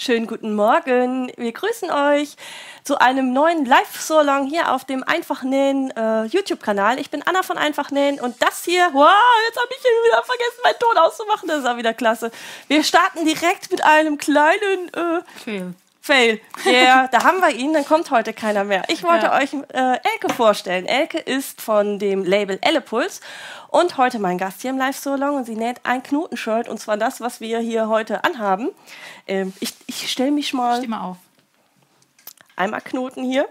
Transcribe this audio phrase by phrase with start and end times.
[0.00, 1.32] Schönen guten Morgen.
[1.36, 2.36] Wir grüßen euch
[2.84, 7.00] zu einem neuen Live-Solong hier auf dem Einfachnähen äh, YouTube-Kanal.
[7.00, 9.10] Ich bin Anna von Einfachnähen und das hier, wow,
[9.48, 11.48] jetzt habe ich hier wieder vergessen, meinen Ton auszumachen.
[11.48, 12.30] Das ist auch wieder klasse.
[12.68, 15.74] Wir starten direkt mit einem kleinen äh, Fail.
[16.08, 16.40] Fail.
[16.64, 18.82] Yeah, da haben wir ihn, dann kommt heute keiner mehr.
[18.88, 19.36] Ich wollte ja.
[19.36, 20.86] euch äh, Elke vorstellen.
[20.86, 23.20] Elke ist von dem Label Ellepuls
[23.68, 27.20] und heute mein Gast hier im Live-Salon und sie näht ein Knotenshirt und zwar das,
[27.20, 28.70] was wir hier heute anhaben.
[29.26, 30.78] Ähm, ich ich stelle mich mal.
[30.78, 31.18] Steh mal auf.
[32.56, 33.46] Einmal Knoten hier.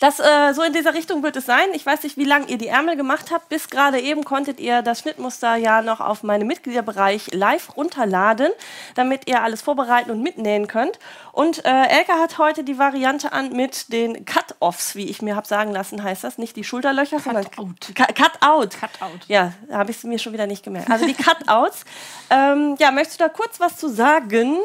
[0.00, 1.68] Das, äh, so in dieser Richtung wird es sein.
[1.72, 3.48] Ich weiß nicht, wie lange ihr die Ärmel gemacht habt.
[3.48, 8.50] Bis gerade eben konntet ihr das Schnittmuster ja noch auf meinem Mitgliederbereich live runterladen,
[8.94, 10.98] damit ihr alles vorbereiten und mitnähen könnt.
[11.32, 15.46] Und äh, Elke hat heute die Variante an mit den Cut-Offs, wie ich mir habe
[15.46, 16.38] sagen lassen, heißt das.
[16.38, 17.94] Nicht die Schulterlöcher, Cut sondern out.
[17.94, 18.76] Cut-Out.
[18.80, 19.20] Cut-out.
[19.28, 20.90] Ja, habe ich es mir schon wieder nicht gemerkt.
[20.90, 21.84] Also die Cut-Outs.
[22.30, 24.58] ähm, ja, möchtest du da kurz was zu sagen?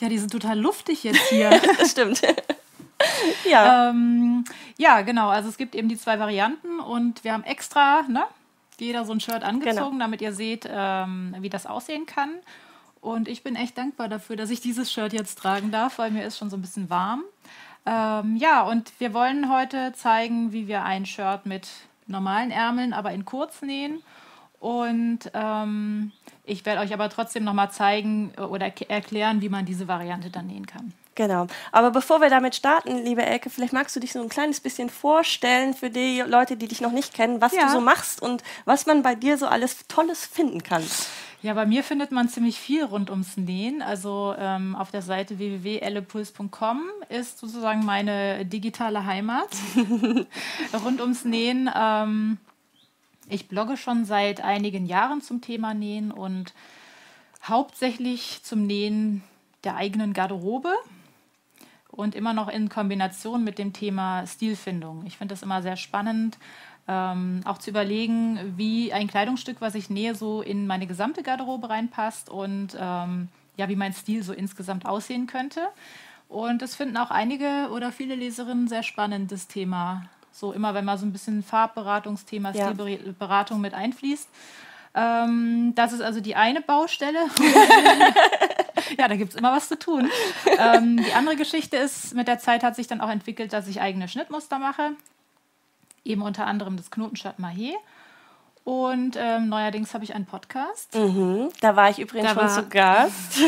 [0.00, 1.50] Ja, die sind total luftig jetzt hier.
[1.78, 2.20] das stimmt.
[3.48, 3.90] ja.
[3.90, 4.44] Ähm,
[4.76, 5.28] ja, genau.
[5.28, 8.24] Also es gibt eben die zwei Varianten und wir haben extra, ne,
[8.78, 10.04] jeder so ein Shirt angezogen, genau.
[10.04, 12.30] damit ihr seht, ähm, wie das aussehen kann.
[13.00, 16.24] Und ich bin echt dankbar dafür, dass ich dieses Shirt jetzt tragen darf, weil mir
[16.24, 17.22] ist schon so ein bisschen warm.
[17.86, 21.68] Ähm, ja, und wir wollen heute zeigen, wie wir ein Shirt mit
[22.06, 24.02] normalen Ärmeln, aber in kurz nähen.
[24.58, 26.12] Und ähm,
[26.44, 30.66] ich werde euch aber trotzdem nochmal zeigen oder erklären, wie man diese Variante dann nähen
[30.66, 30.94] kann.
[31.14, 31.46] Genau.
[31.70, 34.90] Aber bevor wir damit starten, liebe Elke, vielleicht magst du dich so ein kleines bisschen
[34.90, 37.66] vorstellen für die Leute, die dich noch nicht kennen, was ja.
[37.66, 40.82] du so machst und was man bei dir so alles Tolles finden kann.
[41.42, 43.82] Ja, bei mir findet man ziemlich viel rund ums Nähen.
[43.82, 49.50] Also ähm, auf der Seite www.ellepuls.com ist sozusagen meine digitale Heimat
[50.84, 51.70] rund ums Nähen.
[51.76, 52.38] Ähm,
[53.28, 56.54] ich blogge schon seit einigen Jahren zum Thema Nähen und
[57.42, 59.22] hauptsächlich zum Nähen
[59.64, 60.74] der eigenen Garderobe
[61.96, 65.04] und immer noch in Kombination mit dem Thema Stilfindung.
[65.06, 66.38] Ich finde das immer sehr spannend,
[66.86, 71.70] ähm, auch zu überlegen, wie ein Kleidungsstück, was ich nähe, so in meine gesamte Garderobe
[71.70, 75.60] reinpasst und ähm, ja, wie mein Stil so insgesamt aussehen könnte.
[76.28, 80.06] Und das finden auch einige oder viele Leserinnen sehr spannend, das Thema.
[80.32, 82.72] So immer, wenn mal so ein bisschen Farbberatungsthema, ja.
[82.74, 84.28] Stilberatung mit einfließt.
[84.94, 87.18] Ähm, das ist also die eine Baustelle.
[88.98, 90.10] ja, da gibt es immer was zu tun.
[90.58, 93.80] Ähm, die andere Geschichte ist, mit der Zeit hat sich dann auch entwickelt, dass ich
[93.80, 94.92] eigene Schnittmuster mache.
[96.04, 97.72] Eben unter anderem das Knotenshirt Mahé.
[98.64, 100.94] Und ähm, neuerdings habe ich einen Podcast.
[100.94, 103.38] Mhm, da war ich übrigens da schon zu Gast.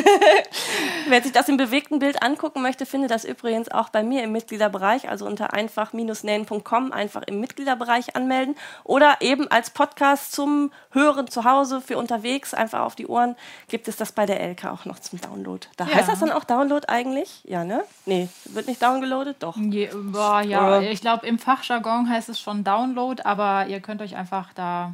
[1.08, 4.32] Wer sich das im bewegten Bild angucken möchte, findet das übrigens auch bei mir im
[4.32, 11.44] Mitgliederbereich, also unter einfach-nähen.com einfach im Mitgliederbereich anmelden oder eben als Podcast zum Hören zu
[11.44, 13.36] Hause für unterwegs, einfach auf die Ohren,
[13.68, 15.66] gibt es das bei der Elke auch noch zum Download.
[15.78, 15.94] Da ja.
[15.94, 17.42] heißt das dann auch Download eigentlich?
[17.44, 17.84] Ja, ne?
[18.04, 19.36] Nee, wird nicht downgeloadet?
[19.38, 19.56] Doch.
[19.56, 24.14] Je, boah, ja, ich glaube, im Fachjargon heißt es schon Download, aber ihr könnt euch
[24.14, 24.92] einfach da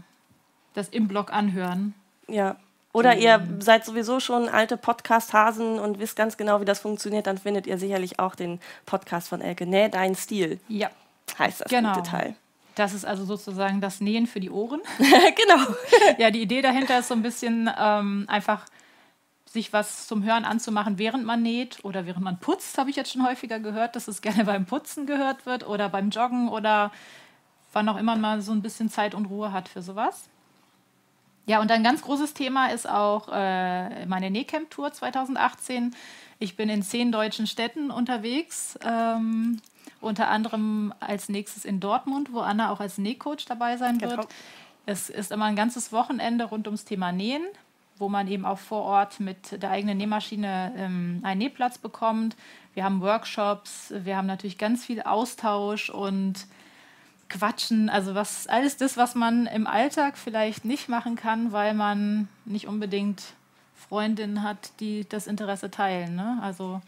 [0.74, 1.94] das im Blog anhören.
[2.28, 2.56] Ja.
[2.92, 7.38] Oder ihr seid sowieso schon alte Podcast-Hasen und wisst ganz genau, wie das funktioniert, dann
[7.38, 9.66] findet ihr sicherlich auch den Podcast von Elke.
[9.66, 10.60] Näh dein Stil.
[10.68, 10.90] Ja.
[11.38, 11.94] Heißt das genau.
[11.94, 12.36] gute Teil.
[12.74, 14.80] Das ist also sozusagen das Nähen für die Ohren.
[14.98, 15.74] genau.
[16.18, 18.66] ja, die Idee dahinter ist so ein bisschen ähm, einfach
[19.52, 23.12] sich was zum Hören anzumachen, während man näht oder während man putzt, habe ich jetzt
[23.12, 26.90] schon häufiger gehört, dass es gerne beim Putzen gehört wird oder beim Joggen oder
[27.72, 30.28] wann auch immer man so ein bisschen Zeit und Ruhe hat für sowas.
[31.46, 35.94] Ja, und ein ganz großes Thema ist auch äh, meine Nähcamp-Tour 2018.
[36.38, 39.60] Ich bin in zehn deutschen Städten unterwegs, ähm,
[40.00, 44.26] unter anderem als nächstes in Dortmund, wo Anna auch als Nähcoach dabei sein wird.
[44.86, 47.44] Es ist immer ein ganzes Wochenende rund ums Thema Nähen,
[47.98, 52.36] wo man eben auch vor Ort mit der eigenen Nähmaschine ähm, einen Nähplatz bekommt.
[52.74, 56.46] Wir haben Workshops, wir haben natürlich ganz viel Austausch und
[57.32, 62.28] quatschen, also was alles das, was man im Alltag vielleicht nicht machen kann, weil man
[62.44, 63.22] nicht unbedingt
[63.74, 66.14] Freundinnen hat, die das Interesse teilen.
[66.14, 66.38] Ne?
[66.42, 66.80] Also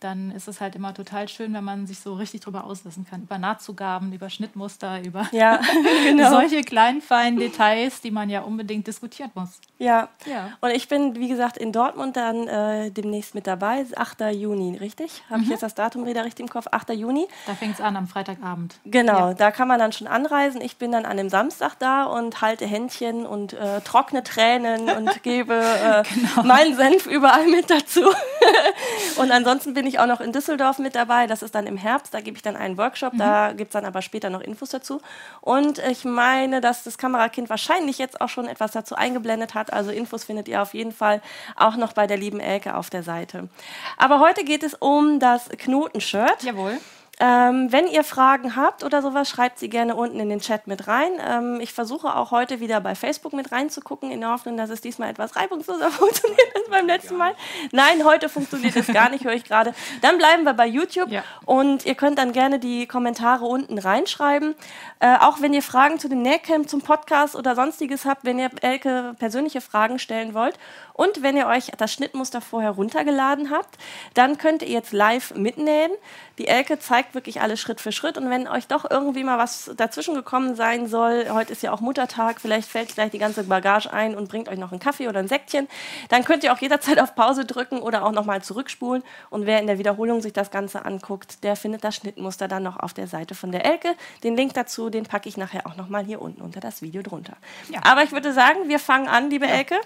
[0.00, 3.22] dann ist es halt immer total schön, wenn man sich so richtig drüber auslassen kann.
[3.22, 5.60] Über Nahtzugaben, über Schnittmuster, über ja,
[6.04, 6.30] genau.
[6.30, 9.60] solche kleinen, feinen Details, die man ja unbedingt diskutieren muss.
[9.78, 10.08] Ja.
[10.26, 10.50] ja.
[10.60, 13.84] Und ich bin, wie gesagt, in Dortmund dann äh, demnächst mit dabei.
[13.94, 14.20] 8.
[14.32, 15.22] Juni, richtig?
[15.28, 15.44] Habe mhm.
[15.44, 16.66] ich jetzt das Datum wieder richtig im Kopf?
[16.70, 16.90] 8.
[16.90, 17.26] Juni.
[17.46, 18.76] Da fängt es an, am Freitagabend.
[18.84, 19.34] Genau, ja.
[19.34, 20.60] da kann man dann schon anreisen.
[20.60, 25.22] Ich bin dann an dem Samstag da und halte Händchen und äh, trockne Tränen und
[25.22, 26.42] gebe äh, genau.
[26.42, 28.02] meinen Senf überall mit dazu.
[29.16, 31.26] Und ansonsten bin ich auch noch in Düsseldorf mit dabei.
[31.26, 32.14] Das ist dann im Herbst.
[32.14, 33.14] Da gebe ich dann einen Workshop.
[33.14, 33.18] Mhm.
[33.18, 35.00] Da gibt es dann aber später noch Infos dazu.
[35.40, 39.72] Und ich meine, dass das Kamerakind wahrscheinlich jetzt auch schon etwas dazu eingeblendet hat.
[39.72, 41.22] Also Infos findet ihr auf jeden Fall
[41.56, 43.48] auch noch bei der lieben Elke auf der Seite.
[43.96, 46.42] Aber heute geht es um das Knotenshirt.
[46.42, 46.78] Jawohl.
[47.18, 50.86] Ähm, wenn ihr Fragen habt oder sowas, schreibt sie gerne unten in den Chat mit
[50.86, 51.12] rein.
[51.26, 54.82] Ähm, ich versuche auch heute wieder bei Facebook mit reinzugucken, in der Hoffnung, dass es
[54.82, 57.34] diesmal etwas reibungsloser funktioniert als beim letzten Mal.
[57.72, 59.74] Nein, heute funktioniert es gar nicht, höre ich gerade.
[60.02, 61.22] Dann bleiben wir bei YouTube ja.
[61.46, 64.54] und ihr könnt dann gerne die Kommentare unten reinschreiben.
[65.00, 68.50] Äh, auch wenn ihr Fragen zu dem Nähcamp, zum Podcast oder sonstiges habt, wenn ihr
[68.60, 70.58] Elke persönliche Fragen stellen wollt
[70.92, 73.76] und wenn ihr euch das Schnittmuster vorher runtergeladen habt,
[74.14, 75.92] dann könnt ihr jetzt live mitnähen.
[76.38, 78.18] Die Elke zeigt wirklich alles Schritt für Schritt.
[78.18, 81.80] Und wenn euch doch irgendwie mal was dazwischen gekommen sein soll, heute ist ja auch
[81.80, 85.20] Muttertag, vielleicht fällt gleich die ganze Bagage ein und bringt euch noch einen Kaffee oder
[85.20, 85.68] ein Säckchen,
[86.08, 89.02] dann könnt ihr auch jederzeit auf Pause drücken oder auch nochmal zurückspulen.
[89.30, 92.78] Und wer in der Wiederholung sich das Ganze anguckt, der findet das Schnittmuster dann noch
[92.78, 93.94] auf der Seite von der Elke.
[94.22, 97.36] Den Link dazu, den packe ich nachher auch nochmal hier unten unter das Video drunter.
[97.70, 97.80] Ja.
[97.84, 99.76] Aber ich würde sagen, wir fangen an, liebe Elke.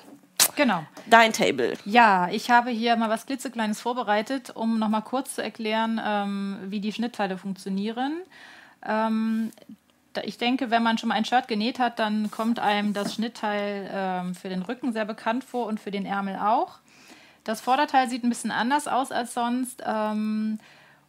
[0.56, 0.84] Genau.
[1.08, 1.74] Dein Table.
[1.84, 6.80] Ja, ich habe hier mal was klitzekleines vorbereitet, um nochmal kurz zu erklären, ähm, wie
[6.80, 8.20] die Schnittteile funktionieren.
[8.86, 9.50] Ähm,
[10.24, 13.88] ich denke, wenn man schon mal ein Shirt genäht hat, dann kommt einem das Schnittteil
[13.92, 16.78] ähm, für den Rücken sehr bekannt vor und für den Ärmel auch.
[17.44, 19.82] Das Vorderteil sieht ein bisschen anders aus als sonst.
[19.86, 20.58] Ähm,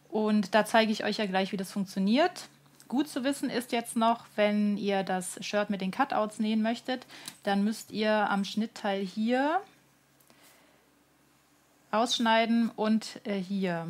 [0.08, 2.48] und da zeige ich euch ja gleich, wie das funktioniert.
[2.92, 7.06] Gut zu wissen ist jetzt noch, wenn ihr das Shirt mit den Cutouts nähen möchtet,
[7.42, 9.62] dann müsst ihr am Schnittteil hier
[11.90, 13.86] ausschneiden und äh, hier.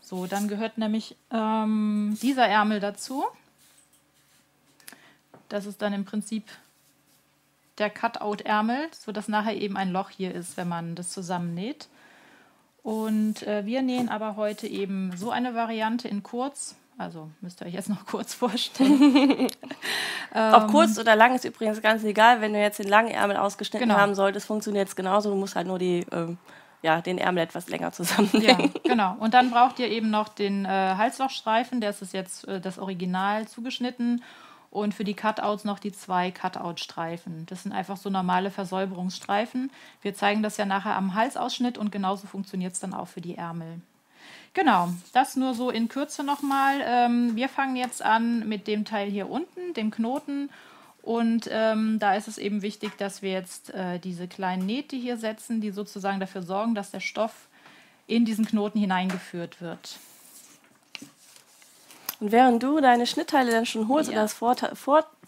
[0.00, 3.24] So, dann gehört nämlich ähm, dieser Ärmel dazu.
[5.48, 6.44] Das ist dann im Prinzip
[7.78, 11.88] der Cutout-Ärmel, sodass nachher eben ein Loch hier ist, wenn man das zusammennäht.
[12.84, 17.66] Und äh, wir nähen aber heute eben so eine Variante in kurz also müsst ihr
[17.66, 19.48] euch jetzt noch kurz vorstellen.
[20.34, 22.40] Ob kurz oder lang ist übrigens ganz egal.
[22.42, 23.98] Wenn du jetzt den langen Ärmel ausgeschnitten genau.
[23.98, 25.30] haben solltest, funktioniert es genauso.
[25.30, 26.36] Du musst halt nur die, ähm,
[26.82, 28.72] ja, den Ärmel etwas länger zusammenlegen.
[28.74, 29.16] Ja, genau.
[29.18, 31.80] Und dann braucht ihr eben noch den äh, Halslochstreifen.
[31.80, 34.22] Der ist jetzt äh, das Original zugeschnitten.
[34.70, 37.46] Und für die Cutouts noch die zwei Cutout-Streifen.
[37.46, 39.72] Das sind einfach so normale Versäuberungsstreifen.
[40.00, 43.36] Wir zeigen das ja nachher am Halsausschnitt und genauso funktioniert es dann auch für die
[43.36, 43.80] Ärmel.
[44.52, 46.80] Genau, das nur so in Kürze nochmal.
[46.84, 50.50] Ähm, wir fangen jetzt an mit dem Teil hier unten, dem Knoten.
[51.02, 55.16] Und ähm, da ist es eben wichtig, dass wir jetzt äh, diese kleinen Nähte hier
[55.16, 57.48] setzen, die sozusagen dafür sorgen, dass der Stoff
[58.06, 59.98] in diesen Knoten hineingeführt wird.
[62.18, 64.14] Und während du deine Schnittteile dann schon holst ja.
[64.14, 64.34] oder das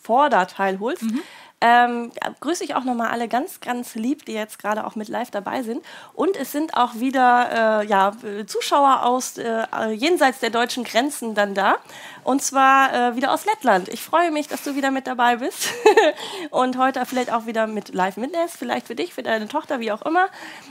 [0.02, 1.20] Vorderteil holst, mhm.
[1.64, 2.10] Ähm,
[2.40, 5.62] grüße ich auch nochmal alle ganz, ganz lieb, die jetzt gerade auch mit live dabei
[5.62, 5.80] sind.
[6.12, 8.12] Und es sind auch wieder äh, ja,
[8.46, 11.76] Zuschauer aus äh, jenseits der deutschen Grenzen dann da.
[12.24, 13.88] Und zwar äh, wieder aus Lettland.
[13.88, 15.68] Ich freue mich, dass du wieder mit dabei bist.
[16.50, 18.56] und heute vielleicht auch wieder mit live mitlässt.
[18.56, 20.26] Vielleicht für dich, für deine Tochter, wie auch immer.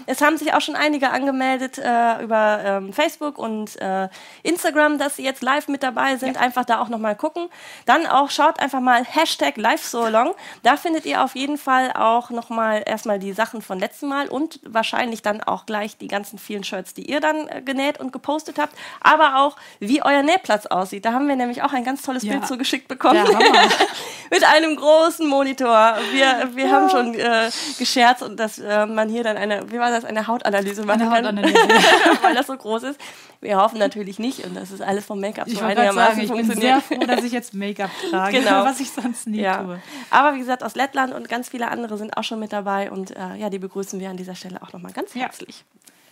[0.07, 4.09] Es haben sich auch schon einige angemeldet äh, über ähm, Facebook und äh,
[4.43, 6.35] Instagram, dass sie jetzt live mit dabei sind.
[6.35, 6.41] Ja.
[6.41, 7.47] Einfach da auch nochmal gucken.
[7.85, 10.33] Dann auch schaut einfach mal Hashtag Live So Long.
[10.63, 14.59] Da findet ihr auf jeden Fall auch nochmal erstmal die Sachen von letztem Mal und
[14.65, 18.59] wahrscheinlich dann auch gleich die ganzen vielen Shirts, die ihr dann äh, genäht und gepostet
[18.59, 21.05] habt, aber auch wie euer Nähplatz aussieht.
[21.05, 22.33] Da haben wir nämlich auch ein ganz tolles ja.
[22.33, 23.23] Bild zugeschickt bekommen.
[24.31, 25.95] Mit einem großen Monitor.
[26.11, 26.71] Wir, wir ja.
[26.71, 30.27] haben schon äh, gescherzt und dass äh, man hier dann eine, wie war das, eine
[30.27, 31.53] Hautanalyse machen eine Hautanalyse.
[31.53, 32.99] kann, weil das so groß ist.
[33.41, 36.59] Wir hoffen natürlich nicht und das ist alles vom Make-up so einigermaßen sagen, ich bin
[36.59, 38.63] sehr froh, dass ich jetzt Make-up trage, genau.
[38.63, 39.63] was ich sonst nie ja.
[39.63, 39.81] tue.
[40.11, 43.15] Aber wie gesagt, aus Lettland und ganz viele andere sind auch schon mit dabei und
[43.17, 45.63] äh, ja, die begrüßen wir an dieser Stelle auch nochmal ganz herzlich.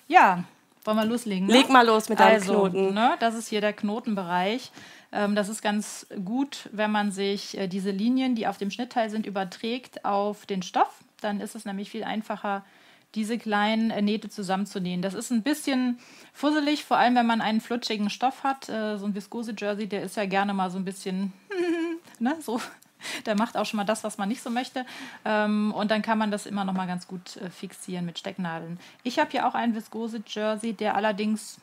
[0.08, 0.44] Ja,
[0.86, 1.46] wollen wir loslegen?
[1.46, 1.53] Ne?
[1.53, 2.94] Leg mal los mit deinem also, Knoten.
[2.96, 4.72] Ne, das ist hier der Knotenbereich.
[5.12, 9.10] Ähm, das ist ganz gut, wenn man sich äh, diese Linien, die auf dem Schnittteil
[9.12, 11.03] sind, überträgt auf den Stoff.
[11.22, 12.63] Dann ist es nämlich viel einfacher,
[13.16, 15.01] diese kleinen äh, Nähte zusammenzunähen.
[15.01, 16.00] Das ist ein bisschen
[16.34, 18.70] fusselig, vor allem wenn man einen flutschigen Stoff hat.
[18.70, 21.34] Äh, so ein Viskose-Jersey, der ist ja gerne mal so ein bisschen,
[22.20, 22.62] ne, so.
[23.25, 24.86] Der macht auch schon mal das, was man nicht so möchte.
[25.24, 28.78] Ähm, und dann kann man das immer noch mal ganz gut äh, fixieren mit Stecknadeln.
[29.04, 31.62] Ich habe hier auch einen Viskose-Jersey, der allerdings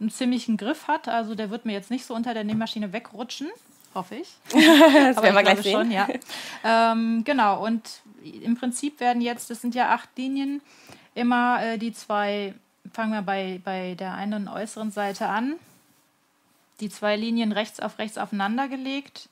[0.00, 1.08] einen ziemlichen Griff hat.
[1.08, 3.48] Also der wird mir jetzt nicht so unter der Nähmaschine wegrutschen.
[3.94, 4.28] Hoffe ich.
[4.52, 5.72] das Aber werden wir gleich sehen.
[5.72, 6.08] Schon, ja.
[6.64, 10.60] ähm, genau, und im Prinzip werden jetzt, das sind ja acht Linien,
[11.14, 12.54] immer äh, die zwei,
[12.92, 15.54] fangen wir bei, bei der einen und äußeren Seite an,
[16.80, 19.28] die zwei Linien rechts auf rechts aufeinander gelegt.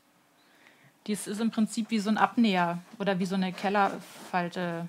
[1.07, 4.89] Dies ist im Prinzip wie so ein Abnäher oder wie so eine Kellerfalte.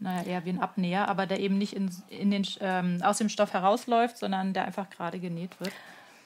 [0.00, 3.28] naja, eher wie ein Abnäher, aber der eben nicht in, in den, ähm, aus dem
[3.28, 5.72] Stoff herausläuft, sondern der einfach gerade genäht wird.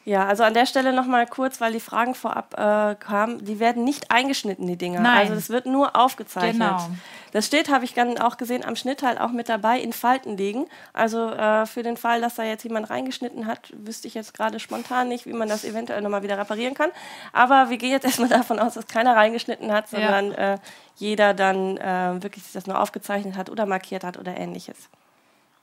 [0.06, 3.82] Ja, also an der Stelle nochmal kurz, weil die Fragen vorab äh, kamen, die werden
[3.82, 5.00] nicht eingeschnitten, die Dinger.
[5.00, 5.18] Nein.
[5.18, 6.54] Also es wird nur aufgezeichnet.
[6.54, 6.88] Genau.
[7.32, 10.66] Das steht, habe ich dann auch gesehen, am Schnittteil auch mit dabei, in Falten liegen.
[10.92, 14.60] Also äh, für den Fall, dass da jetzt jemand reingeschnitten hat, wüsste ich jetzt gerade
[14.60, 16.90] spontan nicht, wie man das eventuell nochmal wieder reparieren kann.
[17.32, 20.54] Aber wir gehen jetzt erstmal davon aus, dass keiner reingeschnitten hat, sondern Ja.
[20.54, 20.58] äh,
[20.94, 24.88] jeder dann äh, wirklich sich das nur aufgezeichnet hat oder markiert hat oder ähnliches.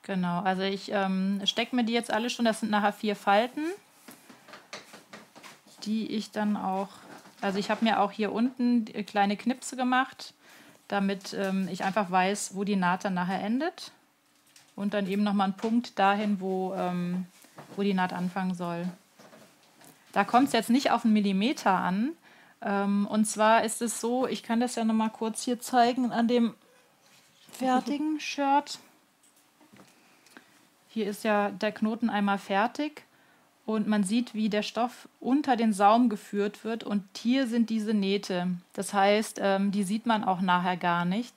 [0.04, 3.62] Genau, also ich ähm, stecke mir die jetzt alle schon, das sind nachher vier Falten,
[5.86, 6.90] die ich dann auch,
[7.42, 10.34] also ich habe mir auch hier unten kleine Knipse gemacht,
[10.88, 13.92] damit ähm, ich einfach weiß, wo die Naht dann nachher endet.
[14.76, 17.28] Und dann eben nochmal einen Punkt dahin, wo, ähm,
[17.76, 18.88] wo die Naht anfangen soll.
[20.14, 22.14] Da kommt es jetzt nicht auf einen Millimeter an.
[22.62, 26.28] Ähm, und zwar ist es so, ich kann das ja nochmal kurz hier zeigen an
[26.28, 26.56] dem
[27.52, 28.80] fertigen Shirt.
[30.90, 33.04] Hier ist ja der Knoten einmal fertig
[33.66, 37.94] und man sieht, wie der Stoff unter den Saum geführt wird und hier sind diese
[37.94, 38.48] Nähte.
[38.74, 41.34] Das heißt, ähm, die sieht man auch nachher gar nicht,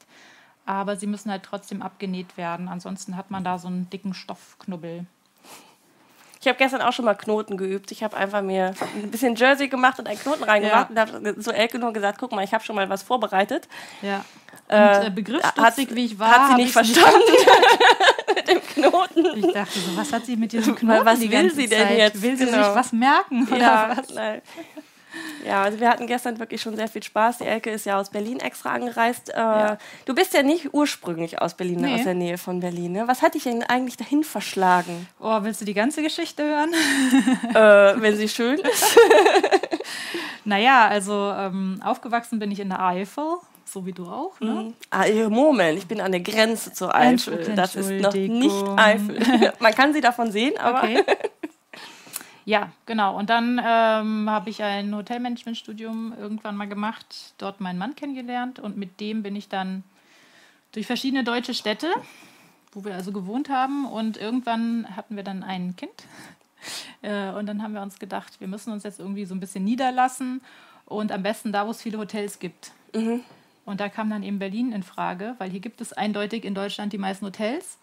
[0.64, 2.68] aber sie müssen halt trotzdem abgenäht werden.
[2.68, 5.06] Ansonsten hat man da so einen dicken Stoffknubbel.
[6.40, 7.90] Ich habe gestern auch schon mal Knoten geübt.
[7.90, 11.04] Ich habe einfach mir ein bisschen Jersey gemacht und einen Knoten reingemacht Ja.
[11.04, 13.66] und habe so Elke nur gesagt, guck mal, ich habe schon mal was vorbereitet.
[14.02, 14.24] Ja.
[14.68, 17.20] Äh, Und äh, begriffsstutzig, hat- wie ich war, hat sie nicht verstanden
[18.34, 19.26] mit dem Knoten.
[19.38, 21.98] Ich dachte so, was hat sie mit diesem Knoten was will sie denn Zeit?
[21.98, 22.22] jetzt?
[22.22, 22.64] Will sie Genau.
[22.64, 24.10] sich was merken oder Ja, was?
[24.14, 24.42] nein.
[25.46, 27.38] Ja, also wir hatten gestern wirklich schon sehr viel Spaß.
[27.38, 29.30] Die Elke ist ja aus Berlin extra angereist.
[29.34, 31.94] Äh, Du bist ja nicht ursprünglich aus Berlin, Nee.
[31.94, 32.92] aus der Nähe von Berlin.
[32.92, 33.04] Ne?
[33.06, 36.72] Was hat dich denn eigentlich dahin verschlagen, Oh, willst du die ganze Geschichte hören?
[37.54, 38.96] äh, wenn sie schön ist?
[40.44, 43.24] Naja, also ähm, aufgewachsen bin ich in der Eifel,
[43.64, 44.38] so wie du auch.
[44.38, 44.74] Ne?
[44.90, 47.52] Ah, äh, Moment, ich bin an der Grenze zur Eifel.
[47.56, 49.52] Das ist noch nicht Eifel.
[49.58, 51.02] Man kann sie davon sehen, aber Okay.
[52.46, 53.18] Ja, genau.
[53.18, 58.76] Und dann ähm, habe ich ein Hotelmanagementstudium irgendwann mal gemacht, dort meinen Mann kennengelernt und
[58.76, 59.82] mit dem bin ich dann
[60.70, 61.92] durch verschiedene deutsche Städte,
[62.70, 66.04] wo wir also gewohnt haben und irgendwann hatten wir dann ein Kind
[67.02, 69.64] äh, und dann haben wir uns gedacht, wir müssen uns jetzt irgendwie so ein bisschen
[69.64, 70.40] niederlassen
[70.84, 72.70] und am besten da, wo es viele Hotels gibt.
[73.64, 76.92] Und da kam dann eben Berlin in Frage, weil hier gibt es eindeutig in Deutschland
[76.92, 77.78] die meisten Hotels.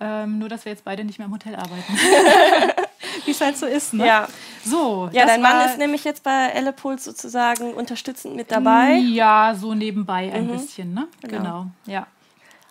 [0.00, 1.96] Ähm, nur, dass wir jetzt beide nicht mehr im Hotel arbeiten.
[3.24, 4.06] Wie es halt so ist, ne?
[4.06, 4.28] ja.
[4.64, 5.10] So.
[5.12, 8.94] Ja, dein Mann ist nämlich jetzt bei Ellepuls sozusagen unterstützend mit dabei.
[8.94, 11.08] Ja, so nebenbei ein bisschen, ne?
[11.20, 11.38] Genau.
[11.42, 11.66] Genau.
[11.86, 12.06] Ja.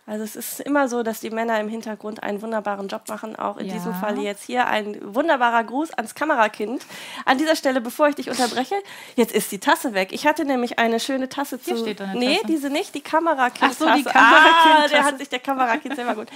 [0.07, 3.35] Also es ist immer so, dass die Männer im Hintergrund einen wunderbaren Job machen.
[3.37, 3.73] Auch in Ja.
[3.73, 6.83] diesem Fall jetzt hier ein wunderbarer Gruß ans Kamerakind.
[7.23, 8.75] An dieser Stelle, bevor ich dich unterbreche,
[9.15, 10.09] jetzt ist die Tasse weg.
[10.11, 11.81] Ich hatte nämlich eine schöne Tasse Hier zu.
[11.83, 12.47] steht eine nee, Tasse.
[12.47, 13.71] diese nicht, die Kamerakind.
[13.71, 14.89] Ach so, die Ah, Kamerakind-Tasse.
[14.89, 16.27] der hat sich der Kamerakind selber gut.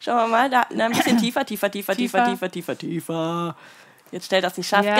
[0.00, 2.50] Schauen wir mal, da na, ein bisschen tiefer, tiefer, tiefer, tiefer, Tiefer.
[2.50, 3.56] tiefer, tiefer, tiefer.
[4.12, 4.84] Jetzt stellt das nicht scharf.
[4.84, 4.94] Ja.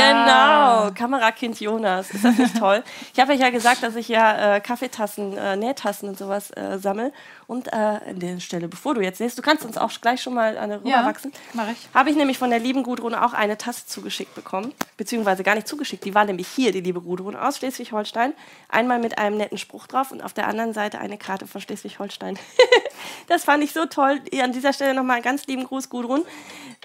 [0.87, 2.11] Genau, Kamerakind Jonas.
[2.13, 2.85] Ist das nicht toll?
[3.13, 6.79] Ich habe euch ja gesagt, dass ich ja äh, Kaffeetassen, äh, Nähtassen und sowas äh,
[6.79, 7.13] sammle.
[7.51, 10.35] Und äh, an der Stelle, bevor du jetzt nähst, du kannst uns auch gleich schon
[10.35, 11.33] mal eine Ja, rüberwachsen.
[11.53, 11.89] mach ich.
[11.93, 14.73] Habe ich nämlich von der lieben Gudrun auch eine Tasse zugeschickt bekommen.
[14.97, 16.05] Beziehungsweise gar nicht zugeschickt.
[16.05, 18.35] Die war nämlich hier, die liebe Gudrun aus Schleswig-Holstein.
[18.69, 22.39] Einmal mit einem netten Spruch drauf und auf der anderen Seite eine Karte von Schleswig-Holstein.
[23.27, 24.21] das fand ich so toll.
[24.41, 26.23] An dieser Stelle nochmal einen ganz lieben Gruß, Gudrun.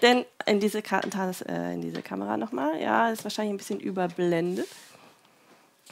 [0.01, 2.81] Denn in diese, Kartentasse, äh, in diese Kamera nochmal.
[2.81, 4.67] Ja, ist wahrscheinlich ein bisschen überblendet.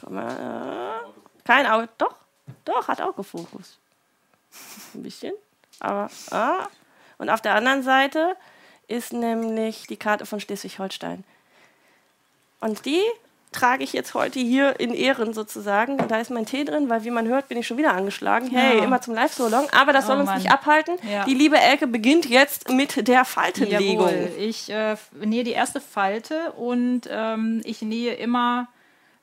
[0.02, 1.04] Komm mal.
[1.06, 1.88] Äh, kein Auge.
[1.96, 2.16] Doch,
[2.64, 3.78] doch, hat Autofokus.
[4.94, 5.32] Ein bisschen.
[5.80, 6.66] Aber, ah.
[7.18, 8.36] Und auf der anderen Seite
[8.88, 11.24] ist nämlich die Karte von Schleswig-Holstein.
[12.60, 13.00] Und die
[13.52, 16.00] trage ich jetzt heute hier in Ehren sozusagen.
[16.00, 18.50] Und da ist mein Tee drin, weil wie man hört, bin ich schon wieder angeschlagen.
[18.50, 18.84] Hey, Ja.
[18.84, 19.68] immer zum Live-So-Long.
[19.70, 20.38] Aber das soll Oh uns Mann.
[20.38, 20.96] nicht abhalten.
[21.08, 21.24] Ja.
[21.24, 24.08] Die liebe Elke beginnt jetzt mit der Faltenlegung.
[24.08, 24.32] Jawohl.
[24.38, 28.66] Ich äh, nähe die erste Falte und ähm, ich nähe immer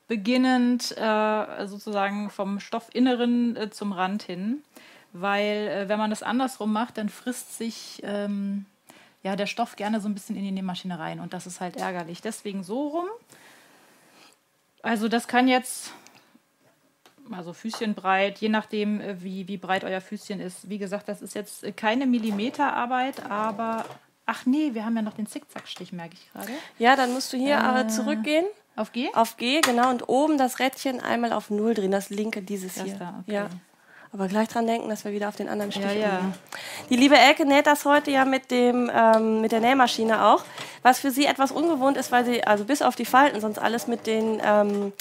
[0.08, 4.62] beginnend äh, sozusagen vom Stoffinneren äh, zum Rand hin,
[5.14, 8.66] weil äh, wenn man das andersrum macht, dann frisst sich ähm,
[9.24, 11.78] ja, der Stoff gerne so ein bisschen in die Nähmaschine rein und das ist halt
[11.78, 12.22] ärgerlich.
[12.22, 13.08] Deswegen so rum.
[14.82, 15.94] Also das kann jetzt
[17.32, 20.70] also Füßchen breit, je nachdem, äh, wie, wie breit euer Füßchen ist.
[20.70, 23.86] Wie gesagt, das ist jetzt äh, keine Millimeterarbeit, aber.
[24.26, 26.52] Ach nee, wir haben ja noch den Zickzackstich, merke ich gerade.
[26.78, 29.10] Ja, dann musst du hier äh, zurückgehen Auf G?
[29.14, 32.86] auf G, genau, und oben das Rädchen einmal auf Null drehen, das linke, dieses Das
[32.86, 32.96] hier.
[32.96, 33.34] da, okay.
[33.34, 33.50] Ja.
[34.14, 36.34] Aber gleich dran denken, dass wir wieder auf den anderen Stich Ja, ja.
[36.90, 40.44] Die liebe Elke näht das heute ja mit, dem, ähm, mit der Nähmaschine auch.
[40.84, 43.88] was für sie etwas ungewohnt ist, weil sie also bis auf die Falten sonst alles
[43.88, 44.94] mit den ähm,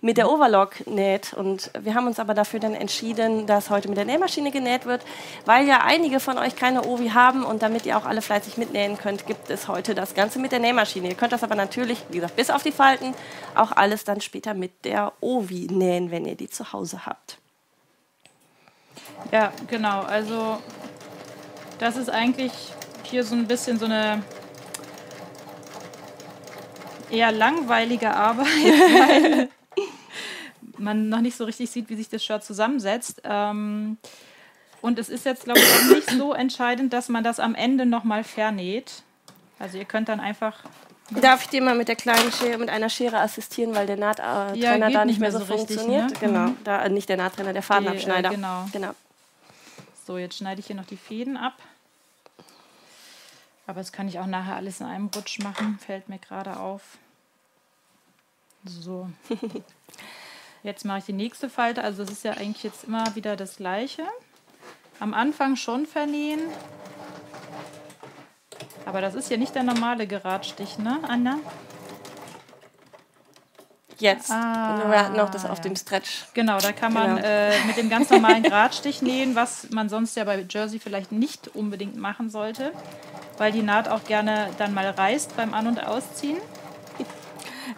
[0.00, 1.32] mit der Overlock näht.
[1.34, 5.04] Und wir haben uns aber dafür dann entschieden, dass heute mit der Nähmaschine genäht wird,
[5.44, 8.98] weil ja einige von euch keine Ovi haben und damit ihr auch alle fleißig mitnähen
[8.98, 11.08] könnt, gibt es heute das Ganze mit der Nähmaschine.
[11.08, 13.14] Ihr könnt das aber natürlich, wie gesagt, bis auf die Falten,
[13.54, 17.38] auch alles dann später mit der Ovi nähen, wenn ihr die zu Hause habt.
[19.32, 20.02] Ja, genau.
[20.02, 20.58] Also
[21.78, 22.52] das ist eigentlich
[23.04, 24.22] hier so ein bisschen so eine
[27.10, 29.48] eher langweilige Arbeit, weil
[30.76, 33.22] man noch nicht so richtig sieht, wie sich das Shirt zusammensetzt.
[33.24, 33.98] Ähm,
[34.80, 37.86] und es ist jetzt, glaube ich, auch nicht so entscheidend, dass man das am Ende
[37.86, 39.02] nochmal vernäht.
[39.58, 40.60] Also ihr könnt dann einfach.
[41.10, 44.54] Darf ich dir mal mit der kleinen Schere, mit einer Schere assistieren, weil der Nahttrenner
[44.54, 46.04] ja, da nicht mehr so, so funktioniert?
[46.04, 46.28] Richtig, ne?
[46.28, 46.56] Genau, mhm.
[46.64, 48.28] da, äh, nicht der Nahttrenner, der Fadenabschneider.
[48.28, 48.66] Die, äh, genau.
[48.72, 48.90] genau.
[50.08, 51.52] So, jetzt schneide ich hier noch die Fäden ab.
[53.66, 56.96] Aber das kann ich auch nachher alles in einem Rutsch machen, fällt mir gerade auf.
[58.64, 59.10] So.
[60.62, 61.84] Jetzt mache ich die nächste Falte.
[61.84, 64.06] Also es ist ja eigentlich jetzt immer wieder das gleiche.
[64.98, 66.40] Am Anfang schon vernähen.
[68.86, 71.38] Aber das ist ja nicht der normale Geradstich, ne, Anna?
[74.00, 74.30] Jetzt.
[74.30, 75.64] Ah, wir hatten noch das auf ja.
[75.64, 76.24] dem Stretch.
[76.34, 77.28] Genau, da kann man genau.
[77.28, 81.48] äh, mit dem ganz normalen Geradstich nähen, was man sonst ja bei Jersey vielleicht nicht
[81.48, 82.72] unbedingt machen sollte,
[83.38, 86.38] weil die Naht auch gerne dann mal reißt beim An- und Ausziehen.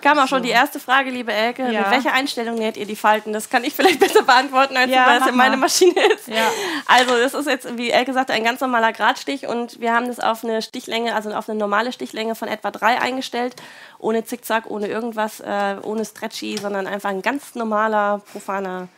[0.02, 0.28] Kam auch so.
[0.28, 1.70] schon die erste Frage, liebe Elke.
[1.70, 1.82] Ja.
[1.82, 3.32] Mit welcher Einstellung näht ihr die Falten?
[3.32, 6.28] Das kann ich vielleicht besser beantworten, als ja, das in meiner Maschine ist.
[6.28, 6.50] Ja.
[6.87, 10.20] Also, das ist jetzt, wie Elke sagte, ein ganz normaler Gradstich und wir haben das
[10.20, 13.56] auf eine Stichlänge, also auf eine normale Stichlänge von etwa drei eingestellt.
[13.99, 18.88] Ohne Zickzack, ohne irgendwas, äh, ohne Stretchy, sondern einfach ein ganz normaler, profaner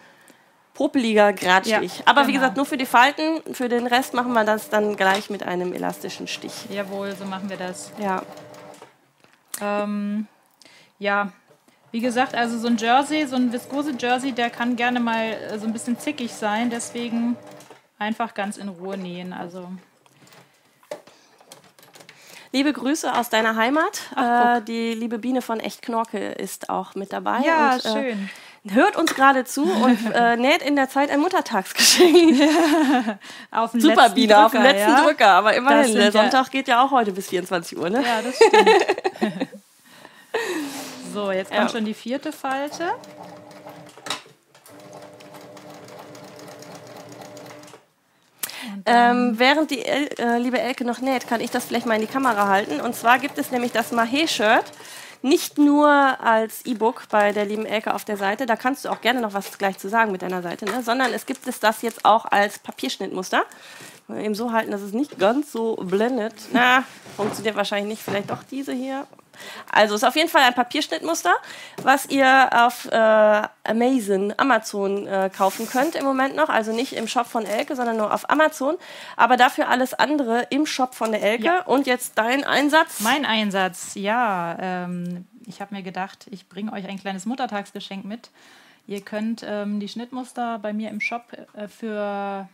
[0.74, 1.98] popeliger Gradstich.
[1.98, 2.28] Ja, Aber genau.
[2.28, 3.42] wie gesagt, nur für die Falten.
[3.52, 6.52] Für den Rest machen wir das dann gleich mit einem elastischen Stich.
[6.70, 7.92] Jawohl, so machen wir das.
[7.98, 8.22] Ja.
[9.60, 10.26] Ähm,
[11.02, 11.32] ja,
[11.90, 15.66] wie gesagt, also so ein Jersey, so ein Viskose-Jersey, der kann gerne mal äh, so
[15.66, 16.70] ein bisschen zickig sein.
[16.70, 17.36] Deswegen
[17.98, 19.32] einfach ganz in Ruhe nähen.
[19.32, 19.68] Also
[22.52, 24.00] Liebe Grüße aus deiner Heimat.
[24.14, 27.40] Ach, äh, die liebe Biene von Echt Knorke ist auch mit dabei.
[27.44, 28.30] Ja, und, äh, schön.
[28.64, 32.40] Äh, hört uns gerade zu und äh, näht in der Zeit ein Muttertagsgeschenk.
[33.50, 35.02] auf Super, Biene, Drücker, auf dem letzten ja?
[35.02, 35.28] Drücker.
[35.28, 38.02] Aber immerhin, der Sonntag geht ja auch heute bis 24 Uhr, ne?
[38.02, 39.48] Ja, das stimmt.
[41.12, 41.68] So, jetzt kommt ja.
[41.68, 42.90] schon die vierte Falte.
[48.84, 52.00] Ähm, während die El äh, liebe Elke noch näht, kann ich das vielleicht mal in
[52.00, 52.80] die Kamera halten.
[52.80, 54.64] Und zwar gibt es nämlich das Mahé-Shirt
[55.22, 59.00] nicht nur als E-Book bei der lieben Elke auf der Seite, da kannst du auch
[59.00, 60.82] gerne noch was gleich zu sagen mit deiner Seite, ne?
[60.82, 63.44] sondern es gibt es das jetzt auch als Papierschnittmuster.
[64.08, 66.34] Eben so halten, dass es nicht ganz so blendet.
[66.52, 66.82] Na,
[67.16, 68.02] funktioniert wahrscheinlich nicht.
[68.02, 69.06] Vielleicht doch diese hier.
[69.70, 71.32] Also ist auf jeden Fall ein Papierschnittmuster,
[71.82, 72.96] was ihr auf äh,
[73.64, 76.48] Amazon, Amazon äh, kaufen könnt im Moment noch.
[76.48, 78.76] Also nicht im Shop von Elke, sondern nur auf Amazon.
[79.16, 81.44] Aber dafür alles andere im Shop von der Elke.
[81.44, 81.62] Ja.
[81.62, 83.00] Und jetzt dein Einsatz?
[83.00, 84.56] Mein Einsatz, ja.
[84.60, 88.30] Ähm, ich habe mir gedacht, ich bringe euch ein kleines Muttertagsgeschenk mit.
[88.86, 92.48] Ihr könnt ähm, die Schnittmuster bei mir im Shop äh, für,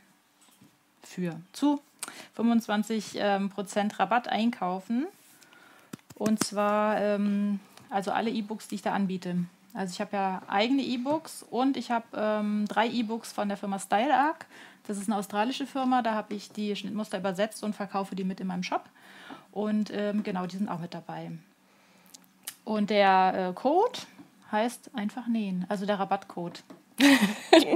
[1.02, 1.80] für zu
[2.36, 5.06] 25% ähm, Prozent Rabatt einkaufen.
[6.18, 9.36] Und zwar ähm, also alle E-Books, die ich da anbiete.
[9.74, 13.78] Also ich habe ja eigene E-Books und ich habe ähm, drei E-Books von der Firma
[13.78, 14.46] StyleArc.
[14.86, 18.40] Das ist eine australische Firma, da habe ich die Schnittmuster übersetzt und verkaufe die mit
[18.40, 18.88] in meinem Shop.
[19.52, 21.30] Und ähm, genau, die sind auch mit dabei.
[22.64, 23.98] Und der äh, Code
[24.50, 26.62] heißt einfach nähen, also der Rabattcode.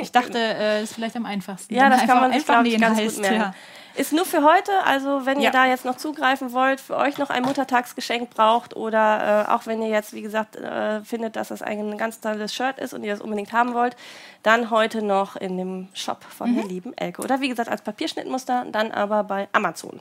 [0.00, 1.74] Ich dachte, äh, ist vielleicht am einfachsten.
[1.74, 3.40] Ja, das einfach, kann man sich, einfach nähen ganz heißt, gut merken.
[3.40, 3.54] Ja.
[3.94, 5.48] Ist nur für heute, also wenn ja.
[5.48, 9.66] ihr da jetzt noch zugreifen wollt, für euch noch ein Muttertagsgeschenk braucht oder äh, auch
[9.66, 13.04] wenn ihr jetzt, wie gesagt, äh, findet, dass das ein ganz tolles Shirt ist und
[13.04, 13.94] ihr das unbedingt haben wollt,
[14.42, 16.56] dann heute noch in dem Shop von mhm.
[16.56, 17.20] der lieben Elke.
[17.20, 20.00] Oder wie gesagt, als Papierschnittmuster, dann aber bei Amazon.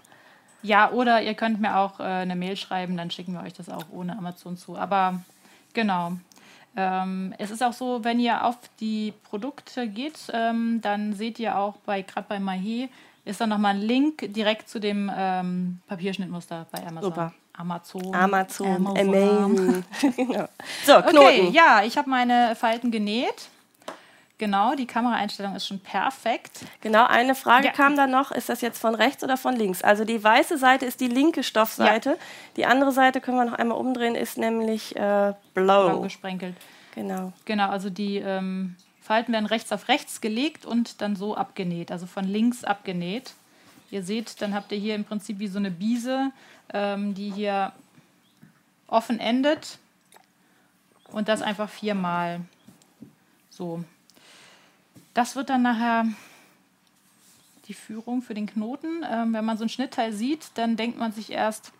[0.63, 3.67] Ja, oder ihr könnt mir auch äh, eine Mail schreiben, dann schicken wir euch das
[3.67, 4.77] auch ohne Amazon zu.
[4.77, 5.21] Aber
[5.73, 6.13] genau.
[6.75, 11.57] Ähm, es ist auch so, wenn ihr auf die Produkte geht, ähm, dann seht ihr
[11.57, 12.89] auch bei gerade bei Mahé
[13.23, 17.03] ist dann nochmal ein Link direkt zu dem ähm, Papierschnittmuster bei Amazon.
[17.03, 17.33] Super.
[17.53, 18.15] Amazon.
[18.15, 18.87] Amazon.
[18.87, 19.83] Amazon.
[20.15, 20.47] genau.
[20.85, 21.17] So, Knoten.
[21.17, 23.49] Okay, ja, ich habe meine Falten genäht.
[24.41, 26.65] Genau, die Kameraeinstellung ist schon perfekt.
[26.81, 27.73] Genau, eine Frage ja.
[27.73, 29.83] kam da noch, ist das jetzt von rechts oder von links?
[29.83, 32.09] Also die weiße Seite ist die linke Stoffseite.
[32.09, 32.15] Ja.
[32.57, 35.89] Die andere Seite können wir noch einmal umdrehen, ist nämlich äh, blau.
[35.89, 36.55] Blau gesprenkelt.
[36.95, 37.33] Genau.
[37.45, 42.07] Genau, also die ähm, Falten werden rechts auf rechts gelegt und dann so abgenäht, also
[42.07, 43.33] von links abgenäht.
[43.91, 46.31] Ihr seht, dann habt ihr hier im Prinzip wie so eine Biese,
[46.73, 47.73] ähm, die hier
[48.87, 49.77] offen endet
[51.11, 52.41] und das einfach viermal.
[53.51, 53.83] So.
[55.13, 56.05] Das wird dann nachher
[57.67, 59.05] die Führung für den Knoten.
[59.09, 61.71] Ähm, wenn man so ein Schnittteil sieht, dann denkt man sich erst,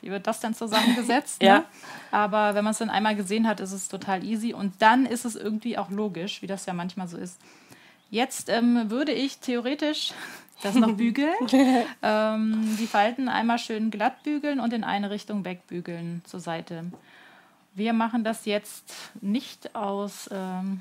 [0.00, 1.42] wie wird das denn zusammengesetzt?
[1.42, 1.60] ja.
[1.60, 1.64] Ne?
[2.10, 5.24] Aber wenn man es dann einmal gesehen hat, ist es total easy und dann ist
[5.24, 7.40] es irgendwie auch logisch, wie das ja manchmal so ist.
[8.10, 10.12] Jetzt ähm, würde ich theoretisch
[10.62, 11.34] das noch bügeln,
[12.02, 16.84] ähm, die Falten einmal schön glatt bügeln und in eine Richtung wegbügeln zur Seite.
[17.74, 20.80] Wir machen das jetzt nicht aus ähm,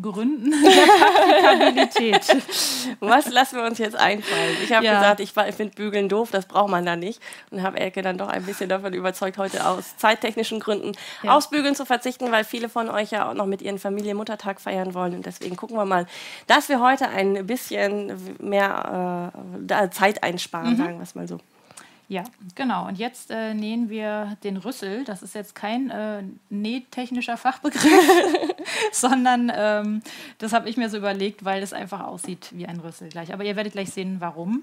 [0.00, 2.42] Gründen der Praktikabilität.
[3.00, 4.56] Was lassen wir uns jetzt einfallen?
[4.62, 4.98] Ich habe ja.
[4.98, 7.20] gesagt, ich, ich finde Bügeln doof, das braucht man da nicht.
[7.50, 11.36] Und habe Elke dann doch ein bisschen davon überzeugt, heute aus zeittechnischen Gründen ja.
[11.36, 14.60] aufs Bügeln zu verzichten, weil viele von euch ja auch noch mit ihren Familien Muttertag
[14.60, 15.14] feiern wollen.
[15.14, 16.06] Und deswegen gucken wir mal,
[16.46, 19.32] dass wir heute ein bisschen mehr
[19.68, 20.76] äh, Zeit einsparen, mhm.
[20.76, 21.38] sagen wir es mal so.
[22.10, 22.88] Ja, genau.
[22.88, 25.04] Und jetzt äh, nähen wir den Rüssel.
[25.04, 27.84] Das ist jetzt kein äh, nähtechnischer Fachbegriff,
[28.92, 30.02] sondern ähm,
[30.38, 33.34] das habe ich mir so überlegt, weil es einfach aussieht wie ein Rüssel gleich.
[33.34, 34.62] Aber ihr werdet gleich sehen, warum.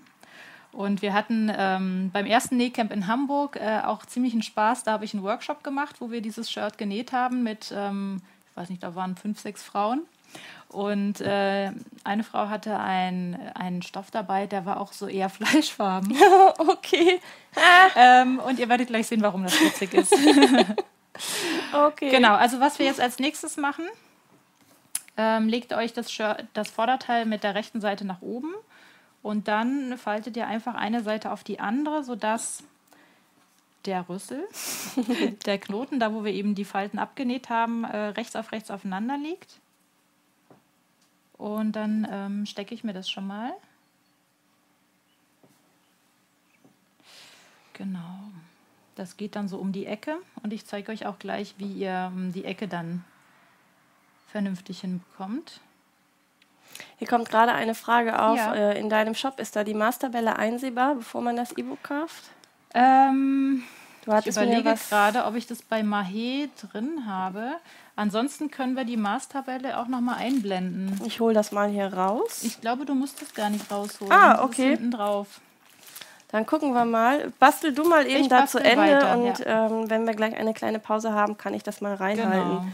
[0.71, 4.83] Und wir hatten ähm, beim ersten Nähcamp in Hamburg äh, auch ziemlichen Spaß.
[4.83, 8.57] Da habe ich einen Workshop gemacht, wo wir dieses Shirt genäht haben mit, ähm, ich
[8.57, 10.01] weiß nicht, da waren fünf, sechs Frauen.
[10.69, 11.71] Und äh,
[12.03, 16.15] eine Frau hatte ein, einen Stoff dabei, der war auch so eher fleischfarben.
[16.57, 17.19] okay.
[17.95, 20.13] ähm, und ihr werdet gleich sehen, warum das witzig ist.
[21.73, 22.09] okay.
[22.09, 23.85] Genau, also was wir jetzt als nächstes machen,
[25.17, 28.53] ähm, legt euch das, Shirt, das Vorderteil mit der rechten Seite nach oben
[29.21, 32.63] und dann faltet ihr einfach eine Seite auf die andere, sodass
[33.85, 34.47] der Rüssel,
[35.45, 39.17] der Knoten, da wo wir eben die Falten abgenäht haben, äh, rechts auf rechts aufeinander
[39.17, 39.59] liegt.
[41.37, 43.53] Und dann ähm, stecke ich mir das schon mal.
[47.73, 48.19] Genau.
[48.95, 52.11] Das geht dann so um die Ecke und ich zeige euch auch gleich, wie ihr
[52.13, 53.03] ähm, die Ecke dann
[54.27, 55.59] vernünftig hinbekommt.
[56.97, 58.37] Hier kommt gerade eine Frage auf.
[58.37, 58.53] Ja.
[58.53, 62.23] Äh, in deinem Shop ist da die Masterbälle einsehbar, bevor man das E-Book kauft?
[62.73, 63.63] Ähm,
[64.05, 67.57] du ich überlege gerade, ob ich das bei Mahé drin habe.
[67.97, 70.99] Ansonsten können wir die Maßtabelle auch nochmal einblenden.
[71.05, 72.43] Ich hole das mal hier raus.
[72.43, 74.11] Ich glaube, du musst das gar nicht rausholen.
[74.11, 74.71] Ah, okay.
[74.71, 75.39] hinten drauf.
[76.29, 77.31] Dann gucken wir mal.
[77.39, 79.67] Bastel du mal eben da zu Ende weiter, und ja.
[79.67, 82.49] ähm, wenn wir gleich eine kleine Pause haben, kann ich das mal reinhalten.
[82.49, 82.65] Genau.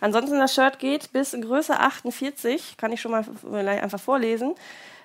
[0.00, 3.24] Ansonsten das Shirt geht bis Größe 48, kann ich schon mal
[3.68, 4.54] einfach vorlesen.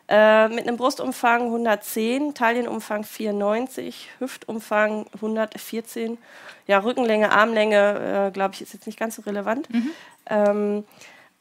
[0.09, 6.17] Äh, mit einem Brustumfang 110, Taillenumfang 94, Hüftumfang 114.
[6.65, 9.71] Ja, Rückenlänge, Armlänge, äh, glaube ich, ist jetzt nicht ganz so relevant.
[9.71, 9.91] Mhm.
[10.25, 10.83] Ähm,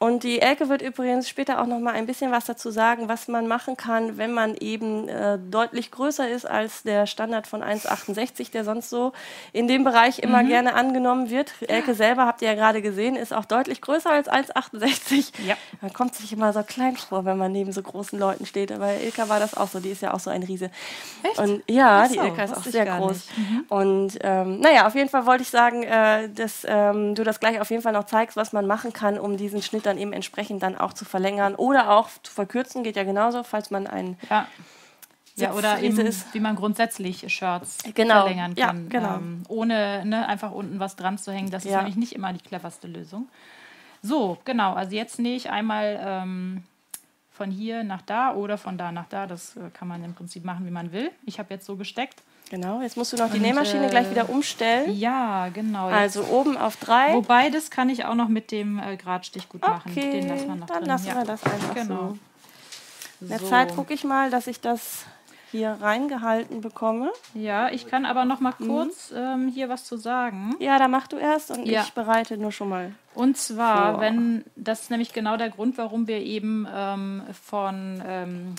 [0.01, 3.27] und die Elke wird übrigens später auch noch mal ein bisschen was dazu sagen, was
[3.27, 8.49] man machen kann, wenn man eben äh, deutlich größer ist als der Standard von 1,68,
[8.49, 9.11] der sonst so
[9.51, 10.47] in dem Bereich immer mhm.
[10.47, 11.51] gerne angenommen wird.
[11.67, 15.33] Elke selber, habt ihr ja gerade gesehen, ist auch deutlich größer als 1,68.
[15.45, 15.57] Ja.
[15.81, 18.71] Man kommt sich immer so klein vor, wenn man neben so großen Leuten steht.
[18.71, 20.71] Aber Ilka war das auch so, die ist ja auch so ein Riese.
[21.23, 21.39] Echt?
[21.39, 23.27] Und ja, so, die Ilka ist auch sehr groß.
[23.35, 23.65] Mhm.
[23.67, 27.59] Und ähm, naja, auf jeden Fall wollte ich sagen, äh, dass ähm, du das gleich
[27.59, 30.63] auf jeden Fall noch zeigst, was man machen kann, um diesen Schnitt dann eben entsprechend
[30.63, 34.47] dann auch zu verlängern oder auch zu verkürzen, geht ja genauso, falls man einen ja.
[35.35, 36.33] Ja, oder eben, ist.
[36.33, 38.21] wie man grundsätzlich Shirts genau.
[38.21, 38.83] verlängern kann.
[38.83, 39.15] Ja, genau.
[39.15, 41.49] Ähm, ohne ne, einfach unten was dran zu hängen.
[41.49, 41.77] Das ist ja.
[41.77, 43.29] nämlich nicht immer die cleverste Lösung.
[44.01, 44.73] So, genau.
[44.73, 46.63] Also jetzt nähe ich einmal ähm,
[47.31, 49.27] von hier nach da oder von da nach da.
[49.27, 51.11] Das äh, kann man im Prinzip machen, wie man will.
[51.25, 52.21] Ich habe jetzt so gesteckt.
[52.49, 54.97] Genau, jetzt musst du noch die Nähmaschine äh, gleich wieder umstellen.
[54.97, 55.87] Ja, genau.
[55.87, 57.13] Also oben auf drei.
[57.13, 59.91] Wobei, das kann ich auch noch mit dem äh, Gradstich gut machen.
[59.91, 60.87] Okay, Den lassen wir noch dann drin.
[60.87, 61.15] lassen ja.
[61.15, 62.09] wir das einfach genau.
[62.09, 62.17] so.
[63.21, 63.47] In der so.
[63.47, 65.05] Zeit gucke ich mal, dass ich das
[65.51, 67.11] hier reingehalten bekomme.
[67.35, 68.67] Ja, ich kann aber noch mal mhm.
[68.67, 69.17] kurz mhm.
[69.17, 70.55] ähm, hier was zu sagen.
[70.59, 71.83] Ja, da mach du erst und ja.
[71.83, 72.93] ich bereite nur schon mal.
[73.13, 74.01] Und zwar, vor.
[74.01, 78.55] wenn das ist nämlich genau der Grund, warum wir eben ähm, von ähm,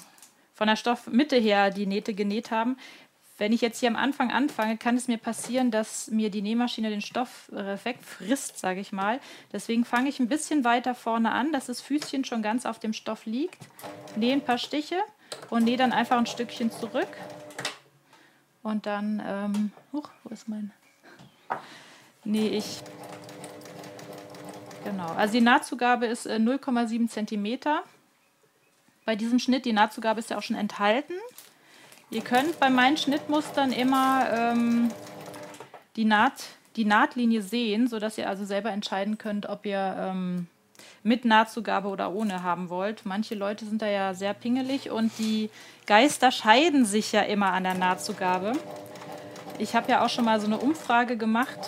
[0.60, 2.76] von der Stoffmitte her die Nähte genäht haben.
[3.40, 6.90] Wenn ich jetzt hier am Anfang anfange, kann es mir passieren, dass mir die Nähmaschine
[6.90, 9.18] den Stoff äh, wegfrisst, sage ich mal.
[9.50, 12.92] Deswegen fange ich ein bisschen weiter vorne an, dass das Füßchen schon ganz auf dem
[12.92, 13.56] Stoff liegt.
[14.14, 14.98] Nähe ein paar Stiche
[15.48, 17.08] und nähe dann einfach ein Stückchen zurück.
[18.62, 20.70] Und dann, ähm, huch, wo ist mein?
[22.24, 22.82] Nähe ich.
[24.84, 27.58] Genau, also die Nahtzugabe ist äh, 0,7 cm.
[29.06, 31.14] Bei diesem Schnitt, die Nahtzugabe ist ja auch schon enthalten.
[32.10, 34.90] Ihr könnt bei meinen Schnittmustern immer ähm,
[35.94, 36.44] die, Naht,
[36.74, 40.48] die Nahtlinie sehen, sodass ihr also selber entscheiden könnt, ob ihr ähm,
[41.04, 43.06] mit Nahtzugabe oder ohne haben wollt.
[43.06, 45.50] Manche Leute sind da ja sehr pingelig und die
[45.86, 48.52] Geister scheiden sich ja immer an der Nahtzugabe.
[49.58, 51.58] Ich habe ja auch schon mal so eine Umfrage gemacht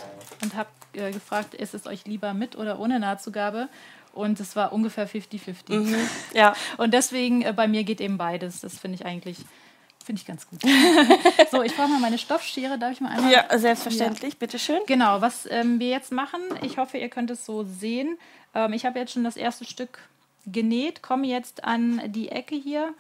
[0.43, 3.69] und habe äh, gefragt, ist es euch lieber mit oder ohne Nahtzugabe?
[4.13, 5.73] Und es war ungefähr 50-50.
[5.73, 5.97] Mhm,
[6.35, 6.55] ja.
[6.77, 8.61] Und deswegen, äh, bei mir geht eben beides.
[8.61, 9.39] Das finde ich eigentlich
[10.03, 10.61] Finde ich ganz gut.
[11.51, 12.79] so, ich brauche mal meine Stoffschere.
[12.79, 13.33] Darf ich mal einmal?
[13.33, 14.35] Ja, selbstverständlich.
[14.35, 14.39] Ja.
[14.39, 14.81] Bitte schön.
[14.87, 18.19] Genau, was ähm, wir jetzt machen, ich hoffe, ihr könnt es so sehen.
[18.55, 19.99] Ähm, ich habe jetzt schon das erste Stück
[20.47, 22.95] genäht, komme jetzt an die Ecke hier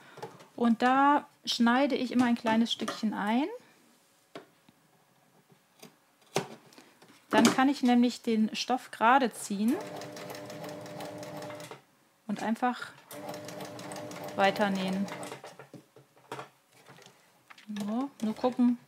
[0.55, 3.47] und da schneide ich immer ein kleines Stückchen ein.
[7.31, 9.75] Dann kann ich nämlich den Stoff gerade ziehen
[12.27, 12.93] und einfach
[14.37, 15.07] weiter nähen.
[17.79, 18.79] So, nur gucken,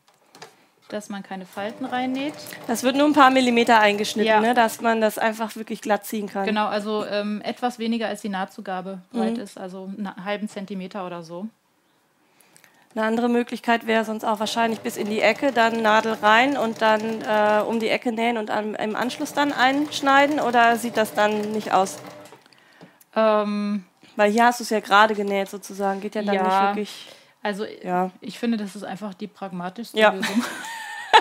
[0.88, 2.34] dass man keine Falten reinnäht.
[2.66, 4.40] Das wird nur ein paar Millimeter eingeschnitten, ja.
[4.40, 6.44] ne, dass man das einfach wirklich glatt ziehen kann.
[6.44, 9.42] Genau, also ähm, etwas weniger als die Nahtzugabe breit mhm.
[9.42, 11.48] ist, also einen halben Zentimeter oder so.
[12.94, 16.80] Eine andere Möglichkeit wäre sonst auch wahrscheinlich bis in die Ecke, dann Nadel rein und
[16.80, 21.12] dann äh, um die Ecke nähen und am, im Anschluss dann einschneiden oder sieht das
[21.12, 21.98] dann nicht aus?
[23.16, 26.42] Ähm, Weil hier hast du es ja gerade genäht sozusagen, geht ja dann ja.
[26.42, 27.08] nicht wirklich.
[27.44, 28.10] Also ja.
[28.22, 30.12] ich finde, das ist einfach die pragmatischste ja.
[30.12, 30.42] Lösung.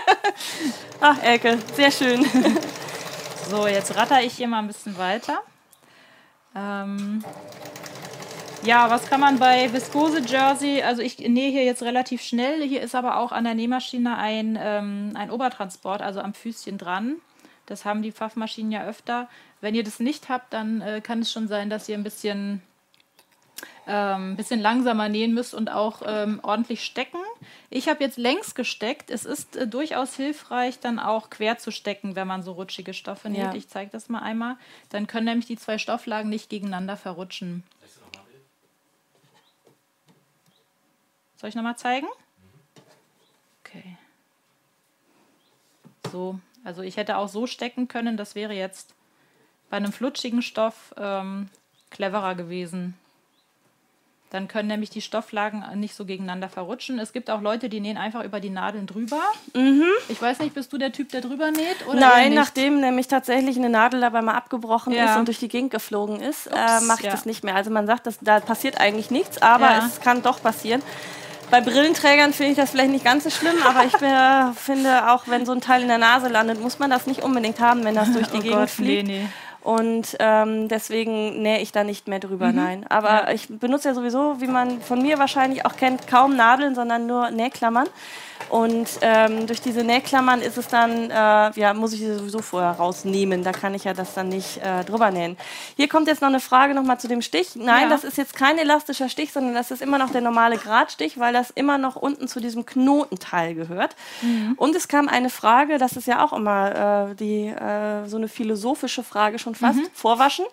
[1.02, 2.26] Ach, Elke, sehr schön.
[3.50, 5.42] so, jetzt ratter ich hier mal ein bisschen weiter.
[6.56, 7.26] Ähm,
[8.64, 12.82] ja, was kann man bei Viskose Jersey, also ich nähe hier jetzt relativ schnell, hier
[12.82, 17.18] ist aber auch an der Nähmaschine ein, ähm, ein Obertransport, also am Füßchen dran.
[17.66, 19.28] Das haben die Pfaffmaschinen ja öfter.
[19.60, 22.62] Wenn ihr das nicht habt, dann äh, kann es schon sein, dass ihr ein bisschen
[23.88, 27.20] ähm, bisschen langsamer nähen müsst und auch ähm, ordentlich stecken.
[27.70, 29.10] Ich habe jetzt längs gesteckt.
[29.10, 33.30] Es ist äh, durchaus hilfreich, dann auch quer zu stecken, wenn man so rutschige Stoffe
[33.30, 33.42] näht.
[33.42, 33.54] Ja.
[33.56, 34.58] Ich zeige das mal einmal.
[34.90, 37.64] Dann können nämlich die zwei Stofflagen nicht gegeneinander verrutschen.
[41.36, 42.08] Soll ich nochmal zeigen?
[43.66, 43.98] Okay.
[46.10, 48.16] So, also ich hätte auch so stecken können.
[48.16, 48.94] Das wäre jetzt
[49.70, 51.50] bei einem flutschigen Stoff ähm,
[51.90, 52.94] cleverer gewesen.
[54.34, 56.98] Dann können nämlich die Stofflagen nicht so gegeneinander verrutschen.
[56.98, 59.22] Es gibt auch Leute, die nähen einfach über die Nadeln drüber.
[59.54, 59.86] Mhm.
[60.10, 61.88] Ich weiß nicht, bist du der Typ, der drüber näht?
[61.88, 65.12] Oder Nein, nachdem nämlich tatsächlich eine Nadel dabei mal abgebrochen ja.
[65.12, 67.12] ist und durch die Gegend geflogen ist, äh, mache ich ja.
[67.12, 67.54] das nicht mehr.
[67.54, 69.86] Also man sagt, dass, da passiert eigentlich nichts, aber ja.
[69.86, 70.82] es kann doch passieren.
[71.52, 74.10] Bei Brillenträgern finde ich das vielleicht nicht ganz so schlimm, aber ich bin,
[74.56, 77.60] finde auch, wenn so ein Teil in der Nase landet, muss man das nicht unbedingt
[77.60, 79.06] haben, wenn das durch die oh Gegend Gott, fliegt.
[79.06, 79.30] Nee, nee.
[79.64, 82.56] Und ähm, deswegen nähe ich da nicht mehr drüber, mhm.
[82.56, 82.86] nein.
[82.90, 83.32] Aber ja.
[83.32, 87.32] ich benutze ja sowieso, wie man von mir wahrscheinlich auch kennt, kaum Nadeln, sondern nur
[87.32, 87.88] Nähklammern.
[88.50, 92.72] Und ähm, durch diese Nähklammern ist es dann, äh, ja, muss ich sie sowieso vorher
[92.72, 93.44] rausnehmen.
[93.44, 95.38] Da kann ich ja das dann nicht äh, drüber nähen.
[95.76, 97.56] Hier kommt jetzt noch eine Frage nochmal zu dem Stich.
[97.56, 97.90] Nein, ja.
[97.90, 101.34] das ist jetzt kein elastischer Stich, sondern das ist immer noch der normale Gradstich, weil
[101.34, 103.96] das immer noch unten zu diesem Knotenteil gehört.
[104.22, 104.54] Mhm.
[104.58, 108.28] Und es kam eine Frage, das ist ja auch immer äh, die, äh, so eine
[108.28, 109.80] philosophische Frage schon fast.
[109.80, 109.88] Mhm.
[109.94, 110.46] Vorwaschen.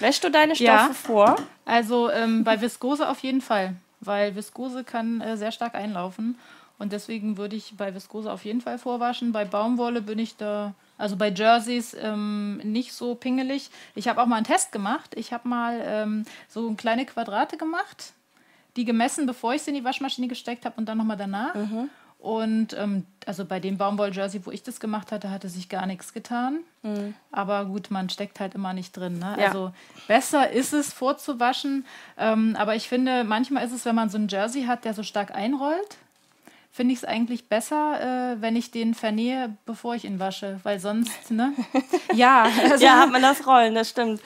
[0.00, 0.90] Wäschst du deine Stoffe ja.
[0.92, 1.36] vor?
[1.64, 6.38] Also ähm, bei Viskose auf jeden Fall, weil Viskose kann äh, sehr stark einlaufen.
[6.78, 9.32] Und deswegen würde ich bei Viskose auf jeden Fall vorwaschen.
[9.32, 13.70] Bei Baumwolle bin ich da, also bei Jerseys ähm, nicht so pingelig.
[13.96, 15.14] Ich habe auch mal einen Test gemacht.
[15.16, 18.12] Ich habe mal ähm, so kleine Quadrate gemacht,
[18.76, 21.54] die gemessen, bevor ich sie in die Waschmaschine gesteckt habe und dann nochmal danach.
[21.54, 21.90] Mhm.
[22.18, 26.12] Und ähm, also bei dem Baumwoll-Jersey, wo ich das gemacht hatte, hatte sich gar nichts
[26.12, 26.60] getan.
[26.82, 27.14] Mhm.
[27.30, 29.20] Aber gut, man steckt halt immer nicht drin.
[29.20, 29.36] Ne?
[29.38, 29.46] Ja.
[29.46, 29.72] Also
[30.08, 31.86] besser ist es vorzuwaschen.
[32.16, 35.04] Ähm, aber ich finde, manchmal ist es, wenn man so ein Jersey hat, der so
[35.04, 35.96] stark einrollt,
[36.78, 40.78] finde ich es eigentlich besser, äh, wenn ich den vernähe, bevor ich ihn wasche, weil
[40.78, 41.52] sonst, ne?
[42.14, 44.22] ja, also ja, hat man das Rollen, das stimmt.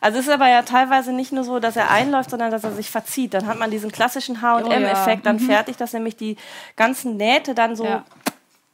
[0.00, 2.72] Also es ist aber ja teilweise nicht nur so, dass er einläuft, sondern dass er
[2.72, 3.34] sich verzieht.
[3.34, 5.16] Dann hat man diesen klassischen H&M-Effekt, oh, ja.
[5.16, 5.40] dann mhm.
[5.40, 6.38] fertigt das nämlich die
[6.76, 8.06] ganzen Nähte dann so ja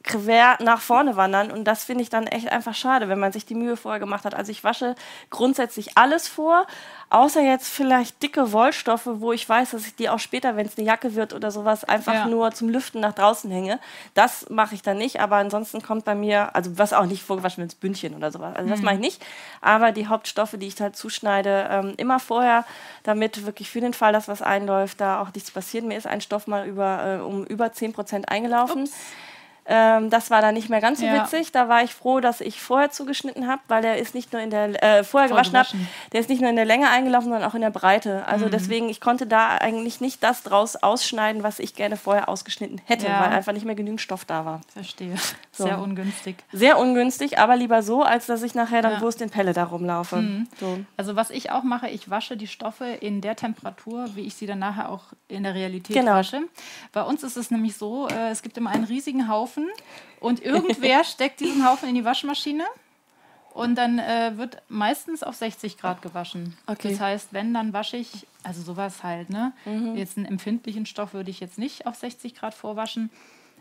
[0.02, 1.50] quer nach vorne wandern.
[1.50, 4.24] Und das finde ich dann echt einfach schade, wenn man sich die Mühe vorher gemacht
[4.24, 4.34] hat.
[4.34, 4.94] Also ich wasche
[5.30, 6.66] grundsätzlich alles vor,
[7.10, 10.76] außer jetzt vielleicht dicke Wollstoffe, wo ich weiß, dass ich die auch später, wenn es
[10.76, 12.26] eine Jacke wird oder sowas, einfach ja.
[12.26, 13.78] nur zum Lüften nach draußen hänge.
[14.14, 17.62] Das mache ich dann nicht, aber ansonsten kommt bei mir, also was auch nicht vorgewaschen
[17.62, 18.56] wird, Bündchen oder sowas.
[18.56, 18.84] Also das mhm.
[18.84, 19.24] mache ich nicht.
[19.60, 22.64] Aber die Hauptstoffe, die ich halt zuschneide, ähm, immer vorher,
[23.02, 25.84] damit wirklich für den Fall, dass was einläuft, da auch nichts passiert.
[25.84, 28.84] Mir ist ein Stoff mal über, äh, um über 10 Prozent eingelaufen.
[28.84, 28.92] Ups.
[29.64, 31.22] Ähm, das war dann nicht mehr ganz so ja.
[31.22, 31.52] witzig.
[31.52, 34.50] Da war ich froh, dass ich vorher zugeschnitten habe, weil der ist nicht nur in
[34.50, 35.68] der äh, vorher gewaschen habe,
[36.12, 38.26] der ist nicht nur in der Länge eingelaufen, sondern auch in der Breite.
[38.26, 38.50] Also mhm.
[38.50, 43.06] deswegen, ich konnte da eigentlich nicht das draus ausschneiden, was ich gerne vorher ausgeschnitten hätte,
[43.06, 43.20] ja.
[43.20, 44.60] weil einfach nicht mehr genügend Stoff da war.
[44.72, 45.14] Verstehe.
[45.52, 45.64] So.
[45.64, 46.36] Sehr ungünstig.
[46.52, 49.00] Sehr ungünstig, aber lieber so, als dass ich nachher dann ja.
[49.00, 50.16] Wurst in Pelle da rumlaufe.
[50.16, 50.48] Mhm.
[50.58, 50.78] So.
[50.96, 54.46] Also was ich auch mache, ich wasche die Stoffe in der Temperatur, wie ich sie
[54.46, 56.14] dann nachher auch in der Realität genau.
[56.14, 56.40] wasche.
[56.92, 59.68] Bei uns ist es nämlich so, äh, es gibt immer einen riesigen Haufen Haufen
[60.20, 62.64] und irgendwer steckt diesen Haufen in die Waschmaschine
[63.52, 66.56] und dann äh, wird meistens auf 60 Grad gewaschen.
[66.66, 66.90] Okay.
[66.90, 69.52] Das heißt, wenn, dann wasche ich, also sowas halt, ne?
[69.64, 69.96] Mhm.
[69.96, 73.10] Jetzt einen empfindlichen Stoff würde ich jetzt nicht auf 60 Grad vorwaschen.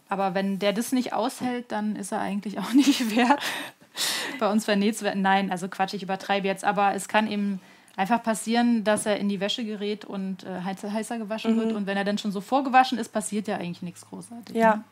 [0.07, 3.41] Aber wenn der das nicht aushält, dann ist er eigentlich auch nicht wert,
[4.39, 5.21] bei uns vernäht zu werden.
[5.21, 6.63] Nein, also Quatsch, ich übertreibe jetzt.
[6.63, 7.59] Aber es kann eben
[7.97, 11.59] einfach passieren, dass er in die Wäsche gerät und äh, heißer gewaschen mhm.
[11.59, 11.73] wird.
[11.73, 14.61] Und wenn er dann schon so vorgewaschen ist, passiert ja eigentlich nichts Großartiges.
[14.61, 14.75] Ja.
[14.75, 14.83] Ne?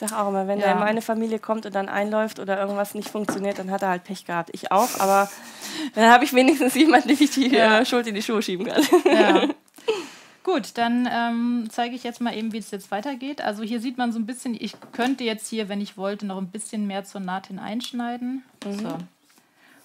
[0.00, 0.66] Ich sage auch immer, wenn ja.
[0.66, 3.88] er in meine Familie kommt und dann einläuft oder irgendwas nicht funktioniert, dann hat er
[3.88, 4.50] halt Pech gehabt.
[4.52, 5.28] Ich auch, aber
[5.96, 7.80] dann habe ich wenigstens jemanden, dem ich die ja.
[7.80, 8.80] äh, Schuld in die Schuhe schieben kann.
[9.04, 9.48] Ja.
[10.44, 13.40] Gut, dann ähm, zeige ich jetzt mal eben, wie es jetzt weitergeht.
[13.40, 16.38] Also hier sieht man so ein bisschen, ich könnte jetzt hier, wenn ich wollte, noch
[16.38, 18.44] ein bisschen mehr zur Naht hineinschneiden.
[18.64, 18.78] Mhm.
[18.78, 18.98] So.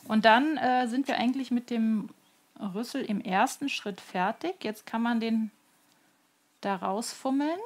[0.08, 2.10] Und dann äh, sind wir eigentlich mit dem
[2.60, 4.64] Rüssel im ersten Schritt fertig.
[4.64, 5.50] Jetzt kann man den
[6.62, 7.60] da rausfummeln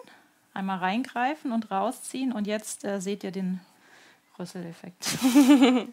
[0.57, 3.61] einmal reingreifen und rausziehen und jetzt äh, seht ihr den
[4.37, 5.07] Rüsseleffekt.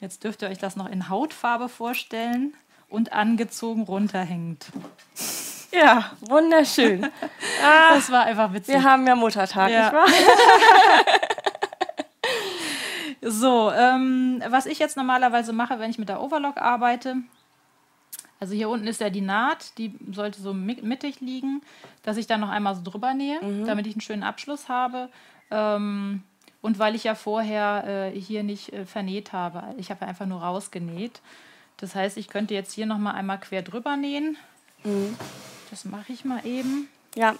[0.00, 2.54] jetzt dürft ihr euch das noch in Hautfarbe vorstellen
[2.88, 4.66] und angezogen runterhängend.
[5.72, 7.06] Ja, wunderschön.
[7.62, 8.74] Ah, das war einfach witzig.
[8.74, 9.82] Wir haben ja Muttertag, ja.
[9.82, 10.06] nicht wahr?
[13.30, 17.16] so, ähm, was ich jetzt normalerweise mache, wenn ich mit der Overlock arbeite,
[18.40, 21.60] also hier unten ist ja die Naht, die sollte so mittig liegen,
[22.02, 23.66] dass ich dann noch einmal so drüber nähe, mhm.
[23.66, 25.10] damit ich einen schönen Abschluss habe.
[25.50, 26.22] Ähm,
[26.62, 30.26] und weil ich ja vorher äh, hier nicht äh, vernäht habe, ich habe ja einfach
[30.26, 31.20] nur rausgenäht.
[31.76, 34.36] Das heißt, ich könnte jetzt hier noch mal einmal quer drüber nähen.
[34.84, 35.16] Mhm.
[35.70, 36.88] Das mache ich mal eben.
[37.14, 37.34] Ja,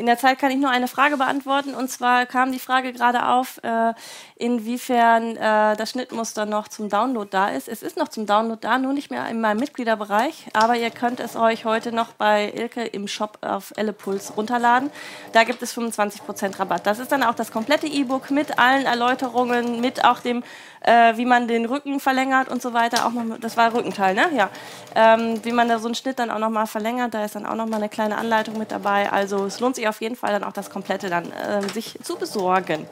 [0.00, 1.74] in der Zeit kann ich nur eine Frage beantworten.
[1.74, 3.92] Und zwar kam die Frage gerade auf, äh,
[4.36, 7.68] inwiefern äh, das Schnittmuster noch zum Download da ist.
[7.68, 10.46] Es ist noch zum Download da, nur nicht mehr in meinem Mitgliederbereich.
[10.54, 14.90] Aber ihr könnt es euch heute noch bei Ilke im Shop auf Ellepuls runterladen.
[15.32, 16.86] Da gibt es 25% Rabatt.
[16.86, 20.42] Das ist dann auch das komplette E-Book mit allen Erläuterungen, mit auch dem,
[20.80, 23.04] äh, wie man den Rücken verlängert und so weiter.
[23.04, 24.30] Auch noch, das war Rückenteil, ne?
[24.34, 24.48] Ja.
[24.94, 27.12] Ähm, wie man da so einen Schnitt dann auch nochmal verlängert.
[27.12, 29.12] Da ist dann auch nochmal eine kleine Anleitung mit dabei.
[29.12, 32.16] Also es lohnt sich auf jeden Fall dann auch das komplette dann äh, sich zu
[32.16, 32.86] besorgen.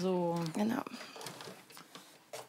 [0.00, 0.36] So.
[0.54, 0.82] Genau.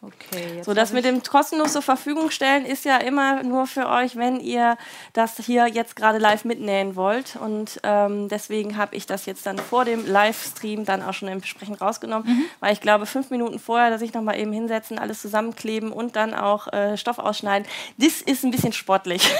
[0.04, 4.16] Okay, so, das mit dem kostenlos zur Verfügung stellen ist ja immer nur für euch,
[4.16, 4.76] wenn ihr
[5.12, 7.36] das hier jetzt gerade live mitnähen wollt.
[7.36, 11.80] Und ähm, deswegen habe ich das jetzt dann vor dem Livestream dann auch schon entsprechend
[11.80, 12.44] rausgenommen, mhm.
[12.58, 16.34] weil ich glaube, fünf Minuten vorher, dass ich nochmal eben hinsetzen, alles zusammenkleben und dann
[16.34, 19.32] auch äh, Stoff ausschneiden, das ist ein bisschen sportlich.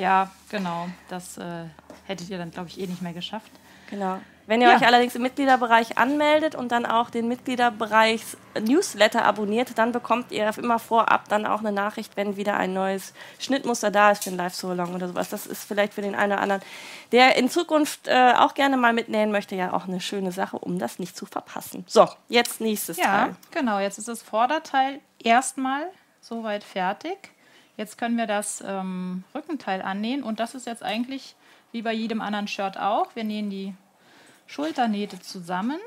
[0.00, 0.88] ja, genau.
[1.10, 1.64] Das äh,
[2.06, 3.52] hättet ihr dann, glaube ich, eh nicht mehr geschafft.
[3.90, 4.18] Genau.
[4.50, 4.76] Wenn ihr ja.
[4.76, 8.20] euch allerdings im Mitgliederbereich anmeldet und dann auch den Mitgliederbereich
[8.60, 13.14] Newsletter abonniert, dann bekommt ihr immer vorab dann auch eine Nachricht, wenn wieder ein neues
[13.38, 15.28] Schnittmuster da ist für ein Live-So-Long oder sowas.
[15.28, 16.62] Das ist vielleicht für den einen oder anderen,
[17.12, 20.80] der in Zukunft äh, auch gerne mal mitnähen möchte, ja auch eine schöne Sache, um
[20.80, 21.84] das nicht zu verpassen.
[21.86, 23.28] So, jetzt nächstes ja, Teil.
[23.28, 23.78] Ja, genau.
[23.78, 25.86] Jetzt ist das Vorderteil erstmal
[26.20, 27.30] soweit fertig.
[27.76, 31.36] Jetzt können wir das ähm, Rückenteil annähen und das ist jetzt eigentlich
[31.70, 33.14] wie bei jedem anderen Shirt auch.
[33.14, 33.74] Wir nähen die
[34.50, 35.78] Schulternähte zusammen.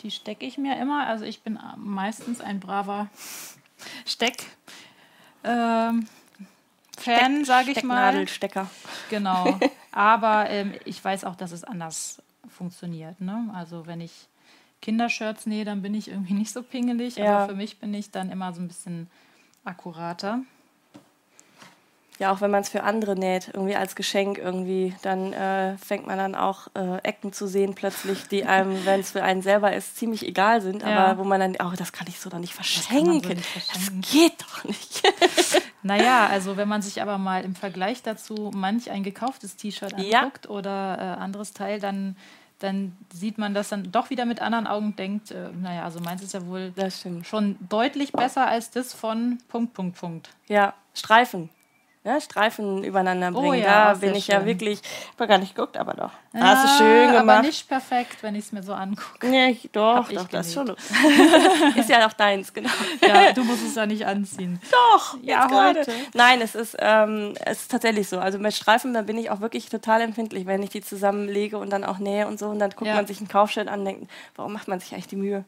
[0.00, 1.08] Die stecke ich mir immer.
[1.08, 3.08] Also ich bin meistens ein braver
[4.06, 4.44] Steck.
[5.42, 6.06] Ähm,
[6.96, 8.12] Fan, sage ich mal.
[8.12, 8.70] Stecknadelstecker.
[9.10, 9.58] Genau.
[9.90, 13.20] Aber ähm, ich weiß auch, dass es anders funktioniert.
[13.20, 13.50] Ne?
[13.52, 14.28] Also wenn ich
[14.82, 17.16] Kindershirts nähe, dann bin ich irgendwie nicht so pingelig.
[17.16, 17.38] Ja.
[17.38, 19.10] Aber für mich bin ich dann immer so ein bisschen
[19.64, 20.42] akkurater
[22.22, 26.06] ja, auch wenn man es für andere näht, irgendwie als Geschenk irgendwie, dann äh, fängt
[26.06, 29.72] man dann auch äh, Ecken zu sehen plötzlich, die einem, wenn es für einen selber
[29.72, 30.96] ist, ziemlich egal sind, ja.
[30.96, 33.22] aber wo man dann, oh, das kann ich so doch nicht verschenken.
[33.22, 34.02] Das, so nicht verschenken.
[34.02, 35.02] das geht doch nicht.
[35.82, 40.44] naja, also wenn man sich aber mal im Vergleich dazu manch ein gekauftes T-Shirt anguckt
[40.44, 40.50] ja.
[40.50, 42.16] oder äh, anderes Teil, dann
[42.60, 46.22] dann sieht man das dann doch wieder mit anderen Augen denkt, äh, naja, also meins
[46.22, 46.72] ist ja wohl
[47.24, 50.30] schon deutlich besser als das von Punkt, Punkt, Punkt.
[50.46, 51.50] Ja, Streifen
[52.04, 53.64] ne, Streifen übereinander oh bringen.
[53.64, 54.34] Oh, ja, da bin ich schön.
[54.34, 56.10] ja wirklich, ich habe gar nicht geguckt, aber doch.
[56.32, 57.38] Ja, hast du schön gemacht.
[57.38, 59.28] Aber nicht perfekt, wenn ich es mir so angucke.
[59.28, 60.68] Nee, doch, doch, das ist schon.
[61.76, 62.70] ist ja auch deins, genau.
[63.06, 64.60] Ja, du musst es ja nicht anziehen.
[64.70, 65.92] Doch, ja, heute.
[66.14, 68.18] Nein, es ist, ähm, es ist tatsächlich so.
[68.18, 71.70] Also mit Streifen, da bin ich auch wirklich total empfindlich, wenn ich die zusammenlege und
[71.70, 72.46] dann auch nähe und so.
[72.46, 72.94] Und dann guckt ja.
[72.94, 75.44] man sich ein Kaufschild an und denkt, warum macht man sich eigentlich die Mühe?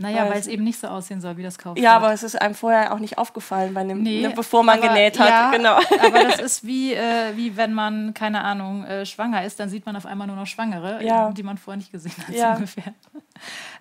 [0.00, 1.82] Naja, weil, weil es eben nicht so aussehen soll wie das Kaufrad.
[1.82, 4.78] Ja, aber es ist einem vorher auch nicht aufgefallen, bei dem, nee, ne, bevor man
[4.78, 5.28] aber, genäht hat.
[5.28, 5.74] Ja, genau.
[5.74, 9.84] Aber das ist wie, äh, wie wenn man, keine Ahnung, äh, schwanger ist, dann sieht
[9.84, 11.30] man auf einmal nur noch Schwangere, ja.
[11.32, 12.52] die man vorher nicht gesehen hat, ja.
[12.52, 12.94] so ungefähr.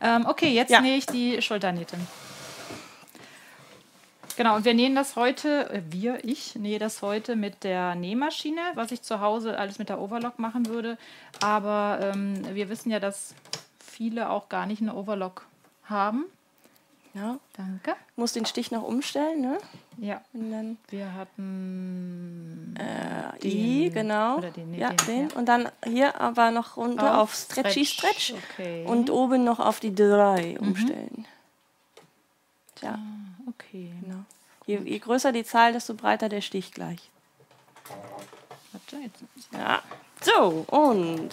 [0.02, 1.98] Ähm, okay, jetzt nähe ich die Schulternähte.
[4.38, 8.62] Genau, und wir nähen das heute, äh, wir, ich nähe das heute mit der Nähmaschine,
[8.76, 10.98] was ich zu Hause alles mit der Overlock machen würde.
[11.42, 13.36] Aber ähm, wir wissen ja, dass
[13.86, 15.49] viele auch gar nicht eine Overlock
[15.90, 16.26] haben.
[17.14, 17.40] Ja.
[17.54, 17.96] Danke.
[18.16, 19.58] Muss den Stich noch umstellen, ne?
[19.98, 20.22] Ja.
[20.34, 24.38] Und dann wir hatten äh, I, genau.
[24.38, 25.30] Oder den, nee, ja, den, den.
[25.30, 25.36] Ja.
[25.36, 28.26] Und dann hier aber noch runter auf, auf Stretchy Stretch.
[28.26, 28.44] Stretch.
[28.52, 28.86] Okay.
[28.86, 30.68] Und oben noch auf die 3 mhm.
[30.68, 31.26] umstellen.
[32.76, 32.94] Tja.
[32.94, 33.92] Ah, okay.
[34.02, 34.24] Genau.
[34.66, 37.10] Je, je, größer die Zahl, desto breiter der Stich gleich.
[38.72, 39.24] Warte, jetzt.
[39.52, 39.82] Ja.
[40.22, 41.30] So, und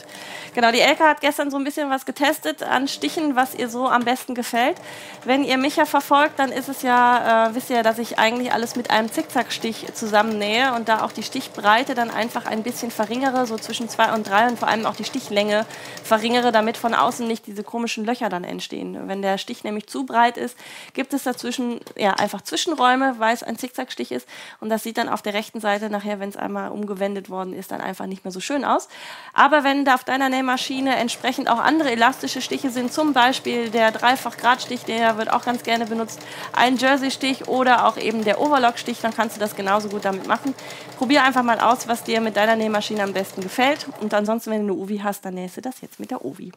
[0.54, 3.88] genau, die Elke hat gestern so ein bisschen was getestet an Stichen, was ihr so
[3.88, 4.76] am besten gefällt.
[5.24, 8.20] Wenn ihr mich ja verfolgt, dann ist es ja, äh, wisst ihr ja, dass ich
[8.20, 12.92] eigentlich alles mit einem Zickzackstich zusammennähe und da auch die Stichbreite dann einfach ein bisschen
[12.92, 15.66] verringere, so zwischen zwei und drei und vor allem auch die Stichlänge
[16.04, 19.08] verringere, damit von außen nicht diese komischen Löcher dann entstehen.
[19.08, 20.56] Wenn der Stich nämlich zu breit ist,
[20.94, 24.28] gibt es dazwischen ja einfach Zwischenräume, weil es ein Zickzackstich ist
[24.60, 27.72] und das sieht dann auf der rechten Seite nachher, wenn es einmal umgewendet worden ist,
[27.72, 28.88] dann einfach nicht mehr so schön aus aus.
[29.32, 33.90] Aber wenn da auf deiner Nähmaschine entsprechend auch andere elastische Stiche sind, zum Beispiel der
[33.90, 36.20] Dreifach-Grad-Stich, der wird auch ganz gerne benutzt,
[36.52, 40.54] ein Jersey-Stich oder auch eben der Overlock-Stich, dann kannst du das genauso gut damit machen.
[40.96, 43.86] Probier einfach mal aus, was dir mit deiner Nähmaschine am besten gefällt.
[44.00, 46.52] Und ansonsten, wenn du eine Uvi hast, dann nähst du das jetzt mit der Uvi.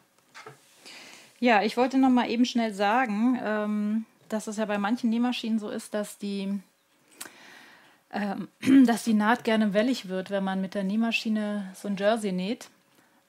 [1.38, 5.58] Ja, ich wollte noch mal eben schnell sagen, ähm, dass es ja bei manchen Nähmaschinen
[5.58, 6.60] so ist, dass die
[8.86, 12.68] dass die Naht gerne wellig wird, wenn man mit der Nähmaschine so ein Jersey näht.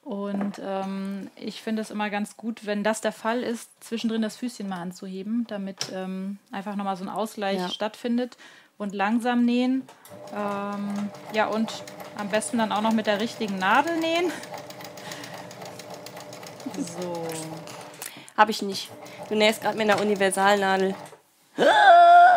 [0.04, 4.36] Und ähm, ich finde es immer ganz gut, wenn das der Fall ist, zwischendrin das
[4.36, 7.70] Füßchen mal anzuheben, damit ähm, einfach nochmal so ein Ausgleich ja.
[7.70, 8.38] stattfindet.
[8.80, 9.84] Und langsam nähen.
[10.36, 11.84] Ähm, ja, und
[12.18, 14.32] am besten dann auch noch mit der richtigen Nadel nähen.
[16.76, 17.28] So.
[18.36, 18.90] Habe ich nicht.
[19.30, 20.96] Du nähst gerade mit einer Universalnadel.
[21.58, 21.64] Ach.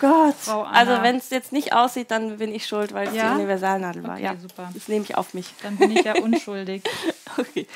[0.00, 0.34] Gott.
[0.72, 3.30] Also wenn es jetzt nicht aussieht, dann bin ich schuld, weil es ja?
[3.30, 4.14] die Universalnadel war.
[4.14, 4.70] Okay, ja, super.
[4.72, 5.46] Das nehme ich auf mich.
[5.62, 6.82] Dann bin ich ja unschuldig.
[7.38, 7.66] okay.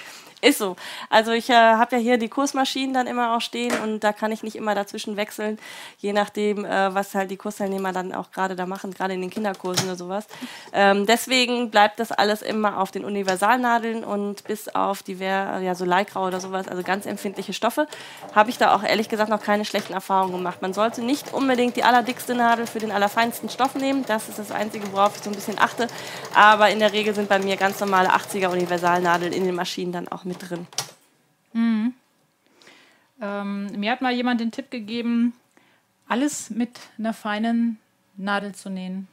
[0.45, 0.77] Ist so.
[1.09, 4.31] Also ich äh, habe ja hier die Kursmaschinen dann immer auch stehen und da kann
[4.31, 5.59] ich nicht immer dazwischen wechseln,
[5.97, 9.31] je nachdem, äh, was halt die Kursteilnehmer dann auch gerade da machen, gerade in den
[9.31, 10.27] Kinderkursen oder sowas.
[10.75, 15.87] Ähm, deswegen bleibt das alles immer auf den Universalnadeln und bis auf die ja so
[15.87, 17.87] Leikrau oder sowas, also ganz empfindliche Stoffe,
[18.35, 20.61] habe ich da auch ehrlich gesagt noch keine schlechten Erfahrungen gemacht.
[20.61, 24.05] Man sollte nicht unbedingt die allerdickste Nadel für den allerfeinsten Stoff nehmen.
[24.07, 25.87] Das ist das Einzige, worauf ich so ein bisschen achte.
[26.35, 30.09] Aber in der Regel sind bei mir ganz normale 80er Universalnadeln in den Maschinen dann
[30.09, 30.67] auch mit mit drin.
[31.53, 31.95] Mhm.
[33.21, 35.33] Ähm, mir hat mal jemand den Tipp gegeben,
[36.09, 37.79] alles mit einer feinen
[38.17, 39.09] Nadel zu nähen.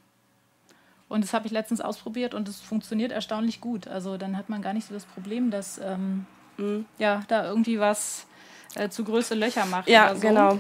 [1.08, 3.88] Und das habe ich letztens ausprobiert und es funktioniert erstaunlich gut.
[3.88, 6.26] Also dann hat man gar nicht so das Problem, dass ähm,
[6.58, 6.86] mhm.
[6.98, 8.26] ja, da irgendwie was
[8.76, 9.90] äh, zu große Löcher macht.
[9.90, 10.22] Ja, so.
[10.22, 10.60] genau.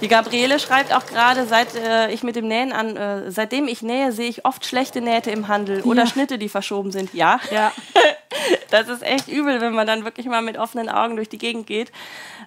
[0.00, 3.82] Die Gabriele schreibt auch gerade, seit äh, ich mit dem Nähen an, äh, seitdem ich
[3.82, 7.12] nähe, sehe ich oft schlechte Nähte im Handel oder Schnitte, die verschoben sind.
[7.14, 7.72] Ja, ja.
[8.70, 11.66] das ist echt übel, wenn man dann wirklich mal mit offenen Augen durch die Gegend
[11.66, 11.90] geht.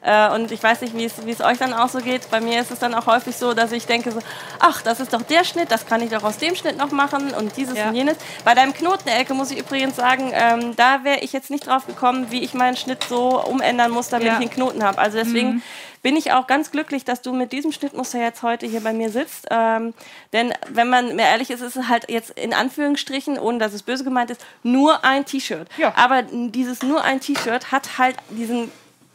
[0.04, 2.30] Äh, und ich weiß nicht, wie es euch dann auch so geht.
[2.32, 4.20] Bei mir ist es dann auch häufig so, dass ich denke so,
[4.60, 7.34] ach, das ist doch der Schnitt, das kann ich doch aus dem Schnitt noch machen
[7.34, 7.90] und dieses ja.
[7.90, 8.18] und jenes.
[8.44, 12.28] Bei deinem Knotenelke muss ich übrigens sagen, ähm, da wäre ich jetzt nicht drauf gekommen,
[12.30, 14.34] wie ich meinen Schnitt so umändern muss, damit ja.
[14.34, 14.98] ich einen Knoten habe.
[14.98, 15.62] Also deswegen mhm
[16.02, 19.10] bin ich auch ganz glücklich, dass du mit diesem Schnittmuster jetzt heute hier bei mir
[19.10, 19.48] sitzt.
[19.52, 19.94] Ähm,
[20.34, 23.84] denn wenn man mir ehrlich ist, ist es halt jetzt in Anführungsstrichen, ohne dass es
[23.84, 25.68] böse gemeint ist, nur ein T-Shirt.
[25.78, 25.94] Ja.
[25.96, 28.72] Aber dieses nur ein T-Shirt hat halt diesen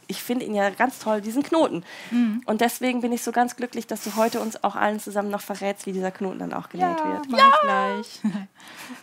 [0.07, 1.83] ich finde ihn ja ganz toll, diesen Knoten.
[2.11, 2.41] Mhm.
[2.45, 5.41] Und deswegen bin ich so ganz glücklich, dass du heute uns auch allen zusammen noch
[5.41, 7.37] verrätst, wie dieser Knoten dann auch genäht ja, wird.
[7.37, 8.21] Ja, gleich.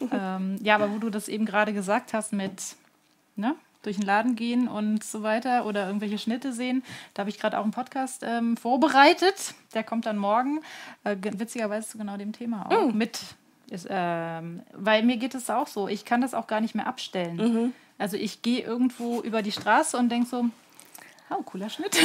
[0.13, 2.63] ähm, ja, aber wo du das eben gerade gesagt hast mit,
[3.37, 3.55] ne?
[3.87, 6.83] Durch den Laden gehen und so weiter oder irgendwelche Schnitte sehen.
[7.15, 9.55] Da habe ich gerade auch einen Podcast ähm, vorbereitet.
[9.75, 10.61] Der kommt dann morgen.
[11.05, 12.93] Äh, witzigerweise zu genau dem Thema auch.
[12.93, 12.97] Mm.
[12.97, 13.21] Mit,
[13.71, 15.89] ist, ähm, weil mir geht es auch so.
[15.89, 17.37] Ich kann das auch gar nicht mehr abstellen.
[17.37, 17.73] Mhm.
[17.99, 20.47] Also ich gehe irgendwo über die Straße und denke so,
[21.31, 21.97] Oh, cooler Schnitt.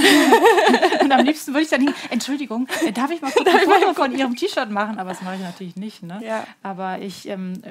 [1.02, 3.94] und am liebsten würde ich dann hin, Entschuldigung, äh, darf ich mal kurz ein Foto
[3.94, 4.98] von Ihrem T-Shirt machen?
[4.98, 6.04] Aber das mache ich natürlich nicht.
[6.04, 6.22] Ne?
[6.24, 6.46] Ja.
[6.64, 7.62] Aber ich ähm,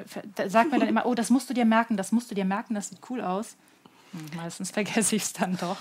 [0.47, 2.75] sage mir dann immer, oh, das musst du dir merken, das musst du dir merken,
[2.75, 3.55] das sieht cool aus.
[4.35, 5.77] Meistens vergesse ich es dann doch.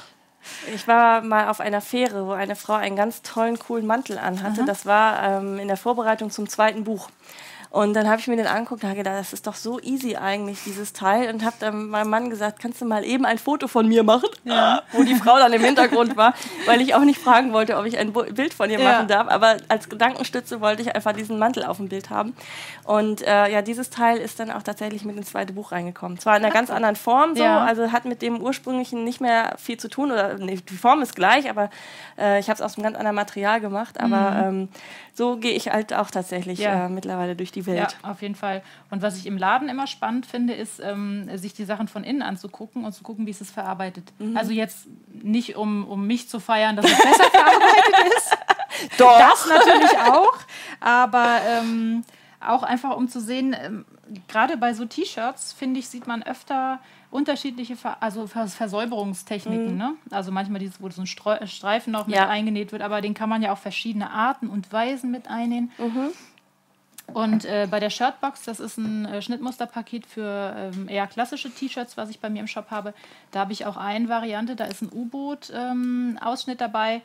[0.75, 4.61] Ich war mal auf einer Fähre, wo eine Frau einen ganz tollen, coolen Mantel anhatte.
[4.61, 4.67] Aha.
[4.67, 7.11] Das war ähm, in der Vorbereitung zum zweiten Buch.
[7.71, 10.17] Und dann habe ich mir den angeguckt und habe gedacht, das ist doch so easy
[10.17, 11.33] eigentlich, dieses Teil.
[11.33, 14.29] Und habe dann meinem Mann gesagt, kannst du mal eben ein Foto von mir machen?
[14.45, 14.83] Ja.
[14.93, 16.35] Wo die Frau dann im Hintergrund war,
[16.67, 18.93] weil ich auch nicht fragen wollte, ob ich ein Bild von ihr ja.
[18.93, 19.29] machen darf.
[19.29, 22.35] Aber als Gedankenstütze wollte ich einfach diesen Mantel auf dem Bild haben.
[22.85, 26.19] Und äh, ja, dieses Teil ist dann auch tatsächlich mit ins zweite Buch reingekommen.
[26.19, 27.65] Zwar in einer ganz anderen Form, so, ja.
[27.65, 30.11] also hat mit dem ursprünglichen nicht mehr viel zu tun.
[30.11, 31.69] Oder nee, die Form ist gleich, aber
[32.19, 34.01] äh, ich habe es aus einem ganz anderen Material gemacht.
[34.01, 34.61] Aber mhm.
[34.63, 34.69] ähm,
[35.13, 37.97] so gehe ich halt auch tatsächlich äh, mittlerweile durch die Welt.
[38.03, 38.63] Ja, auf jeden Fall.
[38.91, 42.23] Und was ich im Laden immer spannend finde, ist, ähm, sich die Sachen von innen
[42.23, 44.13] anzugucken und zu gucken, wie es ist verarbeitet.
[44.19, 44.37] Mhm.
[44.37, 48.37] Also jetzt nicht, um, um mich zu feiern, dass es besser verarbeitet ist.
[48.99, 49.19] Doch.
[49.19, 50.39] Das natürlich auch.
[50.81, 52.05] Aber ähm,
[52.41, 53.85] auch einfach, um zu sehen, ähm,
[54.29, 56.81] gerade bei so T-Shirts, finde ich, sieht man öfter
[57.11, 59.73] unterschiedliche Ver also Versäuberungstechniken.
[59.73, 59.79] Mhm.
[59.79, 59.95] Ne?
[60.11, 62.23] Also manchmal dieses, wo so ein Streifen noch ja.
[62.23, 65.73] mit eingenäht wird, aber den kann man ja auf verschiedene Arten und Weisen mit einnähen.
[65.79, 66.11] Mhm.
[67.15, 71.97] Und äh, bei der Shirtbox, das ist ein äh, Schnittmusterpaket für ähm, eher klassische T-Shirts,
[71.97, 72.93] was ich bei mir im Shop habe.
[73.31, 77.01] Da habe ich auch eine Variante, da ist ein U-Boot-Ausschnitt ähm, dabei,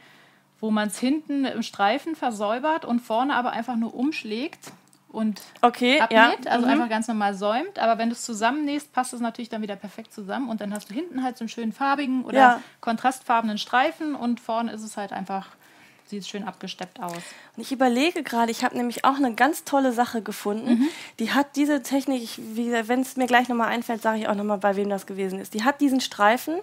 [0.60, 4.72] wo man es hinten im Streifen versäubert und vorne aber einfach nur umschlägt
[5.14, 6.52] und okay, abnäht, ja.
[6.52, 6.72] also mhm.
[6.72, 7.78] einfach ganz normal säumt.
[7.80, 10.90] Aber wenn du es zusammennähst, passt es natürlich dann wieder perfekt zusammen und dann hast
[10.90, 12.62] du hinten halt so einen schönen farbigen oder ja.
[12.82, 15.50] kontrastfarbenen Streifen und vorne ist es halt einfach
[16.14, 17.14] sieht schön abgesteppt aus.
[17.56, 20.80] Und ich überlege gerade, ich habe nämlich auch eine ganz tolle Sache gefunden.
[20.80, 20.88] Mhm.
[21.20, 24.76] Die hat diese Technik, wenn es mir gleich nochmal einfällt, sage ich auch nochmal, bei
[24.76, 25.54] wem das gewesen ist.
[25.54, 26.56] Die hat diesen Streifen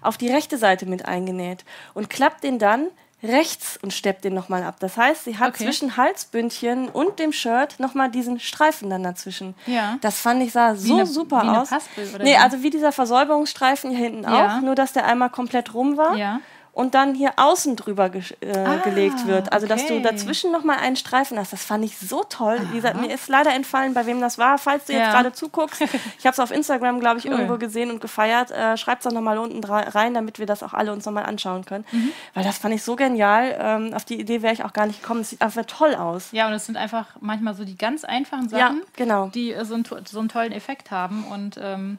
[0.00, 2.88] auf die rechte Seite mit eingenäht und klappt den dann
[3.22, 4.76] rechts und steppt den nochmal ab.
[4.80, 5.64] Das heißt, sie hat okay.
[5.64, 9.54] zwischen Halsbündchen und dem Shirt nochmal diesen Streifen dann dazwischen.
[9.66, 9.96] Ja.
[10.00, 11.70] Das fand ich sah so eine, super aus.
[11.70, 12.36] Paspel, oder nee, wie?
[12.36, 14.56] also wie dieser Versäuberungsstreifen hier hinten ja.
[14.56, 16.16] auch, nur dass der einmal komplett rum war.
[16.16, 16.40] Ja
[16.72, 19.52] und dann hier außen drüber ge äh, ah, gelegt wird.
[19.52, 19.74] Also, okay.
[19.74, 21.52] dass du dazwischen nochmal einen Streifen hast.
[21.52, 22.58] Das fand ich so toll.
[22.70, 24.56] Wie gesagt, mir ist leider entfallen, bei wem das war.
[24.56, 25.00] Falls du ja.
[25.00, 25.82] jetzt gerade zuguckst,
[26.18, 27.32] ich habe es auf Instagram, glaube ich, cool.
[27.32, 28.50] irgendwo gesehen und gefeiert.
[28.50, 31.66] Äh, Schreibt es doch nochmal unten rein, damit wir das auch alle uns nochmal anschauen
[31.66, 31.84] können.
[31.92, 32.12] Mhm.
[32.32, 33.54] Weil das fand ich so genial.
[33.58, 35.20] Ähm, auf die Idee wäre ich auch gar nicht gekommen.
[35.20, 36.32] Es sieht einfach toll aus.
[36.32, 39.26] Ja, und es sind einfach manchmal so die ganz einfachen Sachen, ja, genau.
[39.34, 41.24] die äh, so, einen, so einen tollen Effekt haben.
[41.24, 41.98] Und ähm,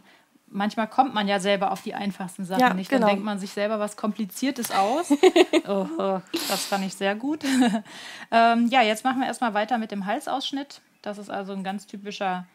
[0.53, 2.91] manchmal kommt man ja selber auf die einfachsten Sachen ja, nicht.
[2.91, 3.09] Dann genau.
[3.09, 5.11] denkt man sich selber was Kompliziertes aus.
[5.67, 7.43] oh, oh, das fand ich sehr gut.
[8.31, 10.81] ähm, ja, jetzt machen wir erstmal weiter mit dem Halsausschnitt.
[11.01, 12.45] Das ist also ein ganz typischer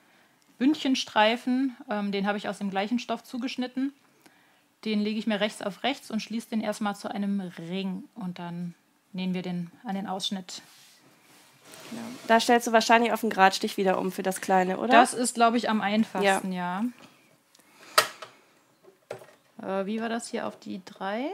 [0.59, 1.77] Bündchenstreifen.
[1.91, 3.93] Ähm, den habe ich aus dem gleichen Stoff zugeschnitten.
[4.85, 8.05] Den lege ich mir rechts auf rechts und schließe den erstmal zu einem Ring.
[8.15, 8.75] Und dann
[9.13, 10.63] nähen wir den an den Ausschnitt.
[11.91, 12.03] Genau.
[12.27, 14.89] Da stellst du wahrscheinlich auf den Gradstich wieder um für das Kleine, oder?
[14.89, 16.81] Das ist, glaube ich, am einfachsten, ja.
[16.81, 16.85] ja.
[19.63, 21.31] Äh, wie war das hier auf die 3?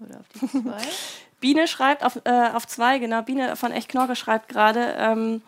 [0.00, 0.76] Oder auf die 2?
[1.40, 3.22] Biene schreibt auf 2, äh, auf zwei, genau.
[3.22, 5.42] Biene von Echt Knorke schreibt gerade, ähm,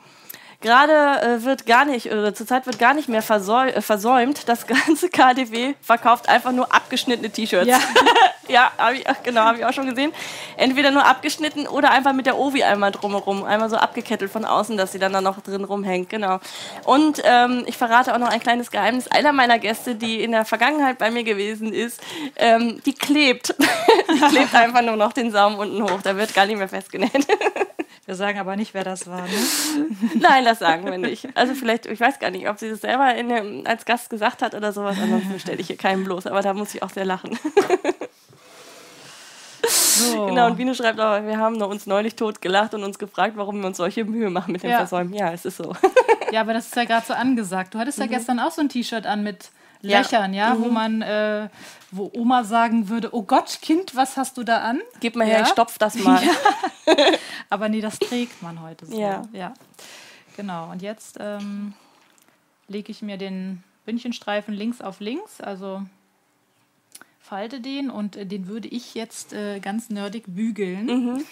[0.60, 4.46] Gerade äh, wird gar nicht, oder zurzeit wird gar nicht mehr äh, versäumt.
[4.46, 7.66] Das ganze KDW verkauft einfach nur abgeschnittene T-Shirts.
[7.66, 7.78] Ja,
[8.48, 10.12] ja hab ich, genau, habe ich auch schon gesehen.
[10.58, 13.42] Entweder nur abgeschnitten oder einfach mit der Ovi einmal drumherum.
[13.44, 16.10] Einmal so abgekettelt von außen, dass sie dann da noch drin rumhängt.
[16.10, 16.40] Genau.
[16.84, 19.08] Und ähm, ich verrate auch noch ein kleines Geheimnis.
[19.08, 22.02] Einer meiner Gäste, die in der Vergangenheit bei mir gewesen ist,
[22.36, 23.54] ähm, die klebt.
[24.14, 26.02] die klebt einfach nur noch den Saum unten hoch.
[26.02, 27.26] Da wird gar nicht mehr festgenäht.
[28.10, 29.22] Wir sagen aber nicht, wer das war.
[29.22, 29.86] Ne?
[30.14, 31.28] Nein, das sagen wir nicht.
[31.34, 34.54] Also vielleicht, ich weiß gar nicht, ob sie das selber dem, als Gast gesagt hat
[34.54, 34.96] oder sowas.
[35.00, 36.26] Ansonsten stelle ich hier keinen bloß.
[36.26, 37.38] Aber da muss ich auch sehr lachen.
[39.62, 40.26] So.
[40.26, 43.60] Genau, und Biene schreibt auch, wir haben uns neulich tot gelacht und uns gefragt, warum
[43.60, 44.78] wir uns solche Mühe machen mit dem ja.
[44.78, 45.12] Versäumen.
[45.12, 45.74] Ja, es ist so.
[46.32, 47.74] Ja, aber das ist ja gerade so angesagt.
[47.74, 48.10] Du hattest ja mhm.
[48.10, 49.50] gestern auch so ein T-Shirt an mit
[49.82, 50.62] Löchern, ja, ja mhm.
[50.62, 51.48] wo man, äh,
[51.90, 54.80] wo Oma sagen würde, oh Gott, Kind, was hast du da an?
[55.00, 55.34] Gib mal ja.
[55.34, 56.20] her, ich stopf das mal.
[56.86, 56.94] Ja.
[57.50, 58.98] Aber nee, das trägt man heute so.
[58.98, 59.22] Ja.
[59.32, 59.54] ja.
[60.40, 61.74] Genau, und jetzt ähm,
[62.66, 65.82] lege ich mir den Bündchenstreifen links auf links, also
[67.18, 70.86] falte den und äh, den würde ich jetzt äh, ganz nerdig bügeln.
[70.86, 71.24] Mhm.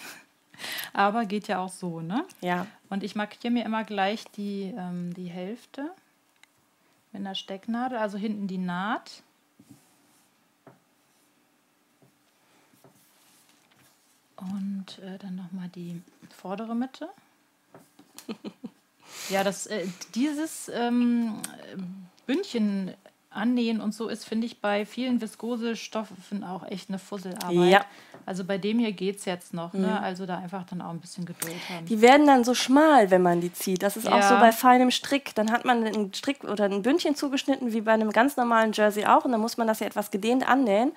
[0.93, 2.23] Aber geht ja auch so, ne?
[2.41, 2.67] Ja.
[2.91, 5.89] Und ich markiere mir immer gleich die, ähm, die Hälfte
[7.11, 9.23] mit einer Stecknadel, also hinten die Naht.
[14.35, 15.99] Und äh, dann nochmal die
[16.29, 17.09] vordere Mitte.
[19.29, 19.85] ja, das, äh,
[20.15, 21.35] dieses ähm,
[22.25, 22.93] Bündchen
[23.31, 27.71] annähen und so ist, finde ich, bei vielen Viskosestoffen auch echt eine Fusselarbeit.
[27.71, 27.85] Ja.
[28.25, 29.73] Also bei dem hier geht es jetzt noch.
[29.73, 29.79] Ne?
[29.79, 29.85] Mhm.
[29.85, 30.01] Ne?
[30.01, 31.85] Also da einfach dann auch ein bisschen Geduld haben.
[31.85, 33.83] Die werden dann so schmal, wenn man die zieht.
[33.83, 34.17] Das ist ja.
[34.17, 35.35] auch so bei feinem Strick.
[35.35, 39.05] Dann hat man einen Strick oder ein Bündchen zugeschnitten, wie bei einem ganz normalen Jersey
[39.05, 39.25] auch.
[39.25, 40.91] Und dann muss man das ja etwas gedehnt annähen.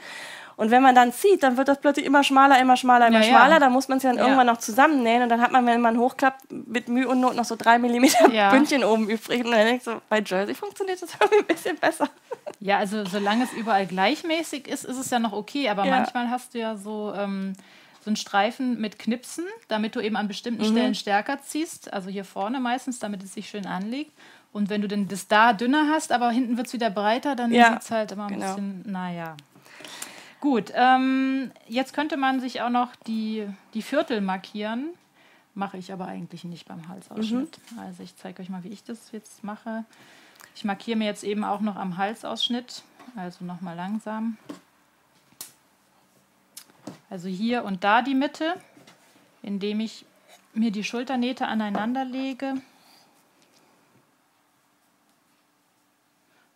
[0.57, 3.25] Und wenn man dann zieht, dann wird das plötzlich immer schmaler, immer schmaler, immer ja,
[3.25, 3.55] schmaler.
[3.55, 3.59] Ja.
[3.61, 5.23] Dann muss man es ja dann irgendwann noch zusammennähen.
[5.23, 8.29] Und dann hat man, wenn man hochklappt, mit Mühe und Not noch so drei Millimeter.
[8.51, 9.45] Bündchen oben übrig.
[9.45, 12.09] Und dann ich so, bei Jersey funktioniert das irgendwie ein bisschen besser.
[12.61, 15.69] Ja, also solange es überall gleichmäßig ist, ist es ja noch okay.
[15.69, 17.13] Aber manchmal hast du ja so...
[17.17, 17.55] Ähm,
[18.05, 20.73] so einen Streifen mit Knipsen, damit du eben an bestimmten mhm.
[20.73, 21.93] Stellen stärker ziehst.
[21.93, 24.11] Also hier vorne meistens, damit es sich schön anlegt.
[24.53, 27.53] Und wenn du denn das da dünner hast, aber hinten wird es wieder breiter, dann
[27.53, 28.47] ja, sieht es halt immer ein genau.
[28.47, 29.37] bisschen, naja.
[30.43, 34.89] Gut, ähm, jetzt könnte man sich auch noch die, die Viertel markieren.
[35.55, 37.61] Mache ich aber eigentlich nicht beim Halsausschnitt.
[37.71, 37.79] Mhm.
[37.79, 39.85] Also ich zeige euch mal, wie ich das jetzt mache.
[40.57, 42.83] Ich markiere mir jetzt eben auch noch am Halsausschnitt.
[43.15, 44.37] Also nochmal langsam.
[47.09, 48.57] Also hier und da die Mitte,
[49.43, 50.05] indem ich
[50.55, 52.55] mir die Schulternähte aneinander lege.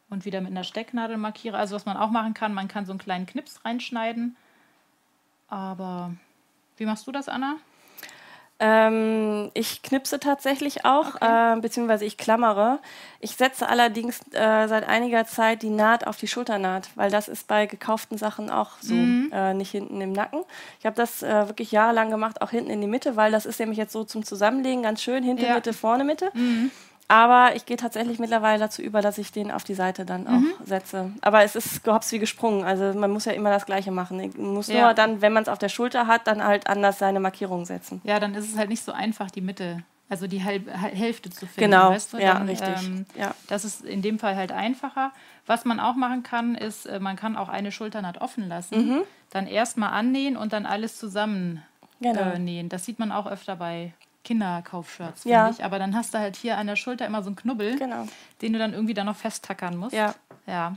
[0.09, 1.57] Und wieder mit einer Stecknadel markiere.
[1.57, 4.37] Also was man auch machen kann, man kann so einen kleinen Knips reinschneiden.
[5.49, 6.13] Aber
[6.77, 7.57] wie machst du das, Anna?
[8.59, 11.57] Ähm, ich knipse tatsächlich auch, okay.
[11.59, 12.79] äh, beziehungsweise ich klammere.
[13.21, 17.49] Ich setze allerdings äh, seit einiger Zeit die Naht auf die Schulternaht, weil das ist
[17.49, 19.31] bei gekauften Sachen auch so, mhm.
[19.31, 20.41] äh, nicht hinten im Nacken.
[20.81, 23.61] Ich habe das äh, wirklich jahrelang gemacht, auch hinten in die Mitte, weil das ist
[23.61, 25.55] nämlich jetzt so zum Zusammenlegen ganz schön, hinten ja.
[25.55, 26.31] Mitte, vorne Mitte.
[26.33, 26.71] Mhm.
[27.09, 30.33] Aber ich gehe tatsächlich mittlerweile dazu über, dass ich den auf die Seite dann auch
[30.33, 30.53] mhm.
[30.65, 31.13] setze.
[31.21, 32.65] Aber es ist gehops wie gesprungen.
[32.65, 34.19] Also man muss ja immer das Gleiche machen.
[34.19, 34.87] Ich muss ja.
[34.87, 38.01] nur dann, wenn man es auf der Schulter hat, dann halt anders seine Markierung setzen.
[38.05, 41.47] Ja, dann ist es halt nicht so einfach, die Mitte, also die Halb Hälfte zu
[41.47, 41.71] finden.
[41.71, 42.19] Genau, weißt du?
[42.19, 42.77] ja, dann, richtig.
[42.85, 43.35] Ähm, ja.
[43.47, 45.13] Das ist in dem Fall halt einfacher.
[45.47, 49.03] Was man auch machen kann, ist, äh, man kann auch eine Schulternaht offen lassen, mhm.
[49.31, 51.63] dann erstmal annähen und dann alles zusammen
[52.01, 52.21] genau.
[52.21, 52.69] äh, nähen.
[52.69, 53.93] Das sieht man auch öfter bei
[54.27, 55.51] Kinderkaufshirts, finde ja.
[55.51, 55.65] ich.
[55.65, 58.07] Aber dann hast du halt hier an der Schulter immer so einen Knubbel, genau.
[58.43, 59.95] den du dann irgendwie da noch festtackern musst.
[59.95, 60.15] Ja.
[60.47, 60.75] ja.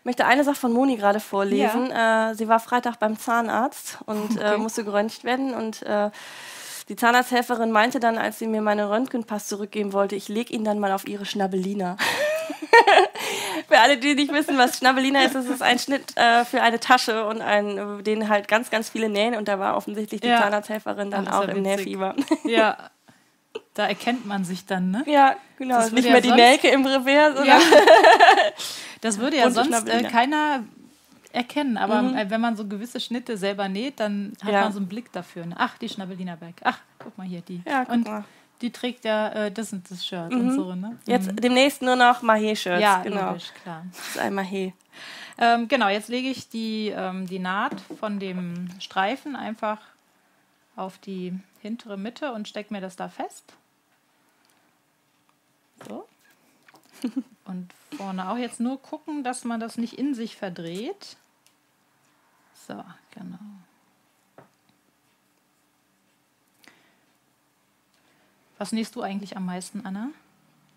[0.00, 1.90] Ich möchte eine Sache von Moni gerade vorlesen.
[1.90, 2.30] Ja.
[2.30, 4.54] Äh, sie war Freitag beim Zahnarzt und äh, okay.
[4.54, 6.10] äh, musste geröntgt werden und äh,
[6.88, 10.78] die Zahnarzthelferin meinte dann, als sie mir meine Röntgenpass zurückgeben wollte, ich lege ihn dann
[10.78, 11.96] mal auf ihre Schnabelina.
[13.68, 16.80] für alle, die nicht wissen, was Schnabelina ist, ist es ein Schnitt äh, für eine
[16.80, 19.34] Tasche und ein, den halt ganz, ganz viele nähen.
[19.34, 20.40] Und da war offensichtlich die ja.
[20.40, 22.16] Zahnarzthelferin dann Ach, auch ja im Nähfieber.
[22.44, 22.78] Ja,
[23.74, 25.04] da erkennt man sich dann, ne?
[25.06, 25.76] Ja, genau.
[25.76, 27.46] Das nicht mehr die Nelke im Revers.
[27.46, 27.60] Ja.
[29.02, 30.64] das würde ja sonst äh, keiner
[31.32, 31.76] erkennen.
[31.76, 32.16] Aber mhm.
[32.16, 34.62] Äh, wenn man so gewisse Schnitte selber näht, dann hat ja.
[34.62, 35.44] man so einen Blick dafür.
[35.44, 35.54] Ne?
[35.58, 36.54] Ach, die Schnabelina Bag.
[36.64, 37.60] Ach, guck mal hier, die.
[37.66, 38.24] Ja, guck und mal.
[38.60, 40.40] Die trägt ja äh, das und das Shirt mhm.
[40.40, 40.98] und so, ne?
[41.06, 41.36] Jetzt mhm.
[41.36, 42.82] demnächst nur noch Mahé-Shirts.
[42.82, 43.28] Ja, genau.
[43.28, 43.84] Logisch, klar.
[43.90, 44.72] Das ist ein Mahé.
[45.38, 49.78] Ähm, genau, jetzt lege ich die, ähm, die Naht von dem Streifen einfach
[50.74, 53.52] auf die hintere Mitte und stecke mir das da fest.
[55.86, 56.08] So.
[57.44, 61.16] Und vorne auch jetzt nur gucken, dass man das nicht in sich verdreht.
[62.66, 62.84] So,
[63.14, 63.38] genau.
[68.58, 70.10] Was nähst du eigentlich am meisten, Anna?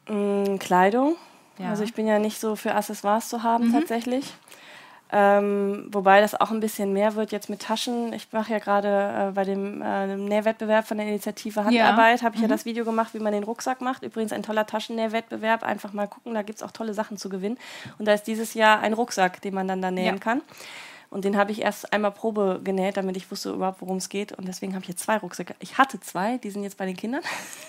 [0.07, 1.15] Mm, Kleidung.
[1.57, 1.69] Ja.
[1.69, 3.73] Also ich bin ja nicht so für Accessoires zu haben mhm.
[3.73, 4.33] tatsächlich.
[5.13, 8.13] Ähm, wobei das auch ein bisschen mehr wird jetzt mit Taschen.
[8.13, 12.25] Ich mache ja gerade äh, bei dem äh, Nähwettbewerb von der Initiative Handarbeit, ja.
[12.25, 12.47] habe ich mhm.
[12.47, 14.03] ja das Video gemacht, wie man den Rucksack macht.
[14.03, 15.63] Übrigens ein toller Taschennähwettbewerb.
[15.63, 17.57] Einfach mal gucken, da gibt es auch tolle Sachen zu gewinnen.
[17.99, 20.19] Und da ist dieses Jahr ein Rucksack, den man dann da nähen ja.
[20.19, 20.41] kann.
[21.11, 24.31] Und den habe ich erst einmal Probe genäht, damit ich wusste überhaupt, worum es geht.
[24.31, 25.55] Und deswegen habe ich jetzt zwei Rucksäcke.
[25.59, 27.21] Ich hatte zwei, die sind jetzt bei den Kindern.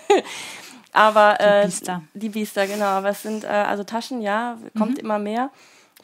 [0.92, 2.02] Aber äh, die Biester.
[2.14, 2.86] Die Biester, genau.
[2.86, 5.00] Aber es sind äh, also Taschen, ja, kommt mhm.
[5.00, 5.50] immer mehr.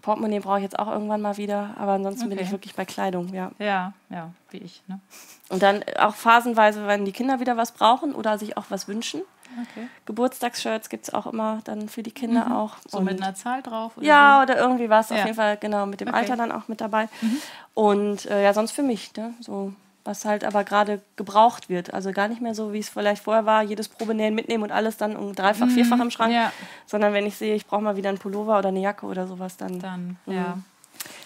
[0.02, 2.36] Portemonnaie brauche ich jetzt auch irgendwann mal wieder, aber ansonsten okay.
[2.36, 3.50] bin ich wirklich bei Kleidung, ja.
[3.58, 4.82] Ja, ja, wie ich.
[4.86, 5.00] Ne?
[5.48, 9.22] Und dann auch phasenweise, wenn die Kinder wieder was brauchen oder sich auch was wünschen.
[9.70, 9.88] Okay.
[10.06, 12.52] Geburtstagsshirts gibt es auch immer dann für die Kinder mhm.
[12.52, 12.76] auch.
[12.86, 13.96] So und mit einer Zahl drauf?
[13.96, 15.10] Oder ja, oder irgendwie was.
[15.10, 15.16] Ja.
[15.16, 16.18] Auf jeden Fall, genau, mit dem okay.
[16.18, 17.08] Alter dann auch mit dabei.
[17.20, 17.42] Mhm.
[17.74, 19.34] Und äh, ja, sonst für mich, ne?
[19.40, 19.72] So
[20.08, 21.92] was halt aber gerade gebraucht wird.
[21.92, 24.96] Also gar nicht mehr so, wie es vielleicht vorher war, jedes Probenähen mitnehmen und alles
[24.96, 26.32] dann um dreifach, mhm, vierfach im Schrank.
[26.32, 26.50] Ja.
[26.86, 29.58] Sondern wenn ich sehe, ich brauche mal wieder einen Pullover oder eine Jacke oder sowas,
[29.58, 29.78] dann.
[29.80, 30.34] Dann, mh.
[30.34, 30.58] ja.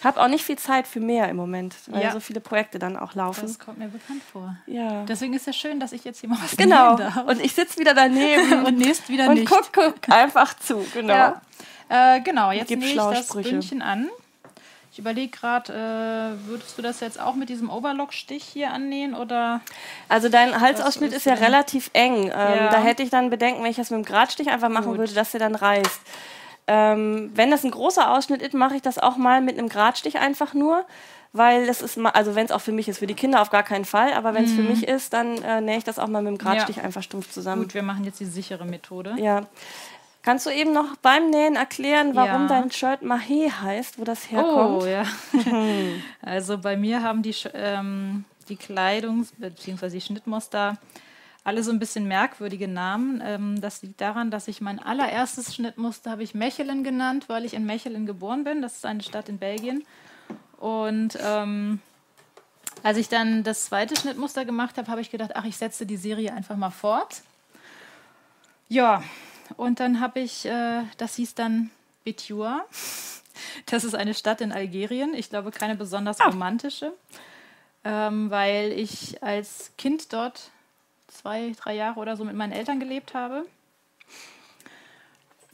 [0.02, 2.12] Habe auch nicht viel Zeit für mehr im Moment, weil ja.
[2.12, 3.42] so viele Projekte dann auch laufen.
[3.42, 4.56] Das kommt mir bekannt vor.
[4.66, 5.04] Ja.
[5.04, 6.96] Deswegen ist es schön, dass ich jetzt hier mal was Genau.
[7.26, 9.52] Und ich sitze wieder daneben und nächst wieder und nicht.
[9.52, 11.12] Und guck, guck einfach zu, genau.
[11.12, 11.42] Ja.
[11.88, 14.08] Äh, genau, jetzt nehme ich das Bündchen an.
[14.92, 19.62] Ich überlege gerade, äh, würdest du das jetzt auch mit diesem Overlock-Stich hier annähen oder?
[20.10, 22.24] Also dein Halsausschnitt ist ja relativ eng.
[22.24, 22.70] Ähm, ja.
[22.70, 24.98] Da hätte ich dann Bedenken, wenn ich das mit dem Gradstich einfach machen Gut.
[24.98, 26.00] würde, dass der dann reißt.
[26.66, 30.18] Ähm, wenn das ein großer Ausschnitt ist, mache ich das auch mal mit einem Gradstich
[30.18, 30.84] einfach nur
[31.32, 33.50] weil das ist mal, also wenn es auch für mich ist, für die Kinder auf
[33.50, 34.56] gar keinen Fall, aber wenn es mhm.
[34.56, 36.82] für mich ist, dann äh, nähe ich das auch mal mit dem Gradstich ja.
[36.82, 37.62] einfach stumpf zusammen.
[37.62, 39.14] Gut, wir machen jetzt die sichere Methode.
[39.16, 39.46] Ja.
[40.22, 42.48] Kannst du eben noch beim Nähen erklären, warum ja.
[42.48, 44.82] dein Shirt Mahé heißt, wo das herkommt?
[44.82, 45.04] Oh, ja.
[46.22, 49.88] also bei mir haben die, ähm, die Kleidungs- bzw.
[49.88, 50.76] die Schnittmuster
[51.44, 53.20] alle so ein bisschen merkwürdige Namen.
[53.24, 57.54] Ähm, das liegt daran, dass ich mein allererstes Schnittmuster habe ich Mechelen genannt, weil ich
[57.54, 58.62] in Mechelen geboren bin.
[58.62, 59.84] Das ist eine Stadt in Belgien.
[60.58, 61.80] Und ähm,
[62.84, 65.96] als ich dann das zweite Schnittmuster gemacht habe, habe ich gedacht, ach, ich setze die
[65.96, 67.22] Serie einfach mal fort.
[68.68, 69.02] Ja,
[69.56, 71.70] und dann habe ich, äh, das hieß dann
[72.04, 72.64] Betua.
[73.66, 75.14] Das ist eine Stadt in Algerien.
[75.14, 76.26] Ich glaube, keine besonders ah.
[76.26, 76.92] romantische,
[77.82, 80.51] ähm, weil ich als Kind dort
[81.22, 83.46] zwei, drei Jahre oder so mit meinen Eltern gelebt habe.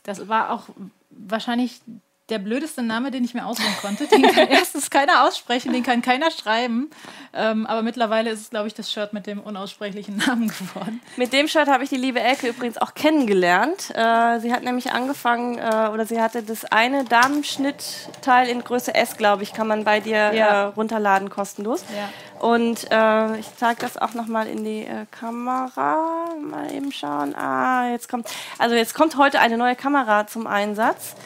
[0.03, 0.71] Das war auch
[1.11, 1.83] wahrscheinlich
[2.29, 4.07] der blödeste Name, den ich mir aussuchen konnte.
[4.07, 6.91] Den kann erstens keiner aussprechen, den kann keiner schreiben.
[7.33, 11.01] Ähm, aber mittlerweile ist es, glaube ich, das Shirt mit dem unaussprechlichen Namen geworden.
[11.17, 13.91] Mit dem Shirt habe ich die liebe Elke übrigens auch kennengelernt.
[13.95, 19.17] Äh, sie hat nämlich angefangen, äh, oder sie hatte das eine Damenschnittteil in Größe S,
[19.17, 20.33] glaube ich, kann man bei dir ja.
[20.33, 21.85] äh, runterladen, kostenlos.
[21.97, 22.09] Ja.
[22.41, 26.35] Und äh, ich zeige das auch nochmal in die äh, Kamera.
[26.41, 27.35] Mal eben schauen.
[27.35, 28.29] Ah, jetzt kommt.
[28.59, 31.17] Also jetzt kommt heute eine neue Kamera zum Einsatz.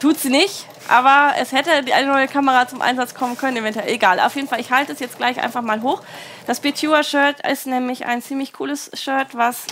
[0.00, 3.88] Tut sie nicht, aber es hätte eine neue Kamera zum Einsatz kommen können, eventuell.
[3.88, 6.02] Egal, auf jeden Fall, ich halte es jetzt gleich einfach mal hoch.
[6.46, 9.64] Das Betua-Shirt ist nämlich ein ziemlich cooles Shirt, was.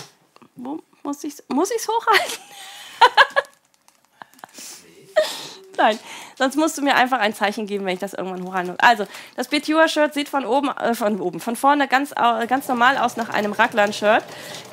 [0.55, 2.39] Wo muss ich es muss hochhalten?
[5.77, 5.97] Nein,
[6.37, 8.75] sonst musst du mir einfach ein Zeichen geben, wenn ich das irgendwann hochhalte.
[8.79, 12.97] Also, das Betua-Shirt sieht von oben, äh, von oben, von vorne ganz, äh, ganz normal
[12.97, 14.23] aus nach einem Raglan-Shirt,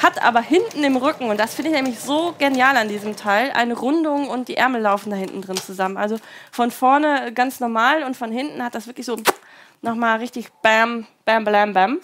[0.03, 3.51] hat aber hinten im Rücken, und das finde ich nämlich so genial an diesem Teil,
[3.53, 5.97] eine Rundung und die Ärmel laufen da hinten drin zusammen.
[5.97, 6.19] Also
[6.53, 9.17] von vorne ganz normal und von hinten hat das wirklich so
[9.83, 11.99] nochmal richtig bam, bam, bam, bam.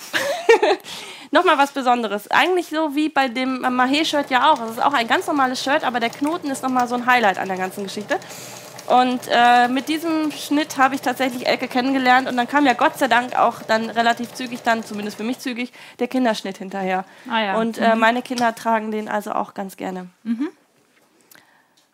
[1.30, 2.30] nochmal was Besonderes.
[2.30, 4.58] Eigentlich so wie bei dem Mahé-Shirt ja auch.
[4.58, 7.38] Das ist auch ein ganz normales Shirt, aber der Knoten ist nochmal so ein Highlight
[7.38, 8.18] an der ganzen Geschichte.
[8.90, 12.98] Und äh, mit diesem Schnitt habe ich tatsächlich Elke kennengelernt und dann kam ja Gott
[12.98, 17.04] sei Dank auch dann relativ zügig, dann zumindest für mich zügig, der Kinderschnitt hinterher.
[17.30, 17.56] Ah ja.
[17.56, 18.00] Und äh, mhm.
[18.00, 20.08] meine Kinder tragen den also auch ganz gerne.
[20.24, 20.48] Mhm.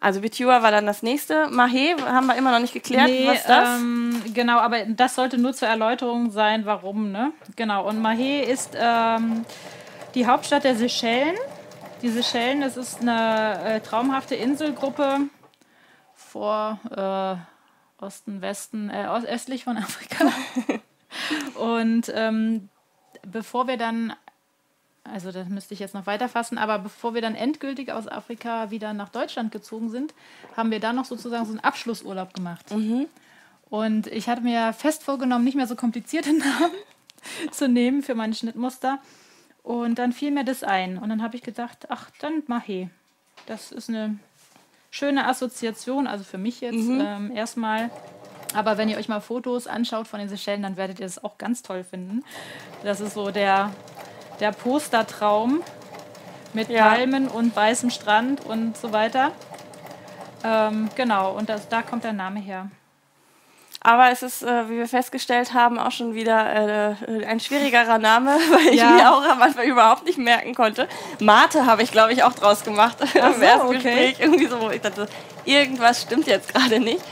[0.00, 1.48] Also Bitua war dann das nächste.
[1.48, 3.08] Mahé haben wir immer noch nicht geklärt.
[3.08, 3.80] Nee, was ist das?
[3.80, 7.12] Ähm, genau, aber das sollte nur zur Erläuterung sein, warum.
[7.12, 7.32] Ne?
[7.56, 9.44] Genau, und Mahé ist ähm,
[10.14, 11.34] die Hauptstadt der Seychellen.
[12.00, 15.28] Die Seychellen, das ist eine äh, traumhafte Inselgruppe
[16.36, 20.30] vor, äh, Osten, Westen, äh, östlich von Afrika.
[21.54, 22.68] und ähm,
[23.26, 24.12] bevor wir dann,
[25.02, 28.92] also das müsste ich jetzt noch weiterfassen, aber bevor wir dann endgültig aus Afrika wieder
[28.92, 30.12] nach Deutschland gezogen sind,
[30.58, 32.70] haben wir da noch sozusagen so einen Abschlussurlaub gemacht.
[32.70, 33.06] Mhm.
[33.70, 38.34] Und ich hatte mir fest vorgenommen, nicht mehr so komplizierte Namen zu nehmen für meine
[38.34, 38.98] Schnittmuster.
[39.62, 40.98] Und dann fiel mir das ein.
[40.98, 42.90] Und dann habe ich gedacht, ach, dann Mahe.
[43.46, 44.18] Das ist eine
[44.96, 47.00] schöne Assoziation, also für mich jetzt mhm.
[47.00, 47.90] ähm, erstmal.
[48.54, 51.36] Aber wenn ihr euch mal Fotos anschaut von den Seychellen, dann werdet ihr es auch
[51.36, 52.24] ganz toll finden.
[52.82, 53.72] Das ist so der,
[54.40, 55.62] der Postertraum
[56.54, 56.88] mit ja.
[56.88, 59.32] Palmen und weißem Strand und so weiter.
[60.42, 62.70] Ähm, genau, und das, da kommt der Name her.
[63.82, 68.30] Aber es ist, äh, wie wir festgestellt haben, auch schon wieder äh, ein schwierigerer Name,
[68.50, 68.90] weil ich ja.
[68.90, 70.88] mir auch am Anfang überhaupt nicht merken konnte.
[71.20, 73.74] Mate habe ich, glaube ich, auch draus gemacht Ach im so, ersten okay.
[73.74, 74.16] Gespräch.
[74.20, 75.08] Irgendwie so, wo ich dachte,
[75.44, 77.02] irgendwas stimmt jetzt gerade nicht.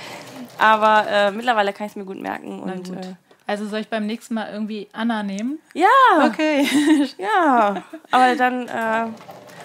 [0.58, 2.60] Aber äh, mittlerweile kann ich es mir gut merken.
[2.60, 3.04] Und, gut.
[3.04, 3.14] Äh,
[3.46, 5.58] also soll ich beim nächsten Mal irgendwie Anna nehmen?
[5.74, 5.86] Ja.
[6.24, 6.66] Okay.
[7.18, 7.82] ja.
[8.10, 9.06] Aber dann äh,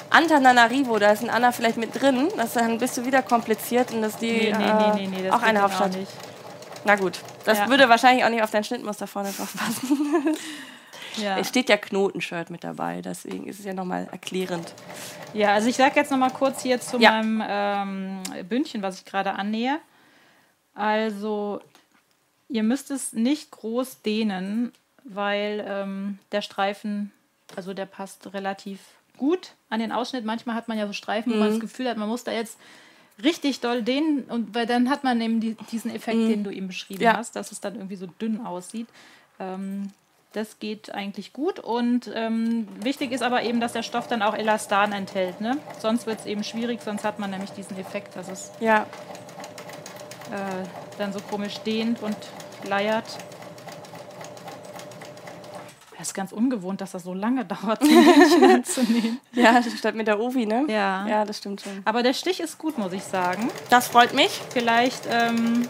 [0.10, 2.28] Antananarivo, da ist ein Anna vielleicht mit drin.
[2.36, 5.42] Das, dann bist du wieder kompliziert und das ist die nee, nee, nee, äh, auch
[5.42, 5.94] eine Hauptstadt.
[5.94, 6.12] Auch nicht.
[6.86, 7.70] Na gut, das ja.
[7.70, 10.38] würde wahrscheinlich auch nicht auf dein Schnittmuster vorne drauf passen.
[11.18, 11.38] Ja.
[11.38, 14.74] Es steht ja Knotenshirt mit dabei, deswegen ist es ja nochmal erklärend.
[15.34, 17.12] Ja, also ich sage jetzt nochmal kurz hier zu ja.
[17.12, 19.80] meinem ähm, Bündchen, was ich gerade annähe.
[20.74, 21.62] Also
[22.48, 24.72] ihr müsst es nicht groß dehnen,
[25.04, 27.12] weil ähm, der Streifen,
[27.56, 28.80] also der passt relativ
[29.18, 30.26] gut an den Ausschnitt.
[30.26, 31.36] Manchmal hat man ja so Streifen, mhm.
[31.36, 31.54] wo man mhm.
[31.54, 32.58] das Gefühl hat, man muss da jetzt
[33.24, 36.30] richtig doll den und weil dann hat man eben die, diesen Effekt, mhm.
[36.30, 37.18] den du eben beschrieben ja.
[37.18, 38.88] hast, dass es dann irgendwie so dünn aussieht.
[39.40, 39.92] Ähm,
[40.34, 44.36] das geht eigentlich gut und ähm, wichtig ist aber eben, dass der Stoff dann auch
[44.36, 45.42] Elastan enthält.
[45.42, 45.58] Ne?
[45.80, 48.84] Sonst wird es eben schwierig, sonst hat man nämlich diesen Effekt, dass es ja.
[50.32, 52.16] äh, dann so komisch dehnt und
[52.68, 53.06] leiert.
[56.00, 59.20] Das ist ganz ungewohnt, dass das so lange dauert, zum Männchen anzunehmen.
[59.34, 60.64] Ja, statt mit der Ovi, ne?
[60.70, 61.06] Ja.
[61.06, 61.82] Ja, das stimmt schon.
[61.84, 63.52] Aber der Stich ist gut, muss ich sagen.
[63.70, 64.42] Das freut mich.
[64.50, 65.68] Vielleicht, ähm,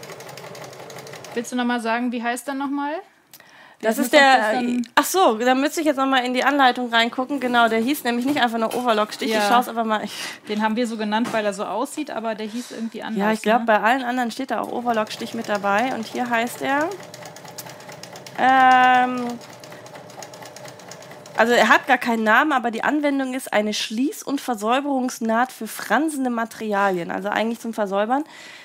[1.34, 2.92] willst du nochmal sagen, wie heißt er nochmal?
[3.80, 4.62] Das ist der.
[4.94, 7.40] Ach so, da müsste ich jetzt nochmal in die Anleitung reingucken.
[7.40, 9.30] Genau, der hieß nämlich nicht einfach nur Overlock-Stich.
[9.30, 9.38] Ja.
[9.38, 10.04] Ich schaue es aber mal.
[10.48, 13.18] Den haben wir so genannt, weil er so aussieht, aber der hieß irgendwie anders.
[13.18, 13.66] Ja, ich glaube, ne?
[13.66, 15.92] bei allen anderen steht da auch Overlock-Stich mit dabei.
[15.94, 16.88] Und hier heißt er.
[18.38, 19.26] Ähm,
[21.40, 25.66] also er hat gar keinen Namen, aber die Anwendung ist eine Schließ- und Versäuberungsnaht für
[25.66, 28.24] fransende Materialien, also eigentlich zum Versäubern.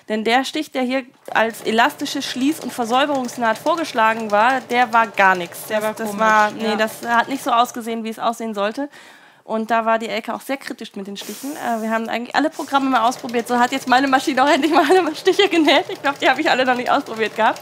[0.10, 5.36] Denn der Stich, der hier als elastische Schließ- und Versäuberungsnaht vorgeschlagen war, der war gar
[5.36, 5.68] nichts.
[5.68, 6.76] Der war das komisch, war, nee, ja.
[6.76, 8.90] das hat nicht so ausgesehen, wie es aussehen sollte.
[9.46, 11.52] Und da war die Elke auch sehr kritisch mit den Stichen.
[11.56, 13.48] Äh, wir haben eigentlich alle Programme mal ausprobiert.
[13.48, 15.86] So hat jetzt meine Maschine auch endlich mal alle Stiche genäht.
[15.88, 17.62] Ich glaube, die habe ich alle noch nicht ausprobiert gehabt.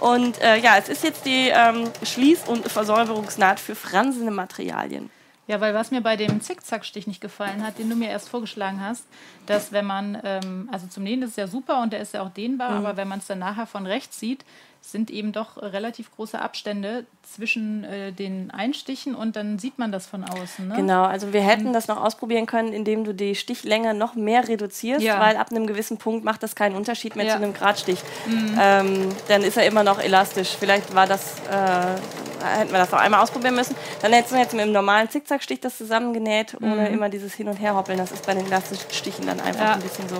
[0.00, 5.10] Und äh, ja, es ist jetzt die ähm, Schließ- und Versäuberungsnaht für fransende Materialien.
[5.46, 8.80] Ja, weil was mir bei dem Zickzackstich nicht gefallen hat, den du mir erst vorgeschlagen
[8.80, 9.04] hast,
[9.44, 12.22] dass wenn man, ähm, also zum Nähen ist es ja super und der ist ja
[12.22, 12.76] auch dehnbar, mhm.
[12.78, 14.44] aber wenn man es dann nachher von rechts sieht,
[14.90, 20.06] sind eben doch relativ große Abstände zwischen äh, den Einstichen und dann sieht man das
[20.06, 20.68] von außen.
[20.68, 20.76] Ne?
[20.76, 25.02] Genau, also wir hätten das noch ausprobieren können, indem du die Stichlänge noch mehr reduzierst,
[25.02, 25.18] ja.
[25.18, 27.32] weil ab einem gewissen Punkt macht das keinen Unterschied mehr ja.
[27.32, 27.98] zu einem Gradstich.
[28.26, 28.58] Mhm.
[28.60, 30.56] Ähm, dann ist er immer noch elastisch.
[30.58, 33.74] Vielleicht war das, äh, hätten wir das noch einmal ausprobieren müssen.
[34.02, 36.94] Dann hättest du jetzt mit einem normalen Zickzackstich das zusammengenäht, ohne mhm.
[36.94, 37.98] immer dieses Hin- und Herhoppeln.
[37.98, 39.72] Das ist bei den elastischen Stichen dann einfach ja.
[39.74, 40.16] ein bisschen so.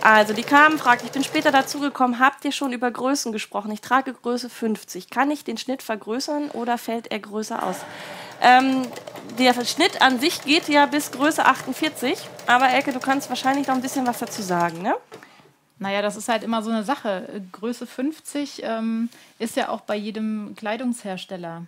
[0.00, 3.70] Also, die kamen, fragt, ich bin später dazugekommen, habt ihr schon über Größen gesprochen?
[3.72, 5.10] Ich trage Größe 50.
[5.10, 7.78] Kann ich den Schnitt vergrößern oder fällt er größer aus?
[8.40, 8.86] Ähm,
[9.38, 13.74] der Schnitt an sich geht ja bis Größe 48, aber Elke, du kannst wahrscheinlich noch
[13.74, 14.94] ein bisschen was dazu sagen, ne?
[15.80, 17.42] Naja, das ist halt immer so eine Sache.
[17.52, 21.66] Größe 50 ähm, ist ja auch bei jedem Kleidungshersteller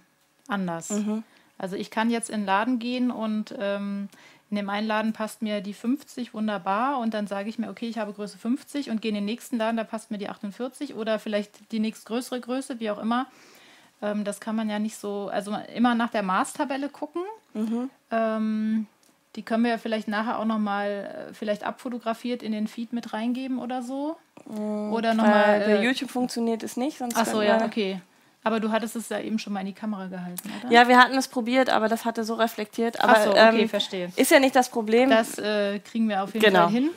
[0.48, 0.90] anders.
[0.90, 1.22] Mhm.
[1.58, 4.08] Also ich kann jetzt in den Laden gehen und ähm,
[4.50, 7.88] in dem einen Laden passt mir die 50 wunderbar und dann sage ich mir, okay,
[7.88, 10.94] ich habe Größe 50 und gehe in den nächsten Laden, da passt mir die 48
[10.94, 13.26] oder vielleicht die nächstgrößere Größe, wie auch immer.
[14.02, 17.22] Ähm, das kann man ja nicht so, also immer nach der Maßtabelle gucken.
[17.54, 17.90] Mhm.
[18.10, 18.86] Ähm,
[19.36, 23.12] die können wir ja vielleicht nachher auch nochmal äh, vielleicht abfotografiert in den Feed mit
[23.12, 24.16] reingeben oder so.
[24.46, 24.92] Mhm.
[24.92, 25.62] Oder nochmal.
[25.62, 27.16] Äh, der YouTube funktioniert es nicht, sonst.
[27.16, 28.00] Ach so, ja, okay.
[28.42, 30.72] Aber du hattest es ja eben schon mal in die Kamera gehalten, oder?
[30.72, 32.98] Ja, wir hatten es probiert, aber das hatte so reflektiert.
[33.02, 34.10] Aber, Ach so, okay, ähm, verstehe.
[34.16, 35.10] Ist ja nicht das Problem.
[35.10, 36.64] Das äh, kriegen wir auf jeden genau.
[36.64, 36.90] Fall hin.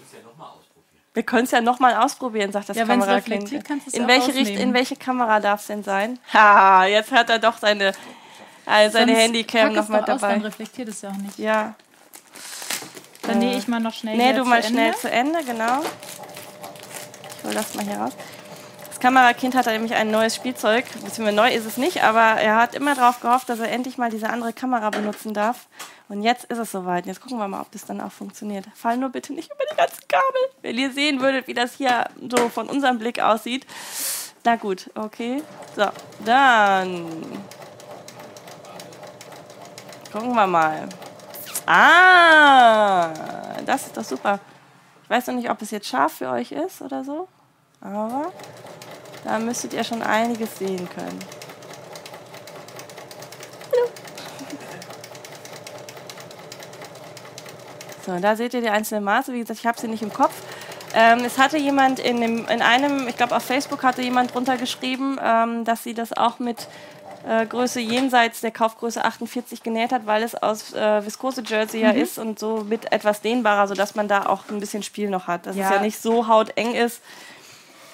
[1.14, 3.52] Wir können es ja nochmal ausprobieren, sagt das ja, Kamerakind.
[3.52, 6.18] In welche Richt in welche Kamera darf es denn sein?
[6.34, 7.92] Ha, jetzt hat er doch seine,
[8.66, 10.14] äh, seine Handycam nochmal dabei.
[10.14, 11.38] Aus, dann reflektiert es ja auch nicht.
[11.38, 11.76] Ja.
[13.22, 14.18] Dann nähe ich mal noch schnell.
[14.18, 15.82] Nähe du mal schnell zu Ende, genau.
[15.84, 18.14] Ich hole das mal hier raus.
[19.04, 22.74] Kamerakind hat er nämlich ein neues Spielzeug, beziehungsweise neu ist es nicht, aber er hat
[22.74, 25.68] immer darauf gehofft, dass er endlich mal diese andere Kamera benutzen darf.
[26.08, 27.06] Und jetzt ist es soweit.
[27.06, 28.66] Jetzt gucken wir mal, ob das dann auch funktioniert.
[28.74, 30.42] Fall nur bitte nicht über die ganzen Kabel.
[30.62, 33.68] Wenn ihr sehen würdet, wie das hier so von unserem Blick aussieht.
[34.46, 35.44] Na gut, okay.
[35.76, 35.88] So,
[36.24, 37.12] dann
[40.14, 40.88] gucken wir mal.
[41.66, 43.10] Ah,
[43.66, 44.40] das ist doch super.
[45.04, 47.28] Ich weiß noch nicht, ob es jetzt scharf für euch ist oder so.
[47.84, 48.32] Aber
[49.26, 51.20] da müsstet ihr schon einiges sehen können.
[53.72, 53.90] Hallo.
[58.06, 59.34] So, da seht ihr die einzelnen Maße.
[59.34, 60.34] Wie gesagt, ich habe sie nicht im Kopf.
[60.96, 64.58] Ähm, es hatte jemand in, dem, in einem, ich glaube auf Facebook hatte jemand drunter
[64.58, 66.68] geschrieben, ähm, dass sie das auch mit
[67.28, 71.84] äh, Größe jenseits der Kaufgröße 48 genäht hat, weil es aus äh, Viskose-Jersey mhm.
[71.84, 75.28] ja ist und so mit etwas dehnbarer, sodass man da auch ein bisschen Spiel noch
[75.28, 75.48] hat.
[75.48, 75.66] Dass ja.
[75.66, 77.02] es ja nicht so hauteng ist,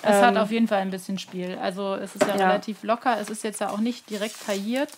[0.01, 1.57] es ähm, hat auf jeden Fall ein bisschen Spiel.
[1.61, 4.89] Also es ist ja, ja, relativ locker, es ist jetzt ja auch nicht direkt tailliert.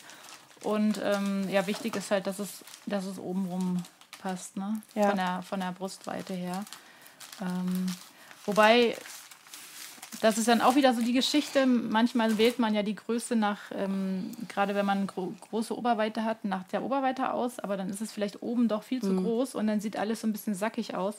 [0.64, 3.82] Und ähm, ja, wichtig ist halt, dass es, dass es obenrum
[4.22, 4.82] passt, ne?
[4.94, 5.08] Ja.
[5.10, 6.64] Von, der, von der Brustweite her.
[7.42, 7.88] Ähm,
[8.46, 8.96] wobei,
[10.22, 11.66] das ist dann auch wieder so die Geschichte.
[11.66, 16.46] Manchmal wählt man ja die Größe nach, ähm, gerade wenn man gro große Oberweite hat,
[16.46, 19.24] nach der Oberweite aus, aber dann ist es vielleicht oben doch viel zu mhm.
[19.24, 21.16] groß und dann sieht alles so ein bisschen sackig aus.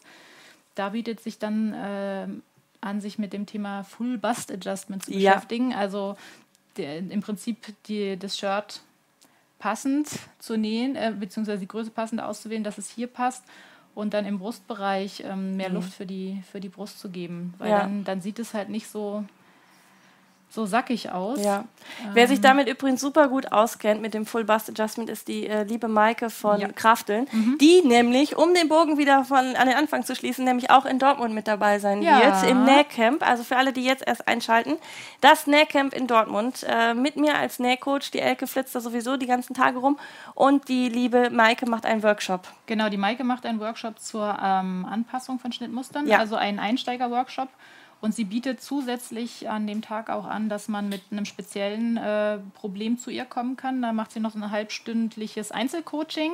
[0.76, 2.28] Da bietet sich dann äh,
[2.82, 5.70] an, sich mit dem Thema Full Bust Adjustment zu beschäftigen.
[5.70, 5.78] Ja.
[5.78, 6.16] Also
[6.76, 8.82] der, im Prinzip die, das Shirt
[9.58, 10.08] passend
[10.38, 13.44] zu nähen, äh, beziehungsweise die Größe passend auszuwählen, dass es hier passt
[13.94, 15.76] und dann im Brustbereich ähm, mehr mhm.
[15.76, 17.54] Luft für die, für die Brust zu geben.
[17.58, 17.80] Weil ja.
[17.80, 19.24] dann, dann sieht es halt nicht so
[20.52, 21.42] so sackig aus.
[21.42, 21.64] Ja.
[22.04, 22.10] Ähm.
[22.12, 25.62] Wer sich damit übrigens super gut auskennt mit dem Full Bust Adjustment, ist die äh,
[25.62, 26.68] liebe Maike von ja.
[26.68, 27.56] Krafteln, mhm.
[27.58, 30.98] die nämlich, um den Bogen wieder von an den Anfang zu schließen, nämlich auch in
[30.98, 32.20] Dortmund mit dabei sein ja.
[32.20, 33.26] wird, im Nähcamp.
[33.26, 34.76] Also für alle, die jetzt erst einschalten,
[35.22, 38.10] das Nähcamp in Dortmund äh, mit mir als Nähcoach.
[38.12, 39.98] Die Elke flitzt da sowieso die ganzen Tage rum
[40.34, 42.46] und die liebe Maike macht einen Workshop.
[42.66, 46.18] Genau, die Maike macht einen Workshop zur ähm, Anpassung von Schnittmustern, ja.
[46.18, 47.48] also einen Einsteiger-Workshop
[48.02, 52.38] Und sie bietet zusätzlich an dem Tag auch an, dass man mit einem speziellen äh,
[52.52, 53.80] Problem zu ihr kommen kann.
[53.80, 56.32] Da macht sie noch ein halbstündliches Einzelcoaching.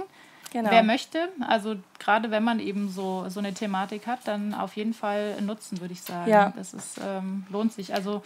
[0.52, 0.70] Genau.
[0.70, 4.94] Wer möchte, also gerade wenn man eben so, so eine Thematik hat, dann auf jeden
[4.94, 6.30] Fall nutzen, würde ich sagen.
[6.30, 6.52] Ja.
[6.56, 7.94] Das ist, ähm, lohnt sich.
[7.94, 8.22] Also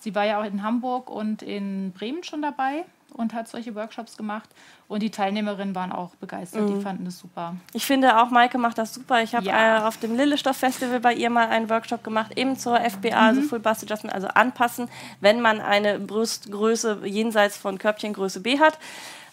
[0.00, 2.84] sie war ja auch in Hamburg und in Bremen schon dabei
[3.16, 4.48] und hat solche Workshops gemacht.
[4.88, 6.76] Und die Teilnehmerinnen waren auch begeistert, mhm.
[6.76, 7.56] die fanden es super.
[7.72, 9.22] Ich finde auch, Maike macht das super.
[9.22, 9.78] Ich habe ja.
[9.78, 13.14] äh, auf dem Lillestoff Festival bei ihr mal einen Workshop gemacht, eben zur FBA, mhm.
[13.14, 14.88] also Full Bust Adjustment, also anpassen,
[15.20, 18.78] wenn man eine Brustgröße jenseits von Körbchengröße B hat.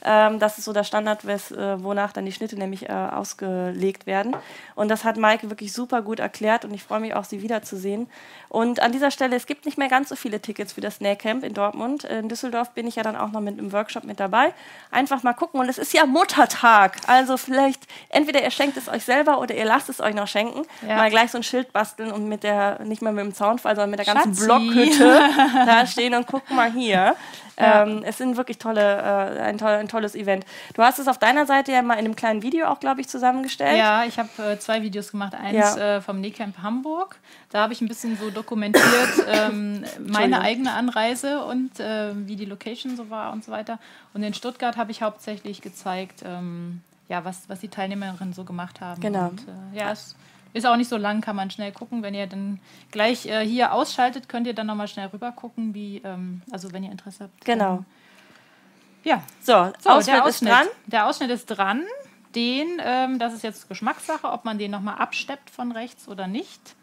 [0.03, 4.05] Ähm, das ist so der Standard, wes, äh, wonach dann die Schnitte nämlich äh, ausgelegt
[4.05, 4.35] werden.
[4.75, 8.09] Und das hat Maike wirklich super gut erklärt und ich freue mich auch, sie wiederzusehen.
[8.49, 11.43] Und an dieser Stelle, es gibt nicht mehr ganz so viele Tickets für das Nähcamp
[11.43, 12.03] in Dortmund.
[12.03, 14.53] In Düsseldorf bin ich ja dann auch noch mit einem Workshop mit dabei.
[14.91, 15.59] Einfach mal gucken.
[15.59, 16.97] Und es ist ja Muttertag.
[17.07, 20.63] Also vielleicht entweder ihr schenkt es euch selber oder ihr lasst es euch noch schenken.
[20.87, 20.97] Ja.
[20.97, 23.91] Mal gleich so ein Schild basteln und mit der, nicht mehr mit dem Zaunfall, sondern
[23.91, 24.45] mit der ganzen Schatzi.
[24.45, 25.21] Blockhütte
[25.65, 27.15] da stehen und gucken mal hier.
[27.57, 27.83] Ja.
[27.83, 30.45] Ähm, es sind wirklich tolle, äh, ein, toll, ein, tolles Event.
[30.73, 33.07] Du hast es auf deiner Seite ja mal in einem kleinen Video auch, glaube ich,
[33.07, 33.77] zusammengestellt.
[33.77, 35.35] Ja, ich habe äh, zwei Videos gemacht.
[35.35, 35.97] Eins ja.
[35.97, 37.17] äh, vom Nähcamp Hamburg.
[37.51, 38.83] Da habe ich ein bisschen so dokumentiert
[39.27, 43.79] ähm, meine eigene Anreise und äh, wie die Location so war und so weiter.
[44.13, 48.81] Und in Stuttgart habe ich hauptsächlich gezeigt, ähm, ja, was, was die Teilnehmerinnen so gemacht
[48.81, 48.99] haben.
[49.01, 49.29] Genau.
[49.29, 50.15] Und, äh, ja, es
[50.53, 52.03] ist auch nicht so lang, kann man schnell gucken.
[52.03, 52.59] Wenn ihr dann
[52.91, 56.83] gleich äh, hier ausschaltet, könnt ihr dann nochmal schnell rüber gucken, wie, ähm, also wenn
[56.83, 57.43] ihr Interesse habt.
[57.43, 57.83] Genau.
[59.03, 59.23] Ja.
[59.41, 60.67] So, so Ausschnitt der Ausschnitt ist dran.
[60.85, 61.83] Der Ausschnitt ist dran.
[62.35, 66.75] Den, ähm, das ist jetzt Geschmackssache, ob man den nochmal absteppt von rechts oder nicht.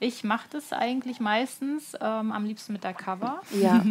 [0.00, 3.40] Ich mache das eigentlich meistens ähm, am liebsten mit der Cover.
[3.52, 3.84] Ja.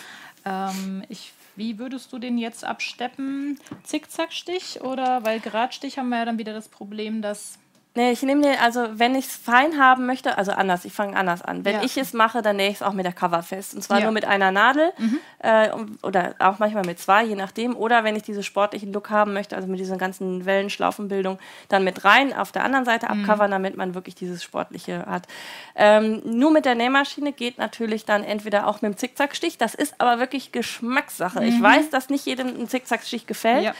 [0.44, 3.58] ähm, ich, wie würdest du den jetzt absteppen?
[3.82, 7.58] Zickzackstich oder weil Geradstich haben wir ja dann wieder das Problem, dass
[7.96, 11.16] Nee, ich nehme den, also wenn ich es fein haben möchte, also anders, ich fange
[11.16, 11.64] anders an.
[11.64, 11.82] Wenn ja.
[11.82, 13.74] ich es mache, dann nähe ich es auch mit der Cover fest.
[13.74, 14.04] Und zwar ja.
[14.04, 15.18] nur mit einer Nadel mhm.
[15.38, 15.70] äh,
[16.02, 17.74] oder auch manchmal mit zwei, je nachdem.
[17.74, 21.38] Oder wenn ich diesen sportlichen Look haben möchte, also mit dieser ganzen Wellenschlaufenbildung,
[21.70, 23.24] dann mit rein auf der anderen Seite mhm.
[23.24, 25.26] abcovern, damit man wirklich dieses Sportliche hat.
[25.74, 29.56] Ähm, nur mit der Nähmaschine geht natürlich dann entweder auch mit dem Zickzackstich.
[29.56, 31.40] Das ist aber wirklich Geschmackssache.
[31.40, 31.46] Mhm.
[31.46, 33.64] Ich weiß, dass nicht jedem ein Zickzackstich gefällt.
[33.64, 33.74] Ja.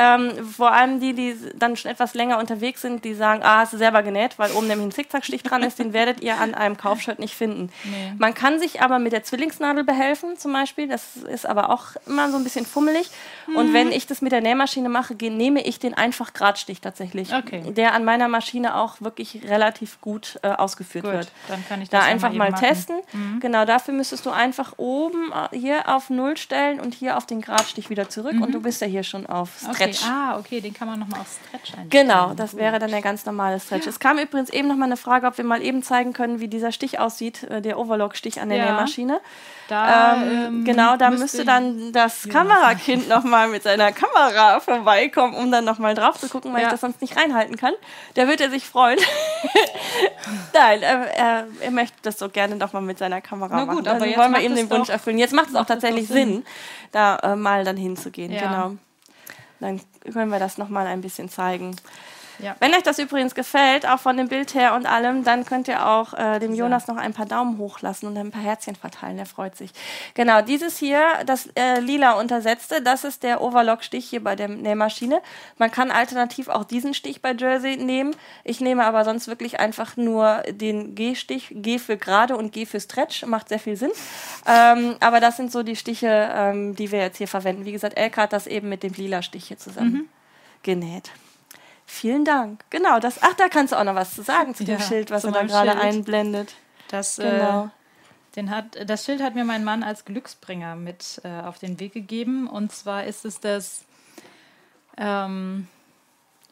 [0.00, 3.72] Ähm, vor allem die, die dann schon etwas länger unterwegs sind, die sagen, ah, hast
[3.72, 6.76] du selber genäht, weil oben nämlich ein Zickzackstich dran ist, den werdet ihr an einem
[6.76, 7.72] Kaufshirt nicht finden.
[7.82, 8.12] Nee.
[8.16, 12.30] Man kann sich aber mit der Zwillingsnadel behelfen zum Beispiel, das ist aber auch immer
[12.30, 13.10] so ein bisschen fummelig.
[13.48, 13.56] Mhm.
[13.56, 17.62] Und wenn ich das mit der Nähmaschine mache, nehme ich den einfach Gradstich tatsächlich, okay.
[17.72, 21.32] der an meiner Maschine auch wirklich relativ gut äh, ausgeführt gut, wird.
[21.48, 23.00] Dann kann ich das da einfach mal, mal testen.
[23.12, 23.40] Mhm.
[23.40, 27.40] Genau, dafür müsstest du einfach oben äh, hier auf Null stellen und hier auf den
[27.40, 28.42] Gradstich wieder zurück mhm.
[28.42, 29.80] und du bist ja hier schon auf Stretch.
[29.80, 29.87] Okay.
[30.06, 31.90] Ah, okay, den kann man nochmal auf Stretch einstellen.
[31.90, 32.60] Genau, das Gut.
[32.60, 33.84] wäre dann der ganz normale Stretch.
[33.84, 33.90] Ja.
[33.90, 36.72] Es kam übrigens eben nochmal eine Frage, ob wir mal eben zeigen können, wie dieser
[36.72, 38.64] Stich aussieht, äh, der Overlock-Stich an der ja.
[38.66, 39.20] Nähmaschine.
[39.68, 42.32] Da, ähm, ähm, genau, da müsste dann das ja.
[42.32, 46.80] Kamerakind nochmal mit seiner Kamera vorbeikommen, um dann nochmal drauf zu gucken, weil ich das
[46.80, 47.74] sonst nicht reinhalten kann.
[48.14, 48.98] Da wird er sich freuen.
[50.54, 53.96] Nein, er, er, er, möchte das so gerne nochmal mit seiner Kamera Na gut, machen.
[53.96, 55.18] Aber jetzt wollen wir ihm den Wunsch erfüllen.
[55.18, 56.46] Jetzt macht es auch tatsächlich Sinn, Sinn,
[56.92, 58.32] da äh, mal dann hinzugehen.
[58.32, 58.76] Genau.
[59.60, 59.80] Dann
[60.12, 61.74] können wir das nochmal ein bisschen zeigen.
[62.38, 62.56] Ja.
[62.60, 65.86] Wenn euch das übrigens gefällt, auch von dem Bild her und allem, dann könnt ihr
[65.86, 69.16] auch äh, dem Jonas noch ein paar Daumen hoch lassen und ein paar Herzchen verteilen.
[69.16, 69.72] Der freut sich.
[70.14, 75.20] Genau, dieses hier, das äh, lila untersetzte, das ist der Overlock-Stich hier bei der Nähmaschine.
[75.58, 78.14] Man kann alternativ auch diesen Stich bei Jersey nehmen.
[78.44, 81.48] Ich nehme aber sonst wirklich einfach nur den G-Stich.
[81.50, 83.24] G für gerade und G für Stretch.
[83.26, 83.90] Macht sehr viel Sinn.
[84.46, 87.64] Ähm, aber das sind so die Stiche, ähm, die wir jetzt hier verwenden.
[87.64, 90.08] Wie gesagt, Elke hat das eben mit dem lila Stich hier zusammen mhm.
[90.62, 91.10] genäht.
[91.90, 92.64] Vielen Dank.
[92.68, 93.22] Genau, das.
[93.22, 95.42] Ach, da kannst du auch noch was zu sagen zu dem Schild, was er da
[95.42, 96.54] gerade einblendet.
[96.88, 97.64] Das, äh, genau.
[97.64, 97.68] Äh,
[98.36, 101.94] den hat, das Schild hat mir mein Mann als Glücksbringer mit äh, auf den Weg
[101.94, 102.46] gegeben.
[102.46, 103.86] Und zwar ist es das,
[104.98, 105.66] ähm,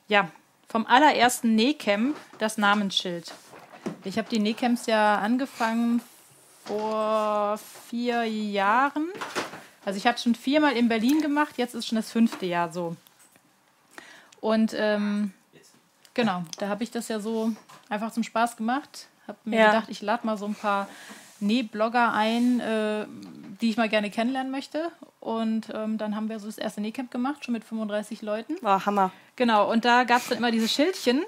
[0.09, 0.30] ja,
[0.68, 3.32] vom allerersten Nähcamp das Namensschild.
[4.05, 6.01] Ich habe die Nähcamps ja angefangen
[6.64, 7.61] vor
[7.91, 9.11] vier Jahren.
[9.84, 12.97] Also ich habe schon viermal in Berlin gemacht, jetzt ist schon das fünfte Jahr so.
[14.41, 15.32] Und ähm,
[16.14, 17.53] genau, da habe ich das ja so
[17.89, 19.09] einfach zum Spaß gemacht.
[19.26, 19.66] Habe mir ja.
[19.66, 20.89] gedacht, ich lade mal so ein paar
[21.41, 23.07] Nähblogger ein, äh,
[23.61, 24.91] die ich mal gerne kennenlernen möchte.
[25.20, 28.55] Und ähm, dann haben wir so das erste Nähcamp gemacht, schon mit 35 Leuten.
[28.62, 29.12] War oh, Hammer.
[29.34, 31.24] Genau, und da gab es dann immer diese Schildchen,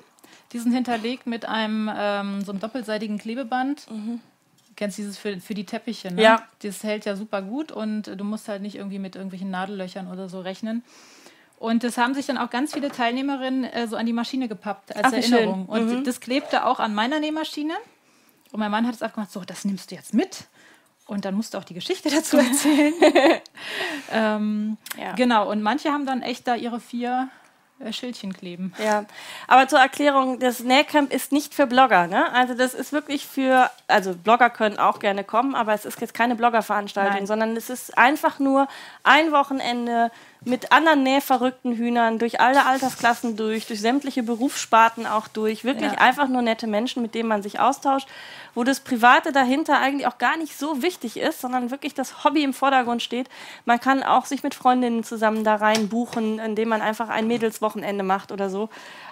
[0.52, 3.90] die sind hinterlegt mit einem ähm, so einem doppelseitigen Klebeband.
[3.90, 4.20] Mhm.
[4.68, 6.22] Du kennst dieses für, für die Teppiche, ne?
[6.22, 6.42] Ja.
[6.62, 10.28] Das hält ja super gut und du musst halt nicht irgendwie mit irgendwelchen Nadellöchern oder
[10.28, 10.84] so rechnen.
[11.58, 14.94] Und das haben sich dann auch ganz viele Teilnehmerinnen äh, so an die Maschine gepappt
[14.94, 15.66] als Ach, Erinnerung.
[15.66, 16.04] Und mhm.
[16.04, 17.74] das klebte auch an meiner Nähmaschine.
[18.52, 20.46] Und mein Mann hat es abgemacht, so, das nimmst du jetzt mit.
[21.06, 22.94] Und dann musst du auch die Geschichte dazu erzählen.
[24.12, 25.14] ähm, ja.
[25.14, 27.28] Genau, und manche haben dann echt da ihre vier
[27.80, 28.72] äh, Schildchen kleben.
[28.82, 29.04] Ja,
[29.46, 32.06] aber zur Erklärung, das Nähcamp ist nicht für Blogger.
[32.06, 32.30] Ne?
[32.32, 36.14] Also das ist wirklich für, also Blogger können auch gerne kommen, aber es ist jetzt
[36.14, 38.68] keine Bloggerveranstaltung, sondern es ist einfach nur
[39.04, 40.10] ein Wochenende
[40.44, 45.64] mit anderen nähverrückten Hühnern, durch alle Altersklassen durch, durch sämtliche Berufssparten auch durch.
[45.64, 45.98] Wirklich ja.
[45.98, 48.08] einfach nur nette Menschen, mit denen man sich austauscht,
[48.54, 52.42] wo das Private dahinter eigentlich auch gar nicht so wichtig ist, sondern wirklich das Hobby
[52.44, 53.28] im Vordergrund steht.
[53.64, 58.04] Man kann auch sich mit Freundinnen zusammen da rein buchen, indem man einfach ein Mädelswochenende
[58.04, 58.68] macht oder so.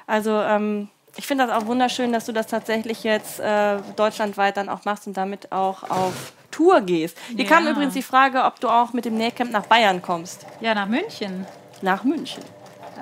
[0.06, 4.68] Also ähm, ich finde das auch wunderschön, dass du das tatsächlich jetzt äh, deutschlandweit dann
[4.68, 7.18] auch machst und damit auch auf Tour gehst.
[7.28, 7.50] Hier ja.
[7.50, 10.46] kam übrigens die Frage, ob du auch mit dem Nähcamp nach Bayern kommst.
[10.60, 11.46] Ja, nach München.
[11.82, 12.42] Nach München.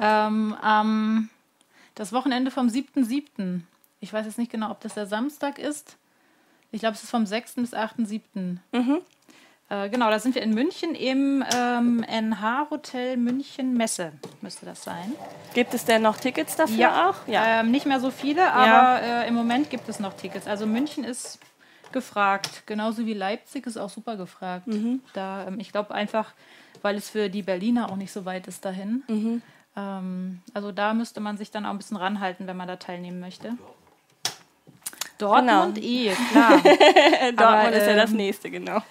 [0.00, 1.28] Ähm, ähm,
[1.94, 3.60] das Wochenende vom 7.7.
[4.00, 5.96] Ich weiß jetzt nicht genau, ob das der Samstag ist.
[6.72, 7.54] Ich glaube, es ist vom 6.
[7.56, 8.58] bis 8.7.
[8.72, 9.00] Mhm.
[9.70, 14.12] Äh, genau, da sind wir in München im ähm, NH-Hotel München Messe,
[14.42, 15.12] müsste das sein.
[15.54, 17.10] Gibt es denn noch Tickets dafür ja.
[17.10, 17.26] auch?
[17.26, 19.22] Ja, ähm, nicht mehr so viele, aber ja.
[19.22, 20.46] äh, im Moment gibt es noch Tickets.
[20.46, 21.38] Also München ist
[21.92, 24.66] gefragt, genauso wie Leipzig ist auch super gefragt.
[24.66, 25.00] Mhm.
[25.14, 26.32] Da, ähm, ich glaube einfach,
[26.82, 29.02] weil es für die Berliner auch nicht so weit ist dahin.
[29.08, 29.42] Mhm.
[29.76, 33.20] Ähm, also da müsste man sich dann auch ein bisschen ranhalten, wenn man da teilnehmen
[33.20, 33.54] möchte.
[35.18, 35.86] Dortmund genau.
[35.86, 36.50] eh, klar.
[36.60, 38.82] Dortmund Aber, ist ja das ähm, nächste, genau.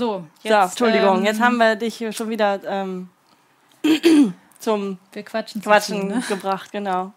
[0.00, 3.10] So, jetzt, so, Entschuldigung, ähm, jetzt haben wir dich schon wieder ähm,
[4.58, 6.22] zum wir quatschen, quatschen ne?
[6.28, 7.12] gebracht, genau.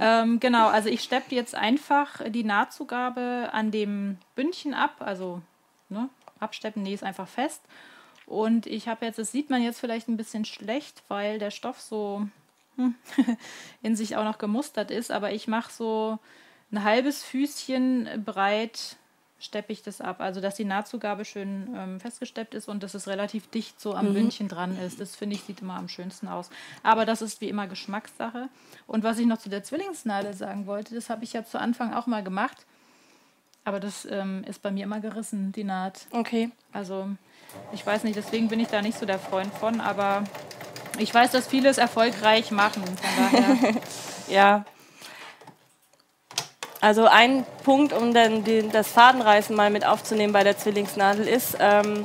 [0.00, 5.42] ähm, genau, also ich steppe jetzt einfach die Nahtzugabe an dem Bündchen ab, also
[5.90, 6.08] ne,
[6.40, 7.60] absteppen, nee, ist einfach fest.
[8.24, 11.82] Und ich habe jetzt, das sieht man jetzt vielleicht ein bisschen schlecht, weil der Stoff
[11.82, 12.26] so
[12.76, 12.94] hm,
[13.82, 16.18] in sich auch noch gemustert ist, aber ich mache so
[16.70, 18.96] ein halbes Füßchen breit
[19.42, 20.20] steppe ich das ab.
[20.20, 24.10] Also, dass die Nahtzugabe schön ähm, festgesteppt ist und dass es relativ dicht so am
[24.10, 24.14] mhm.
[24.14, 25.00] Bündchen dran ist.
[25.00, 26.50] Das finde ich, sieht immer am schönsten aus.
[26.82, 28.48] Aber das ist wie immer Geschmackssache.
[28.86, 31.92] Und was ich noch zu der Zwillingsnadel sagen wollte, das habe ich ja zu Anfang
[31.92, 32.66] auch mal gemacht.
[33.64, 36.06] Aber das ähm, ist bei mir immer gerissen, die Naht.
[36.10, 36.50] Okay.
[36.72, 37.10] Also,
[37.72, 40.24] ich weiß nicht, deswegen bin ich da nicht so der Freund von, aber
[40.98, 42.84] ich weiß, dass viele es erfolgreich machen.
[42.84, 43.74] Von daher.
[44.28, 44.64] ja,
[46.82, 51.56] also ein Punkt, um dann den, das Fadenreißen mal mit aufzunehmen bei der Zwillingsnadel ist,
[51.60, 52.04] ähm,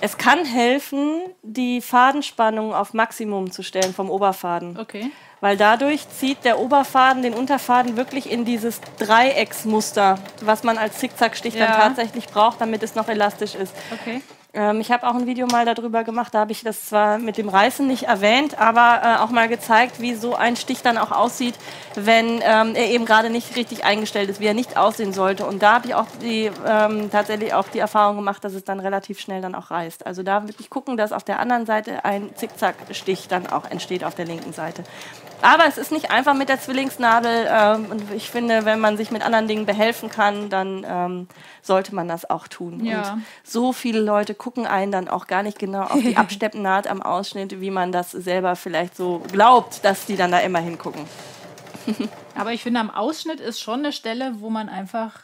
[0.00, 4.76] es kann helfen, die Fadenspannung auf Maximum zu stellen vom Oberfaden.
[4.76, 5.12] Okay.
[5.40, 11.54] Weil dadurch zieht der Oberfaden den Unterfaden wirklich in dieses Dreiecksmuster, was man als Zickzackstich
[11.54, 11.66] ja.
[11.66, 13.72] dann tatsächlich braucht, damit es noch elastisch ist.
[13.92, 14.20] Okay.
[14.54, 17.36] Ähm, ich habe auch ein Video mal darüber gemacht, da habe ich das zwar mit
[17.36, 21.12] dem Reißen nicht erwähnt, aber äh, auch mal gezeigt, wie so ein Stich dann auch
[21.12, 21.54] aussieht,
[21.94, 25.44] wenn ähm, er eben gerade nicht richtig eingestellt ist, wie er nicht aussehen sollte.
[25.44, 28.80] Und da habe ich auch die, ähm, tatsächlich auch die Erfahrung gemacht, dass es dann
[28.80, 30.06] relativ schnell dann auch reißt.
[30.06, 34.14] Also da wirklich gucken, dass auf der anderen Seite ein Zickzackstich dann auch entsteht auf
[34.14, 34.82] der linken Seite.
[35.40, 37.48] Aber es ist nicht einfach mit der Zwillingsnadel.
[37.48, 41.28] Ähm, und ich finde, wenn man sich mit anderen Dingen behelfen kann, dann ähm,
[41.62, 42.84] sollte man das auch tun.
[42.84, 43.12] Ja.
[43.12, 47.02] Und so viele Leute gucken einen dann auch gar nicht genau auf die Absteppnaht am
[47.02, 51.04] Ausschnitt, wie man das selber vielleicht so glaubt, dass die dann da immer hingucken.
[52.34, 55.20] Aber ich finde, am Ausschnitt ist schon eine Stelle, wo man einfach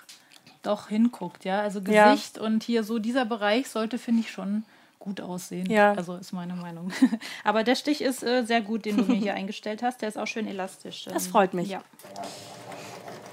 [0.62, 1.60] doch hinguckt, ja.
[1.60, 2.42] Also Gesicht ja.
[2.42, 4.64] und hier so dieser Bereich sollte, finde ich, schon
[4.98, 5.70] gut aussehen.
[5.70, 5.92] Ja.
[5.92, 6.90] Also ist meine Meinung.
[7.44, 10.00] Aber der Stich ist äh, sehr gut, den du mir hier eingestellt hast.
[10.00, 11.04] Der ist auch schön elastisch.
[11.04, 11.68] Das freut mich.
[11.68, 11.82] Ja.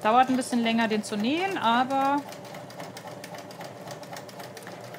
[0.04, 2.22] Dauert ein bisschen länger, den zu nähen, aber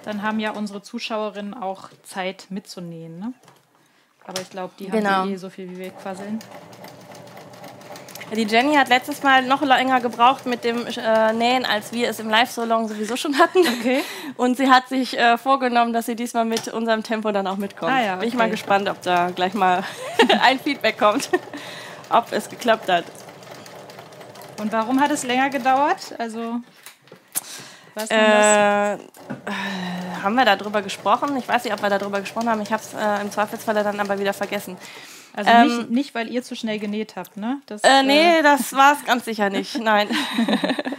[0.05, 3.19] dann haben ja unsere Zuschauerinnen auch Zeit mitzunähen.
[3.19, 3.33] Ne?
[4.25, 5.11] Aber ich glaube, die genau.
[5.11, 6.39] haben eh so viel wie wir quasseln.
[8.35, 12.19] Die Jenny hat letztes Mal noch länger gebraucht mit dem äh, Nähen, als wir es
[12.19, 13.59] im Live-Salon sowieso schon hatten.
[13.59, 14.03] Okay.
[14.39, 17.93] Und sie hat sich äh, vorgenommen, dass sie diesmal mit unserem Tempo dann auch mitkommt.
[17.93, 18.21] Ah, ja, okay.
[18.21, 19.85] Bin ich mal gespannt, ob da gleich mal
[20.43, 21.29] ein Feedback kommt,
[22.09, 23.05] ob es geklappt hat.
[24.59, 26.15] Und warum hat es länger gedauert?
[26.17, 26.61] Also
[27.95, 28.99] was äh,
[30.23, 31.37] haben wir darüber gesprochen?
[31.37, 32.63] Ich weiß nicht, ob wir darüber gesprochen haben.
[32.63, 34.77] Ich habe es äh, im Zweifelsfall dann aber wieder vergessen.
[35.35, 37.61] Also ähm, nicht, nicht, weil ihr zu schnell genäht habt, ne?
[37.67, 39.79] Das, äh, nee, äh, das war es ganz sicher nicht.
[39.79, 40.09] Nein.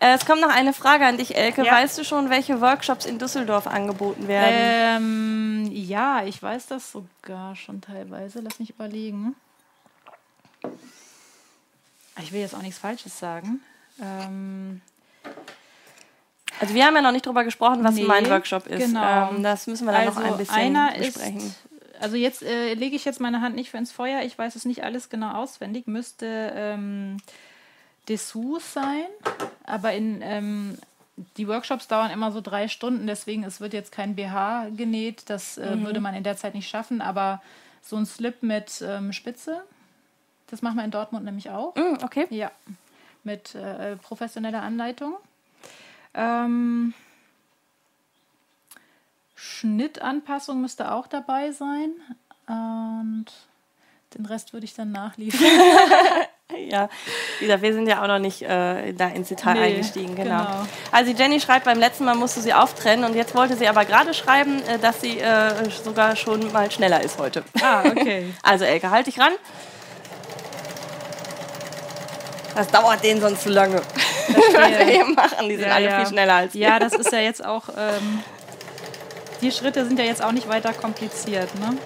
[0.00, 1.62] Äh, es kommt noch eine Frage an dich, Elke.
[1.62, 1.72] Ja.
[1.74, 5.66] Weißt du schon, welche Workshops in Düsseldorf angeboten werden?
[5.66, 8.40] Ähm, ja, ich weiß das sogar schon teilweise.
[8.40, 9.36] Lass mich überlegen.
[12.18, 13.60] Ich will jetzt auch nichts Falsches sagen.
[14.00, 14.80] Ähm,
[16.60, 18.86] also wir haben ja noch nicht darüber gesprochen, was nee, mein Workshop ist.
[18.86, 19.30] Genau.
[19.30, 21.38] Ähm, das müssen wir dann also noch ein bisschen besprechen.
[21.38, 21.56] Ist,
[22.00, 24.22] also jetzt äh, lege ich jetzt meine Hand nicht für ins Feuer.
[24.22, 25.86] Ich weiß es nicht alles genau auswendig.
[25.86, 27.16] Müsste ähm,
[28.08, 29.06] Dessous sein,
[29.64, 30.78] aber in, ähm,
[31.36, 35.58] die Workshops dauern immer so drei Stunden, deswegen es wird jetzt kein BH genäht, das
[35.58, 35.84] äh, mhm.
[35.84, 37.42] würde man in der Zeit nicht schaffen, aber
[37.82, 39.62] so ein Slip mit ähm, Spitze,
[40.48, 41.74] das machen wir in Dortmund nämlich auch.
[41.76, 42.26] Mhm, okay.
[42.30, 42.50] Ja,
[43.22, 45.14] mit äh, professioneller Anleitung.
[46.14, 46.94] Ähm,
[49.34, 51.92] Schnittanpassung müsste auch dabei sein.
[52.46, 53.26] Und
[54.14, 55.46] den Rest würde ich dann nachliefern.
[56.68, 56.88] ja,
[57.38, 60.16] wieder, wir sind ja auch noch nicht äh, da ins Detail nee, eingestiegen.
[60.16, 60.44] Genau.
[60.44, 60.66] genau.
[60.90, 64.12] Also Jenny schreibt, beim letzten Mal musste sie auftrennen und jetzt wollte sie aber gerade
[64.14, 67.44] schreiben, äh, dass sie äh, sogar schon mal schneller ist heute.
[67.62, 68.34] Ah, okay.
[68.42, 69.32] also Elke, halt dich ran.
[72.56, 73.80] Das dauert denen sonst zu lange.
[74.28, 75.96] Das wir hier machen, die sind ja, alle ja.
[75.98, 76.60] viel schneller als wir.
[76.60, 78.22] Ja, das ist ja jetzt auch, ähm,
[79.40, 81.76] die Schritte sind ja jetzt auch nicht weiter kompliziert, ne?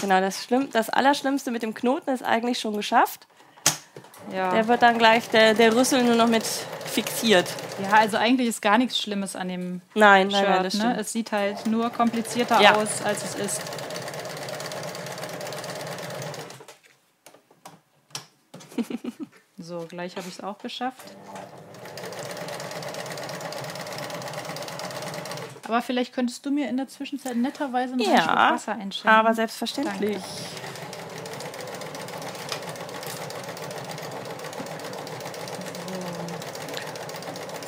[0.00, 3.26] Genau, das, Schlimm, das Allerschlimmste mit dem Knoten ist eigentlich schon geschafft.
[4.32, 4.50] Ja.
[4.52, 6.44] Der wird dann gleich, der, der Rüssel nur noch mit
[6.86, 7.46] fixiert.
[7.82, 10.42] Ja, also eigentlich ist gar nichts Schlimmes an dem nein, Shirt.
[10.42, 11.00] Nein, nein, ne?
[11.00, 12.74] Es sieht halt nur komplizierter ja.
[12.74, 13.62] aus, als es ist.
[19.58, 21.16] so, gleich habe ich es auch geschafft.
[25.66, 29.10] Aber vielleicht könntest du mir in der Zwischenzeit netterweise noch ja, ein Stück Wasser einschenken.
[29.10, 30.18] aber selbstverständlich.
[30.18, 30.60] Danke.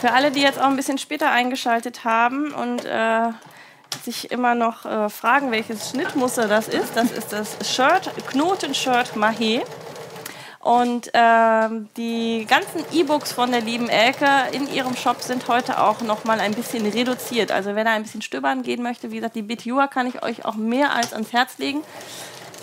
[0.01, 3.29] Für alle, die jetzt auch ein bisschen später eingeschaltet haben und äh,
[4.03, 9.63] sich immer noch äh, fragen, welches Schnittmuster das ist, das ist das Shirt, Knotenshirt Mahé.
[10.63, 16.03] Und ähm, die ganzen E-Books von der lieben Elke in ihrem Shop sind heute auch
[16.03, 17.51] noch mal ein bisschen reduziert.
[17.51, 20.45] Also wer da ein bisschen stöbern gehen möchte, wie gesagt, die Bitjua kann ich euch
[20.45, 21.83] auch mehr als ans Herz legen.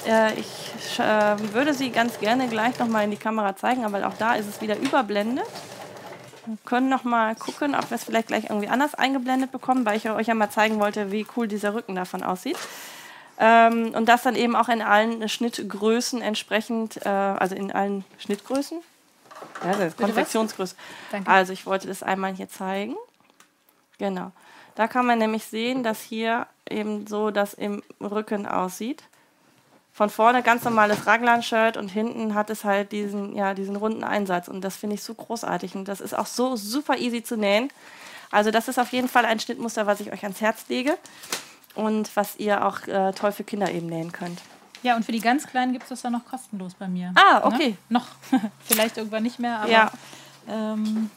[0.08, 4.08] Äh, ich äh, würde sie ganz gerne gleich noch mal in die Kamera zeigen, aber
[4.08, 5.46] auch da ist es wieder überblendet.
[6.46, 9.98] Wir können noch mal gucken, ob wir es vielleicht gleich irgendwie anders eingeblendet bekommen, weil
[9.98, 12.58] ich euch ja mal zeigen wollte, wie cool dieser Rücken davon aussieht.
[13.40, 18.82] Ähm, und das dann eben auch in allen Schnittgrößen entsprechend, äh, also in allen Schnittgrößen.
[19.64, 20.76] Ja, das Konfektionsgröße.
[21.24, 22.96] Also ich wollte das einmal hier zeigen.
[23.98, 24.32] Genau.
[24.76, 29.04] Da kann man nämlich sehen, dass hier eben so das im Rücken aussieht.
[29.94, 34.50] Von vorne ganz normales Raglan-Shirt und hinten hat es halt diesen, ja, diesen runden Einsatz.
[34.50, 35.76] Und das finde ich so großartig.
[35.76, 37.70] Und das ist auch so super easy zu nähen.
[38.32, 40.98] Also das ist auf jeden Fall ein Schnittmuster, was ich euch ans Herz lege
[41.76, 44.40] und was ihr auch äh, toll für Kinder eben nähen könnt.
[44.82, 47.14] Ja, und für die ganz Kleinen gibt es das dann noch kostenlos bei mir.
[47.16, 47.70] Ah, okay.
[47.90, 48.00] Ne?
[48.00, 48.08] Noch.
[48.64, 49.70] Vielleicht irgendwann nicht mehr, aber.
[49.70, 49.92] Ja.
[50.48, 51.12] Ähm,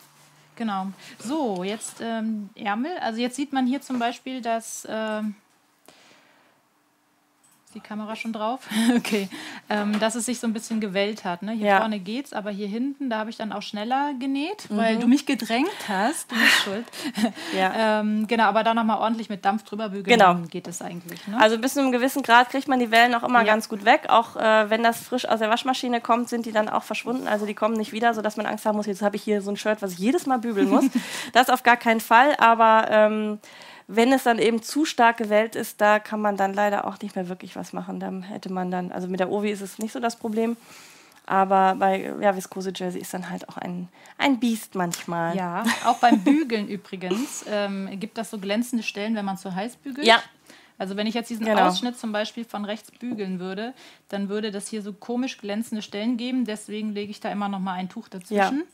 [0.57, 0.89] genau.
[1.19, 2.99] So, jetzt ähm, Ärmel.
[2.99, 4.87] Also jetzt sieht man hier zum Beispiel, dass.
[4.89, 5.37] Ähm,
[7.73, 8.61] die Kamera schon drauf?
[8.97, 9.29] okay.
[9.69, 11.43] Ähm, dass es sich so ein bisschen gewellt hat.
[11.43, 11.53] Ne?
[11.53, 11.79] Hier ja.
[11.79, 14.77] vorne geht's, aber hier hinten, da habe ich dann auch schneller genäht, mhm.
[14.77, 16.31] weil du mich gedrängt hast.
[16.31, 16.85] Du bist schuld.
[17.57, 18.01] ja.
[18.01, 20.35] ähm, genau, aber da nochmal ordentlich mit Dampf drüber bügeln, genau.
[20.51, 21.27] geht es eigentlich.
[21.27, 21.39] Ne?
[21.41, 23.45] Also bis zu einem gewissen Grad kriegt man die Wellen auch immer ja.
[23.45, 24.07] ganz gut weg.
[24.09, 27.27] Auch äh, wenn das frisch aus der Waschmaschine kommt, sind die dann auch verschwunden.
[27.27, 29.51] Also die kommen nicht wieder, sodass man Angst haben muss, jetzt habe ich hier so
[29.51, 30.85] ein Shirt, was ich jedes Mal bügeln muss.
[31.33, 33.39] das auf gar keinen Fall, aber ähm,
[33.87, 37.17] wenn es dann eben zu stark gewellt ist, da kann man dann leider auch nicht
[37.17, 38.01] mehr wirklich was machen.
[38.01, 40.57] Dann hätte man dann, also mit der Ovi ist es nicht so das Problem.
[41.25, 43.89] Aber bei ja, Viskose Jersey ist dann halt auch ein,
[44.19, 45.37] ein Biest manchmal.
[45.37, 49.77] Ja, auch beim Bügeln übrigens ähm, gibt das so glänzende Stellen, wenn man zu heiß
[49.77, 50.07] bügelt.
[50.07, 50.23] Ja.
[50.79, 51.69] Also wenn ich jetzt diesen genau.
[51.69, 53.73] Ausschnitt zum Beispiel von rechts bügeln würde,
[54.09, 56.45] dann würde das hier so komisch glänzende Stellen geben.
[56.45, 58.65] Deswegen lege ich da immer noch mal ein Tuch dazwischen ja.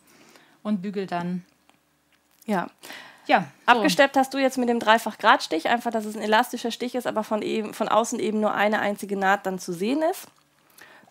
[0.63, 1.45] und bügel dann.
[2.47, 2.69] Ja,
[3.29, 3.73] ja, so.
[3.73, 7.23] Abgesteppt hast du jetzt mit dem Dreifach-Grad-Stich, einfach, dass es ein elastischer Stich ist, aber
[7.23, 10.27] von, eben, von außen eben nur eine einzige Naht dann zu sehen ist,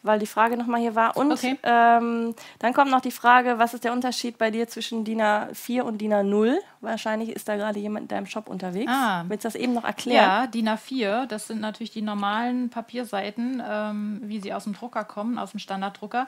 [0.02, 1.15] weil die Frage nochmal hier war.
[1.15, 1.57] Und okay.
[1.64, 5.81] ähm, dann kommt noch die Frage, was ist der Unterschied bei dir zwischen DIN A4
[5.81, 6.57] und DIN A0?
[6.81, 8.91] Wahrscheinlich ist da gerade jemand in deinem Shop unterwegs.
[8.91, 9.23] Ah.
[9.27, 10.26] Willst du das eben noch erklären?
[10.26, 15.03] Ja, DIN A4, das sind natürlich die normalen Papierseiten, ähm, wie sie aus dem Drucker
[15.03, 16.27] kommen, aus dem Standarddrucker.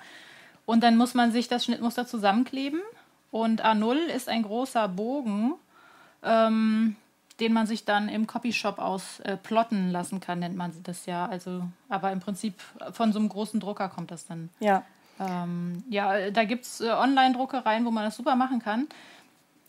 [0.65, 2.81] Und dann muss man sich das Schnittmuster zusammenkleben.
[3.31, 5.55] Und A0 ist ein großer Bogen,
[6.23, 6.95] ähm,
[7.39, 11.25] den man sich dann im Copyshop ausplotten äh, lassen kann, nennt man das ja.
[11.25, 12.55] Also, aber im Prinzip
[12.91, 14.49] von so einem großen Drucker kommt das dann.
[14.59, 14.83] Ja.
[15.19, 18.87] Ähm, ja, da gibt es äh, Online-Druckereien, wo man das super machen kann.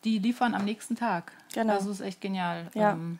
[0.05, 1.33] Die liefern am nächsten Tag.
[1.53, 1.75] Genau.
[1.75, 2.69] Also ist echt genial.
[2.75, 2.93] Ja.
[2.93, 3.19] Ähm,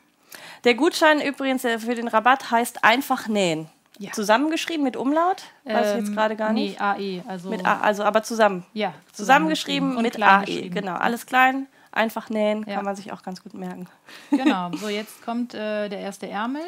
[0.63, 3.69] der Gutschein übrigens äh, für den Rabatt heißt einfach nähen.
[3.99, 4.11] Ja.
[4.13, 5.43] Zusammengeschrieben mit Umlaut?
[5.63, 6.79] Weiß ich jetzt ähm, gerade gar nicht.
[6.79, 7.29] Nee, AE.
[7.29, 8.65] Also, mit A, also aber zusammen.
[8.73, 8.93] Ja.
[9.11, 10.69] Zusammengeschrieben, zusammengeschrieben mit AE.
[10.69, 12.75] Genau, alles klein einfach nähen, ja.
[12.75, 13.87] kann man sich auch ganz gut merken.
[14.29, 16.63] Genau, so jetzt kommt äh, der erste Ärmel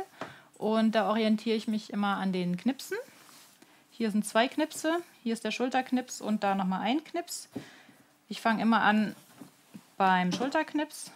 [0.58, 2.98] und da orientiere ich mich immer an den Knipsen.
[3.92, 7.48] Hier sind zwei Knipse, hier ist der Schulterknips und da nochmal ein Knips.
[8.28, 9.16] Ich fange immer an
[9.98, 11.12] beim Schulterknips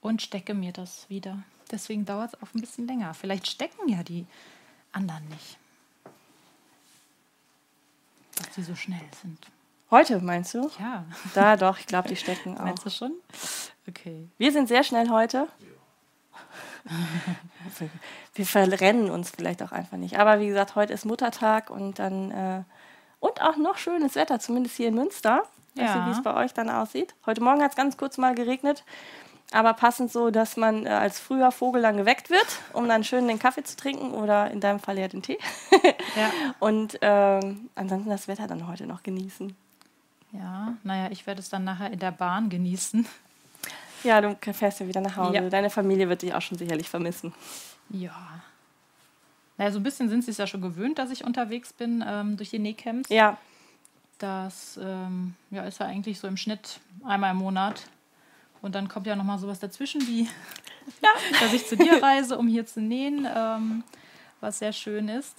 [0.00, 1.42] und stecke mir das wieder.
[1.70, 3.12] Deswegen dauert es auch ein bisschen länger.
[3.14, 4.26] Vielleicht stecken ja die
[4.92, 5.58] anderen nicht.
[8.36, 9.38] Dass sie so schnell sind.
[9.90, 10.70] Heute meinst du?
[10.78, 11.04] Ja.
[11.34, 12.64] Da doch, ich glaube, die stecken auch.
[12.64, 13.12] Meinst du schon?
[13.88, 14.28] Okay.
[14.36, 15.48] Wir sind sehr schnell heute.
[18.34, 20.18] Wir verrennen uns vielleicht auch einfach nicht.
[20.18, 22.62] Aber wie gesagt, heute ist Muttertag und dann äh,
[23.20, 25.42] und auch noch schönes Wetter, zumindest hier in Münster.
[25.74, 25.96] Ja.
[25.96, 27.14] nicht, wie es bei euch dann aussieht.
[27.24, 28.84] Heute Morgen hat es ganz kurz mal geregnet,
[29.52, 33.28] aber passend so, dass man äh, als früher Vogel dann geweckt wird, um dann schön
[33.28, 35.38] den Kaffee zu trinken oder in deinem Fall ja den Tee.
[36.16, 36.30] Ja.
[36.58, 39.56] Und ähm, ansonsten das Wetter dann heute noch genießen.
[40.32, 43.06] Ja, naja, ich werde es dann nachher in der Bahn genießen.
[44.04, 45.34] Ja, du fährst ja wieder nach Hause.
[45.34, 45.48] Ja.
[45.48, 47.32] Deine Familie wird dich auch schon sicherlich vermissen.
[47.90, 48.40] Ja.
[49.56, 52.36] Naja, so ein bisschen sind sie es ja schon gewöhnt, dass ich unterwegs bin ähm,
[52.36, 53.08] durch die Nähcamps.
[53.10, 53.36] Ja,
[54.18, 57.82] Das ähm, ja, ist ja eigentlich so im Schnitt einmal im Monat.
[58.62, 60.28] Und dann kommt ja nochmal sowas dazwischen, wie
[61.40, 63.82] dass ich zu dir reise, um hier zu nähen, ähm,
[64.40, 65.34] was sehr schön ist.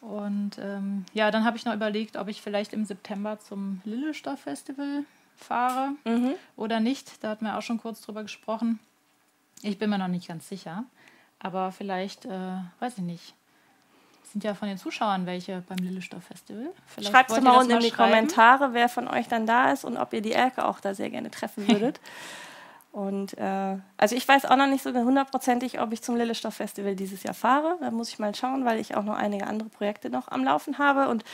[0.00, 4.40] Und ähm, ja, dann habe ich noch überlegt, ob ich vielleicht im September zum Lillestoff
[4.40, 5.04] Festival
[5.36, 6.34] fahre Mhm.
[6.56, 7.22] oder nicht.
[7.22, 8.78] Da hatten wir auch schon kurz drüber gesprochen.
[9.62, 10.84] Ich bin mir noch nicht ganz sicher.
[11.40, 13.34] Aber vielleicht, äh, weiß ich nicht.
[14.24, 16.70] Sind ja von den Zuschauern welche beim Lillestoff Festival.
[16.86, 18.12] Vielleicht Schreibt wollt mal unten in die schreiben.
[18.12, 21.10] Kommentare, wer von euch dann da ist und ob ihr die Elke auch da sehr
[21.10, 22.00] gerne treffen würdet.
[22.98, 26.96] Und äh, also ich weiß auch noch nicht so hundertprozentig, ob ich zum Lillestoff Festival
[26.96, 27.76] dieses Jahr fahre.
[27.80, 30.78] Da muss ich mal schauen, weil ich auch noch einige andere Projekte noch am Laufen
[30.78, 31.08] habe.
[31.08, 31.24] Und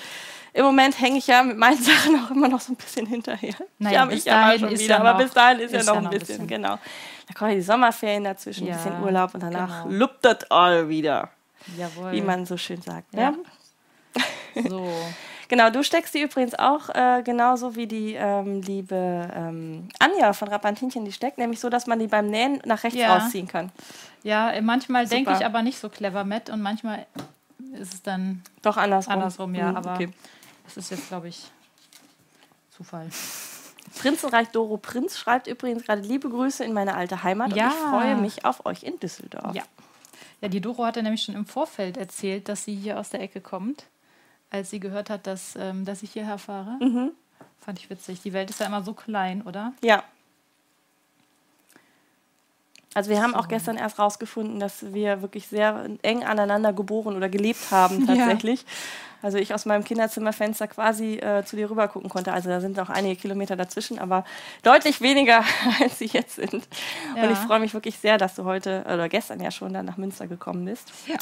[0.52, 3.54] im Moment hänge ich ja mit meinen Sachen auch immer noch so ein bisschen hinterher.
[3.78, 5.92] Naja, bis ich dahin schon ist wieder, ja aber noch- bis dahin ist, ist ja
[5.92, 6.48] noch ein noch ein bisschen, bisschen.
[6.48, 6.78] genau.
[7.28, 9.96] Da kommen die Sommerferien dazwischen, Ja, ein bisschen Urlaub und danach genau.
[9.96, 11.30] luppt das all wieder,
[11.78, 12.12] Jawohl.
[12.12, 13.14] wie man so schön sagt.
[13.14, 13.30] Ja.
[13.30, 13.38] Ne?
[14.68, 14.86] So.
[15.54, 20.48] Genau, du steckst die übrigens auch äh, genauso wie die ähm, liebe ähm, Anja von
[20.48, 23.16] Rappantinchen die steckt, nämlich so, dass man die beim Nähen nach rechts Ja.
[23.16, 23.70] rausziehen kann.
[24.24, 27.06] Ja, manchmal denke ich aber nicht so clever mit und manchmal
[27.74, 29.12] ist es dann Doch andersrum.
[29.12, 29.68] andersrum, ja.
[29.68, 30.08] Hm, Aber okay.
[30.66, 31.48] es ist jetzt, glaube ich,
[32.76, 33.08] Zufall.
[33.96, 37.66] Prinzenreich Doro Prinz schreibt übrigens gerade liebe Grüße in meine alte Heimat Ja.
[37.66, 39.54] und ich freue mich auf euch in Düsseldorf.
[39.54, 39.62] Ja.
[40.40, 43.40] Ja, die Doro hatte nämlich schon im Vorfeld erzählt, dass sie hier aus der Ecke
[43.40, 43.84] kommt,
[44.50, 46.76] als sie gehört hat, dass, ähm, dass ich hierher fahre.
[46.80, 47.10] Mhm.
[47.60, 48.20] Fand ich witzig.
[48.22, 49.72] Die Welt ist ja immer so klein, oder?
[49.82, 50.02] Ja.
[52.96, 57.28] Also wir haben auch gestern erst rausgefunden, dass wir wirklich sehr eng aneinander geboren oder
[57.28, 58.14] gelebt haben Ja.
[58.14, 58.64] tatsächlich.
[59.20, 62.32] Also ich aus meinem Kinderzimmerfenster quasi äh, zu dir rüber gucken konnte.
[62.32, 64.24] Also da sind noch einige Kilometer dazwischen, aber
[64.62, 65.42] deutlich weniger,
[65.80, 66.52] als sie jetzt sind.
[66.52, 66.66] Und
[67.16, 67.30] Ja.
[67.32, 70.26] ich freue mich wirklich sehr, dass du heute oder gestern ja schon dann nach Münster
[70.28, 70.92] gekommen bist.
[71.08, 71.16] Ja.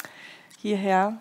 [0.61, 1.17] Hierher.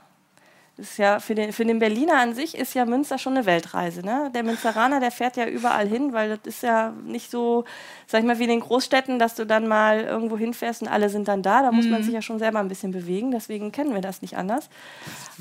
[0.78, 4.00] Ist ja für den, für den Berliner an sich ist ja Münster schon eine Weltreise.
[4.04, 4.30] Ne?
[4.34, 7.64] Der Münsteraner, der fährt ja überall hin, weil das ist ja nicht so,
[8.06, 11.10] sag ich mal, wie in den Großstädten, dass du dann mal irgendwo hinfährst und alle
[11.10, 11.60] sind dann da.
[11.62, 11.90] Da muss Mhm.
[11.90, 13.30] man sich ja schon selber ein bisschen bewegen.
[13.32, 14.70] Deswegen kennen wir das nicht anders.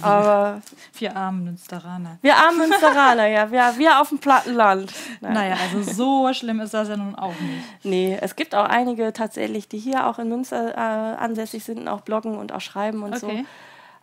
[0.01, 0.61] Aber
[0.93, 2.17] Wir armen Münsteraner.
[2.21, 4.91] wir armen Münsteraner, ja, wir, wir auf dem Plattenland.
[5.21, 5.33] Nein.
[5.33, 7.63] Naja, also so schlimm ist das ja nun auch nicht.
[7.85, 11.87] Nee, es gibt auch einige tatsächlich, die hier auch in Münster äh, ansässig sind und
[11.87, 13.31] auch bloggen und auch schreiben und so.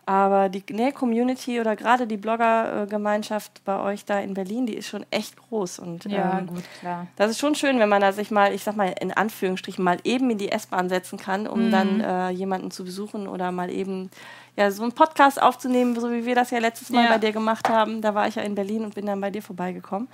[0.09, 5.05] Aber die Näh-Community oder gerade die Blogger-Gemeinschaft bei euch da in Berlin, die ist schon
[5.11, 5.77] echt groß.
[5.77, 7.05] Und Ja, ähm, gut, klar.
[7.15, 9.97] das ist schon schön, wenn man da sich mal, ich sag mal in Anführungsstrichen, mal
[10.03, 11.71] eben in die S-Bahn setzen kann, um Mhm.
[11.71, 14.09] dann äh, jemanden zu besuchen oder mal eben
[14.55, 17.09] ja, so einen Podcast aufzunehmen, so wie wir das ja letztes Mal Ja.
[17.11, 18.01] bei dir gemacht haben.
[18.01, 20.07] Da war ich ja in Berlin und bin dann bei dir vorbeigekommen.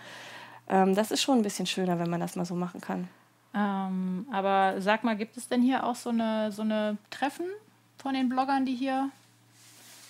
[0.67, 3.07] Ähm, das ist schon ein bisschen schöner, wenn man das mal so machen kann.
[3.53, 7.45] Ähm, aber sag mal, gibt es denn hier auch so eine, so eine Treffen
[7.97, 9.09] von den Bloggern, die hier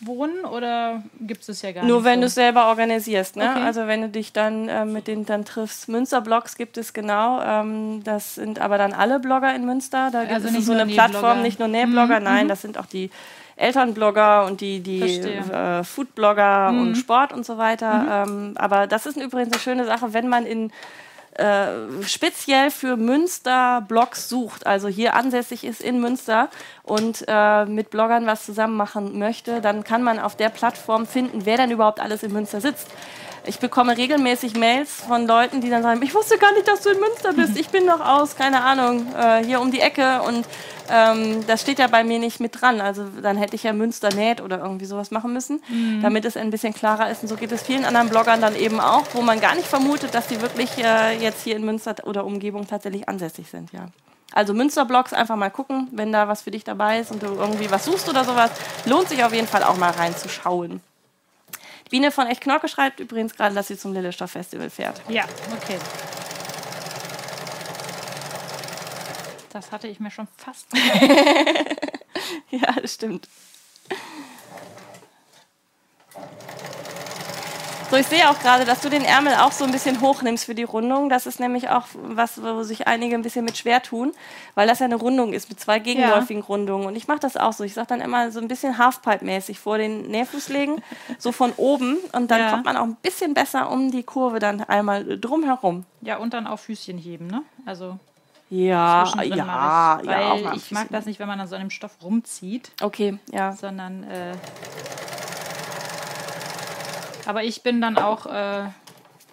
[0.01, 0.45] wohnen?
[0.45, 2.05] Oder gibt es ja gar Nur nicht?
[2.05, 2.29] wenn du so?
[2.29, 3.49] es selber organisierst, ne?
[3.51, 3.63] Okay.
[3.63, 5.87] Also wenn du dich dann äh, mit denen dann triffst.
[5.89, 7.41] Münster-Blogs gibt es genau.
[7.41, 10.09] Ähm, das sind aber dann alle Blogger in Münster.
[10.11, 11.09] Da gibt Also es so nur eine Nähblogger.
[11.09, 12.49] Plattform, nicht nur Nähblogger, Mhm, nein, mhm.
[12.49, 13.09] das sind auch die
[13.57, 15.21] Elternblogger und die, die.
[15.21, 15.51] Mhm.
[15.51, 18.25] äh, Foodblogger und Sport und so weiter.
[18.27, 20.71] Ähm, aber das ist übrigens eine schöne Sache, wenn man in
[21.35, 26.49] äh, speziell für Münster Blogs sucht, also hier ansässig ist in Münster
[26.83, 31.45] und äh, mit Bloggern was zusammen machen möchte, dann kann man auf der Plattform finden,
[31.45, 32.87] wer denn überhaupt alles in Münster sitzt.
[33.47, 36.89] Ich bekomme regelmäßig Mails von Leuten, die dann sagen, ich wusste gar nicht, dass du
[36.89, 37.55] in Münster bist.
[37.65, 40.45] Ich bin noch aus, keine Ahnung, äh, hier um die Ecke und
[40.89, 42.81] ähm, das steht ja bei mir nicht mit dran.
[42.81, 45.61] Also dann hätte ich ja Münster näht oder irgendwie sowas machen müssen,
[46.01, 47.23] damit es ein bisschen klarer ist.
[47.23, 50.13] Und so geht es vielen anderen Bloggern dann eben auch, wo man gar nicht vermutet,
[50.13, 53.87] dass die wirklich äh, jetzt hier in Münster oder Umgebung tatsächlich ansässig sind, ja.
[54.33, 57.71] Also Münster-Blogs einfach mal gucken, wenn da was für dich dabei ist und du irgendwie
[57.71, 58.51] was suchst oder sowas,
[58.85, 60.81] lohnt sich auf jeden Fall auch mal reinzuschauen.
[61.89, 65.01] Biene von Echt Knorke schreibt übrigens gerade, dass sie zum Lillestoff Festival fährt.
[65.07, 65.77] Ja, okay.
[69.51, 70.67] Das hatte ich mir schon fast.
[72.49, 73.29] ja, das stimmt.
[77.91, 80.55] So, ich sehe auch gerade, dass du den Ärmel auch so ein bisschen hochnimmst für
[80.55, 81.07] die Rundung.
[81.07, 84.11] Das ist nämlich auch was, wo sich einige ein bisschen mit schwer tun,
[84.55, 86.47] weil das ja eine Rundung ist mit zwei gegenläufigen ja.
[86.47, 86.87] Rundungen.
[86.87, 87.63] Und ich mache das auch so.
[87.63, 90.81] Ich sage dann immer so ein bisschen Halfpipe-mäßig vor den Nähfuß legen,
[91.19, 91.97] so von oben.
[92.11, 92.49] Und dann ja.
[92.49, 95.85] kommt man auch ein bisschen besser um die Kurve dann einmal drumherum.
[96.01, 97.43] Ja, und dann auch Füßchen heben, ne?
[97.67, 97.99] Also
[98.49, 101.97] ja, ja, ich, weil ja, ich mag das nicht, wenn man an so einem Stoff
[102.03, 102.71] rumzieht.
[102.81, 103.53] Okay, ja.
[103.53, 104.33] Sondern äh,
[107.25, 108.69] aber ich bin dann auch äh,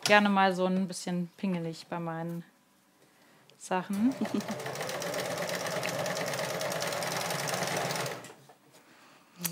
[0.04, 2.44] gerne mal so ein bisschen pingelig bei meinen
[3.58, 4.14] Sachen.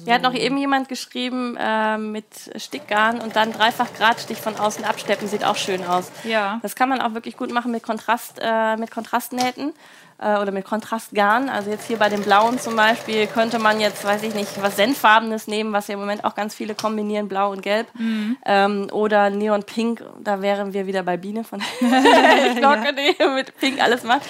[0.04, 2.24] Hier hat noch eben jemand geschrieben äh, mit
[2.56, 6.10] Stickgarn und dann dreifach Gradstich von außen absteppen, sieht auch schön aus.
[6.24, 6.58] Ja.
[6.62, 9.72] Das kann man auch wirklich gut machen mit, Kontrast, äh, mit Kontrastnähten
[10.20, 11.48] äh, oder mit Kontrastgarn.
[11.48, 14.76] Also jetzt hier bei dem blauen zum Beispiel könnte man jetzt, weiß ich nicht, was
[14.76, 17.86] Senffarbenes nehmen, was ja im Moment auch ganz viele kombinieren, blau und gelb.
[17.94, 18.36] Mhm.
[18.44, 22.92] Ähm, oder Neon Pink, da wären wir wieder bei Biene von Glocke, ja.
[22.92, 24.22] die mit Pink alles macht.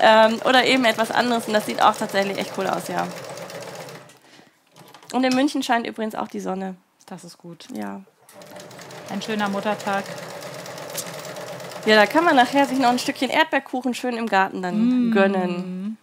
[0.00, 3.06] Ähm, oder eben etwas anderes und das sieht auch tatsächlich echt cool aus, ja.
[5.12, 6.76] Und in München scheint übrigens auch die Sonne.
[7.06, 7.66] Das ist gut.
[7.72, 8.02] Ja.
[9.10, 10.04] Ein schöner Muttertag.
[11.88, 15.10] Ja, da kann man nachher sich noch ein Stückchen Erdbeerkuchen schön im Garten dann mm.
[15.10, 15.96] gönnen.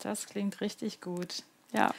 [0.00, 1.44] Das klingt richtig gut.
[1.72, 1.92] Ja.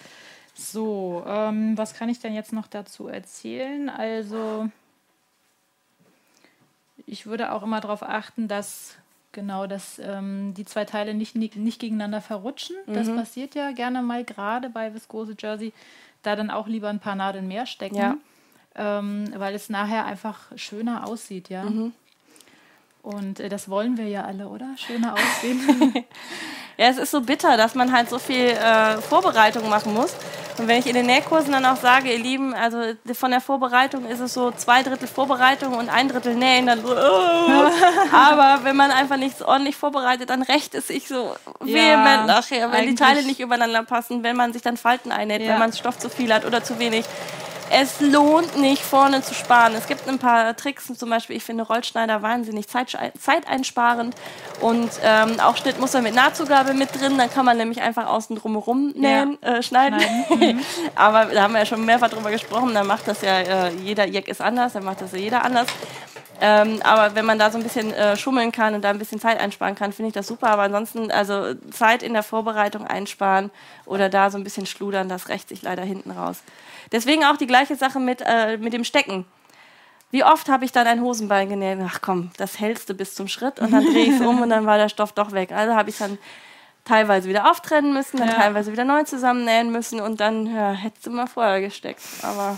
[0.54, 3.90] So, ähm, was kann ich denn jetzt noch dazu erzählen?
[3.90, 4.70] Also,
[7.08, 8.96] ich würde auch immer darauf achten, dass
[9.32, 12.76] genau, dass ähm, die zwei Teile nicht, nicht, nicht gegeneinander verrutschen.
[12.86, 12.94] Mhm.
[12.94, 15.74] Das passiert ja gerne mal, gerade bei Viskose Jersey.
[16.22, 18.18] Da dann auch lieber ein paar Nadeln mehr stecken, ja.
[18.76, 21.64] ähm, weil es nachher einfach schöner aussieht, ja.
[21.64, 21.94] Mhm.
[23.08, 24.68] Und äh, das wollen wir ja alle, oder?
[24.76, 25.94] Schöner aussehen.
[26.78, 30.14] ja, es ist so bitter, dass man halt so viel äh, Vorbereitung machen muss.
[30.58, 32.82] Und wenn ich in den Nähkursen dann auch sage, ihr Lieben, also
[33.14, 36.92] von der Vorbereitung ist es so zwei Drittel Vorbereitung und ein Drittel Nähen, dann so,
[36.92, 37.72] oh.
[38.12, 42.72] aber wenn man einfach nichts ordentlich vorbereitet, dann rächt es sich so vehement ja, nachher,
[42.74, 45.52] wenn die Teile nicht übereinander passen, wenn man sich dann Falten einnäht, ja.
[45.52, 47.06] wenn man Stoff zu viel hat oder zu wenig
[47.72, 49.74] es lohnt nicht, vorne zu sparen.
[49.76, 54.16] Es gibt ein paar Tricks, zum Beispiel, ich finde Rollschneider wahnsinnig zeiteinsparend
[54.62, 57.18] und ähm, auch Schnittmuster mit Nahtzugabe mit drin.
[57.18, 59.56] Dann kann man nämlich einfach außen drumherum nähen, ja.
[59.56, 60.00] äh, schneiden.
[60.30, 60.60] Mhm.
[60.96, 64.08] Aber da haben wir ja schon mehrfach drüber gesprochen, da macht das ja äh, jeder
[64.08, 65.68] Jack ist anders, dann macht das ja jeder anders.
[66.40, 69.20] Ähm, aber wenn man da so ein bisschen äh, schummeln kann und da ein bisschen
[69.20, 70.50] Zeit einsparen kann, finde ich das super.
[70.50, 73.50] Aber ansonsten, also Zeit in der Vorbereitung einsparen
[73.86, 76.44] oder da so ein bisschen schludern, das rächt sich leider hinten raus.
[76.92, 79.26] Deswegen auch die gleiche Sache mit, äh, mit dem Stecken.
[80.10, 81.80] Wie oft habe ich dann ein Hosenbein genäht?
[81.86, 84.50] Ach komm, das hältst du bis zum Schritt und dann drehe ich es um und
[84.50, 85.52] dann war der Stoff doch weg.
[85.52, 86.18] Also habe ich dann
[86.86, 88.36] teilweise wieder auftrennen müssen, dann ja.
[88.36, 92.02] teilweise wieder neu zusammennähen müssen und dann ja, hättest du mal vorher gesteckt.
[92.22, 92.58] Aber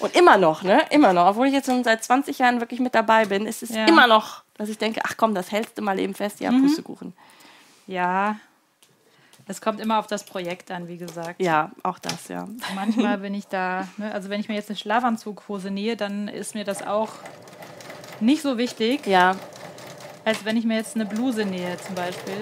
[0.00, 0.82] und immer noch, ne?
[0.90, 1.26] Immer noch.
[1.26, 3.86] Obwohl ich jetzt schon seit 20 Jahren wirklich mit dabei bin, ist es ja.
[3.86, 6.62] immer noch, dass ich denke, ach komm, das hältst du mal eben fest, ja, mhm.
[6.62, 7.12] Pustekuchen.
[7.86, 8.36] Ja,
[9.48, 11.40] es kommt immer auf das Projekt an, wie gesagt.
[11.40, 12.48] Ja, auch das, ja.
[12.74, 16.54] Manchmal bin ich da, ne, also wenn ich mir jetzt eine Schlafanzughose nähe, dann ist
[16.54, 17.10] mir das auch
[18.18, 19.06] nicht so wichtig.
[19.06, 19.36] Ja.
[20.24, 22.34] Als wenn ich mir jetzt eine Bluse nähe, zum Beispiel.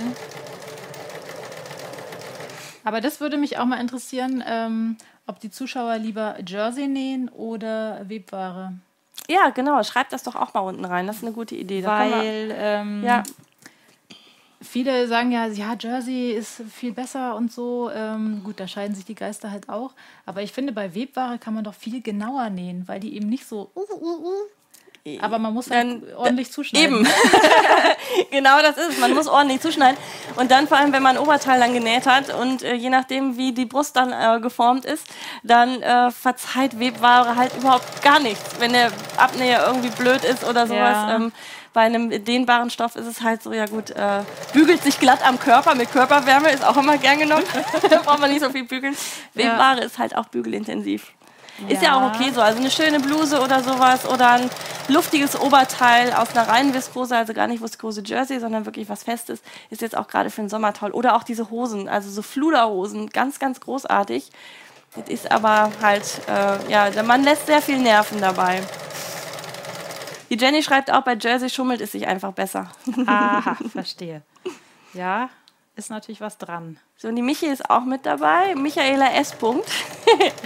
[2.84, 8.08] Aber das würde mich auch mal interessieren, ähm, ob die Zuschauer lieber Jersey nähen oder
[8.08, 8.74] Webware.
[9.28, 9.82] Ja, genau.
[9.82, 11.06] Schreibt das doch auch mal unten rein.
[11.06, 11.84] Das ist eine gute Idee.
[11.84, 13.22] Weil, ähm, ja
[14.64, 17.90] viele sagen ja, ja, Jersey ist viel besser und so.
[17.94, 19.92] Ähm, gut, da scheiden sich die Geister halt auch.
[20.26, 23.46] Aber ich finde, bei Webware kann man doch viel genauer nähen, weil die eben nicht
[23.46, 23.70] so.
[23.74, 24.48] Uh, uh, uh.
[25.20, 27.00] Aber man muss dann halt ordentlich zuschneiden.
[27.00, 27.06] Eben.
[28.30, 28.98] genau das ist.
[29.00, 29.98] Man muss ordentlich zuschneiden.
[30.36, 33.36] Und dann vor allem, wenn man ein Oberteil dann genäht hat und äh, je nachdem,
[33.36, 35.06] wie die Brust dann äh, geformt ist,
[35.42, 38.58] dann äh, verzeiht Webware halt überhaupt gar nichts.
[38.58, 40.96] Wenn der Abnäher irgendwie blöd ist oder sowas.
[40.96, 41.16] Ja.
[41.16, 41.32] Ähm,
[41.74, 44.22] bei einem dehnbaren Stoff ist es halt so, ja gut, äh,
[44.52, 47.44] bügelt sich glatt am Körper mit Körperwärme, ist auch immer gern genommen.
[47.90, 48.96] da braucht man nicht so viel bügeln.
[49.34, 49.84] Webware ja.
[49.84, 51.12] ist halt auch bügelintensiv.
[51.68, 51.90] Ist ja.
[51.90, 52.40] ja auch okay so.
[52.40, 54.50] Also eine schöne Bluse oder sowas oder ein
[54.88, 59.40] luftiges Oberteil aus einer reinen Viskose, also gar nicht Viskose Jersey, sondern wirklich was Festes,
[59.70, 60.90] ist jetzt auch gerade für den Sommer toll.
[60.90, 64.30] Oder auch diese Hosen, also so Fluderhosen, ganz, ganz großartig.
[64.96, 68.62] Das ist aber halt, äh, ja, man lässt sehr viel Nerven dabei.
[70.30, 72.70] Die Jenny schreibt auch, bei Jersey schummelt es sich einfach besser.
[73.06, 74.22] Aha, verstehe.
[74.92, 75.30] Ja,
[75.76, 76.78] ist natürlich was dran.
[76.96, 78.54] So, und die Michi ist auch mit dabei.
[78.54, 79.32] Michaela S.
[79.32, 79.68] Punkt.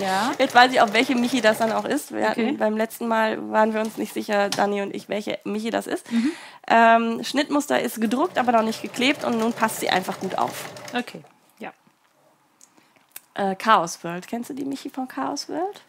[0.00, 0.32] Ja.
[0.38, 2.12] Jetzt weiß ich auch, welche Michi das dann auch ist.
[2.12, 2.46] Wir Okay.
[2.46, 5.86] hatten, beim letzten Mal waren wir uns nicht sicher, Dani und ich, welche Michi das
[5.86, 6.10] ist.
[6.10, 6.32] Mhm.
[6.68, 10.66] Ähm, Schnittmuster ist gedruckt, aber noch nicht geklebt und nun passt sie einfach gut auf.
[10.96, 11.22] Okay.
[11.58, 11.72] Ja.
[13.34, 14.26] Äh, Chaos World.
[14.28, 15.82] Kennst du die Michi von Chaos World?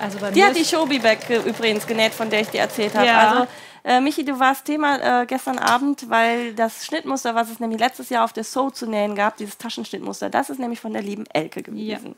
[0.00, 3.06] Also bei Die hat die Showbie-Bag äh, übrigens genäht, von der ich dir erzählt habe.
[3.06, 3.30] Ja.
[3.30, 3.46] Also,
[3.88, 8.10] äh, Michi, du warst Thema äh, gestern Abend, weil das Schnittmuster, was es nämlich letztes
[8.10, 11.24] Jahr auf der So zu nähen gab, dieses Taschenschnittmuster, das ist nämlich von der lieben
[11.32, 12.14] Elke gewesen.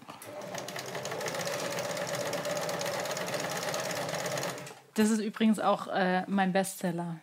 [4.95, 7.17] das ist übrigens auch äh, mein Bestseller.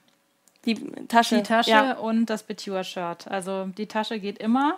[0.65, 0.75] Die
[1.07, 1.37] Tasche.
[1.37, 1.93] Die Tasche Ja.
[1.97, 3.27] und das Beture-Shirt.
[3.27, 4.77] Also die Tasche geht immer,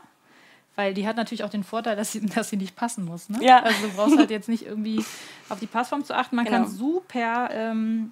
[0.76, 3.30] weil die hat natürlich auch den Vorteil, dass sie, dass sie nicht passen muss.
[3.30, 3.38] Ne?
[3.42, 3.64] Ja.
[3.64, 5.04] Also du brauchst halt jetzt nicht irgendwie
[5.48, 6.36] auf die Passform zu achten.
[6.36, 6.58] Man Genau.
[6.58, 8.12] kann super ähm,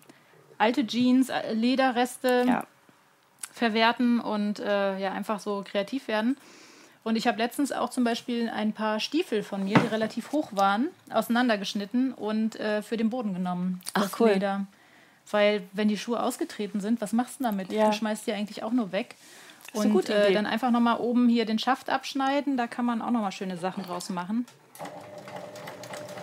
[0.57, 2.63] alte Jeans, äh, Lederreste Ja.
[3.53, 6.37] verwerten und äh, ja einfach so kreativ werden.
[7.03, 10.49] Und ich habe letztens auch zum Beispiel ein paar Stiefel von mir, die relativ hoch
[10.51, 13.81] waren, auseinandergeschnitten und äh, für den Boden genommen.
[13.93, 14.31] Ach, das cool.
[14.31, 14.65] Leder.
[15.31, 17.71] Weil wenn die Schuhe ausgetreten sind, was machst du damit?
[17.71, 17.87] Ja.
[17.87, 19.15] Du schmeißt die eigentlich auch nur weg.
[19.73, 22.57] eine Und äh, dann einfach nochmal oben hier den Schaft abschneiden.
[22.57, 24.45] Da kann man auch nochmal schöne Sachen draus machen.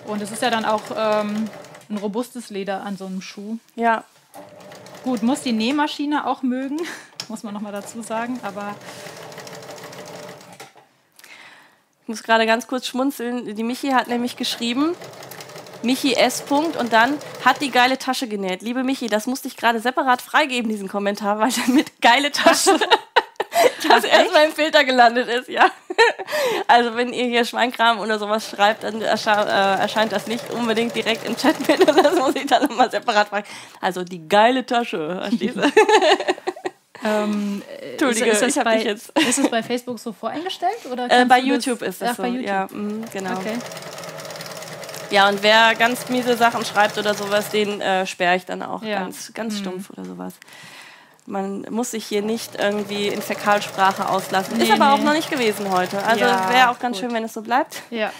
[0.07, 1.49] Und es ist ja dann auch ähm,
[1.89, 3.59] ein robustes Leder an so einem Schuh.
[3.75, 4.05] ja.
[5.05, 6.79] Gut, muss die Nähmaschine auch mögen,
[7.29, 8.41] muss man nochmal dazu sagen.
[8.43, 8.75] Aber
[12.05, 13.55] Ich muss gerade ganz kurz schmunzeln.
[13.55, 14.95] Die Michi hat nämlich geschrieben,
[15.83, 16.43] Michi S.
[16.43, 18.61] Punkt und dann hat die geile Tasche genäht.
[18.61, 22.79] Liebe Michi, das musste ich gerade separat freigeben, diesen Kommentar, weil damit geile Tasche
[23.89, 25.71] das erstmal im Filter gelandet ist, ja.
[26.67, 31.25] Also wenn ihr hier Schweinkram oder sowas schreibt, dann äh, erscheint das nicht unbedingt direkt
[31.27, 33.47] im Chat mit und das muss ich dann nochmal separat fragen.
[33.81, 35.63] Also die geile Tasche, verstehst du?
[37.05, 37.63] ähm,
[37.93, 40.85] Entschuldige, ist, ist, ich das bei, jetzt- ist es bei Facebook so voreingestellt?
[40.91, 42.23] Oder Äh, bei du das- YouTube ist das Ach, so.
[42.23, 42.47] bei YouTube.
[42.47, 43.33] Ja, mm, genau.
[43.39, 43.59] Okay.
[45.11, 48.83] Ja, und wer ganz miese Sachen schreibt oder sowas, den äh, sperre ich dann auch
[48.83, 49.01] Ja.
[49.01, 50.35] ganz, ganz stumpf oder sowas.
[51.27, 54.61] Man muss sich hier nicht irgendwie in Fäkalsprache auslassen.
[54.61, 55.05] ist Nee, aber auch nee.
[55.05, 56.03] noch nicht gewesen heute.
[56.05, 57.07] Also Ja, wäre auch ganz gut.
[57.07, 57.83] schön, wenn es so bleibt.
[57.91, 58.11] Ja.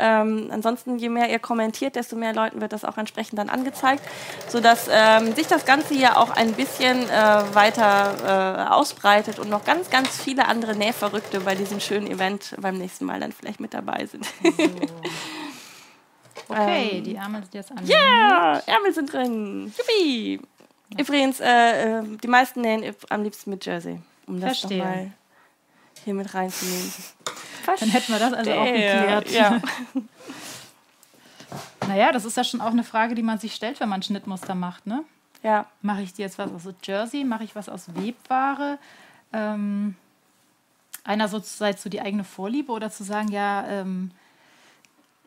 [0.00, 4.00] Ähm, ansonsten, je mehr ihr kommentiert, desto mehr Leuten wird das auch entsprechend dann angezeigt,
[4.48, 9.64] sodass ähm, sich das Ganze hier auch ein bisschen äh, weiter äh, ausbreitet und noch
[9.64, 13.74] ganz, ganz viele andere Nähverrückte bei diesem schönen Event beim nächsten Mal dann vielleicht mit
[13.74, 14.24] dabei sind.
[16.48, 17.78] Okay, die Ärmel sind jetzt an.
[17.84, 19.72] Ja, Ärmel sind drin.
[19.76, 20.40] Juppie.
[20.96, 24.78] Übrigens, äh, äh, die meisten nähen am liebsten mit Jersey, um das Verstehe.
[24.78, 25.12] nochmal
[26.04, 26.92] hier mit reinzunehmen.
[27.66, 29.30] Dann hätten wir das also auch Verstehe, geklärt.
[29.30, 29.60] Ja.
[31.86, 34.54] Naja, das ist ja schon auch eine Frage, die man sich stellt, wenn man Schnittmuster
[34.54, 34.86] macht.
[34.86, 35.04] Ne?
[35.42, 37.24] ja, Mache ich dir jetzt was aus Jersey?
[37.24, 38.78] Mache ich was aus Webware?
[39.32, 39.94] Ähm,
[41.04, 44.10] einerseits so die eigene Vorliebe oder zu sagen, ja, ähm,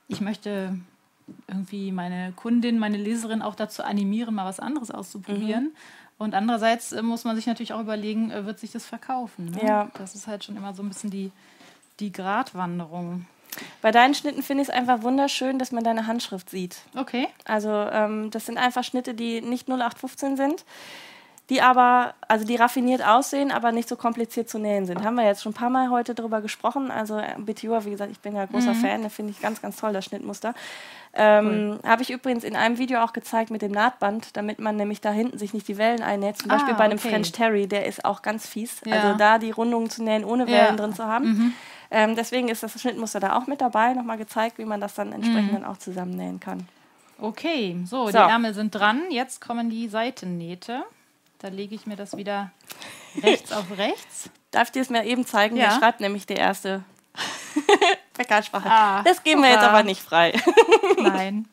[0.08, 0.78] ich möchte
[1.48, 5.66] irgendwie meine Kundin, meine Leserin auch dazu animieren, mal was anderes auszuprobieren.
[5.66, 5.76] Mhm.
[6.18, 9.52] Und andererseits äh, muss man sich natürlich auch überlegen, äh, wird sich das verkaufen?
[9.52, 9.66] Ne?
[9.66, 9.92] Ja.
[9.96, 11.32] Das ist halt schon immer so ein bisschen die,
[12.00, 13.26] die Gratwanderung.
[13.82, 16.78] Bei deinen Schnitten finde ich es einfach wunderschön, dass man deine Handschrift sieht.
[16.96, 17.28] Okay.
[17.46, 20.66] Also ähm, das sind einfach Schnitte, die nicht 0815 sind,
[21.52, 25.04] die aber, also die raffiniert aussehen, aber nicht so kompliziert zu nähen sind.
[25.04, 26.90] Haben wir jetzt schon ein paar Mal heute drüber gesprochen.
[26.90, 29.76] Also äh, Betjua, wie gesagt, ich bin ja großer Fan, da finde ich ganz, ganz
[29.76, 30.54] toll, das Schnittmuster.
[31.14, 35.02] Ähm, Habe ich übrigens in einem Video auch gezeigt mit dem Nahtband, damit man nämlich
[35.02, 36.38] da hinten sich nicht die Wellen einnäht.
[36.38, 37.10] Zum Ah, Beispiel bei einem okay.
[37.10, 38.80] French Terry, der ist auch ganz fies.
[38.86, 38.96] Ja.
[38.96, 40.52] Also da die Rundungen zu nähen, ohne Ja.
[40.64, 41.54] Wellen drin zu haben.
[41.92, 43.94] Ähm, deswegen ist das Schnittmuster da auch mit dabei.
[43.94, 46.66] Nochmal gezeigt, wie man das dann entsprechend dann auch zusammennähen kann.
[47.20, 48.12] Okay, so, So.
[48.14, 49.02] die Ärmel sind dran.
[49.10, 50.84] Jetzt kommen die Seitennähte.
[51.42, 52.52] Da lege ich mir das wieder
[53.24, 54.30] rechts auf rechts.
[54.52, 55.56] Darf ich dir das mal eben zeigen?
[55.56, 55.70] Ja.
[55.70, 56.84] Der schreibt nämlich die erste
[58.14, 58.70] Fäkalsprache.
[58.70, 60.40] Ah, das geben wir jetzt aber nicht frei.
[61.00, 61.48] Nein.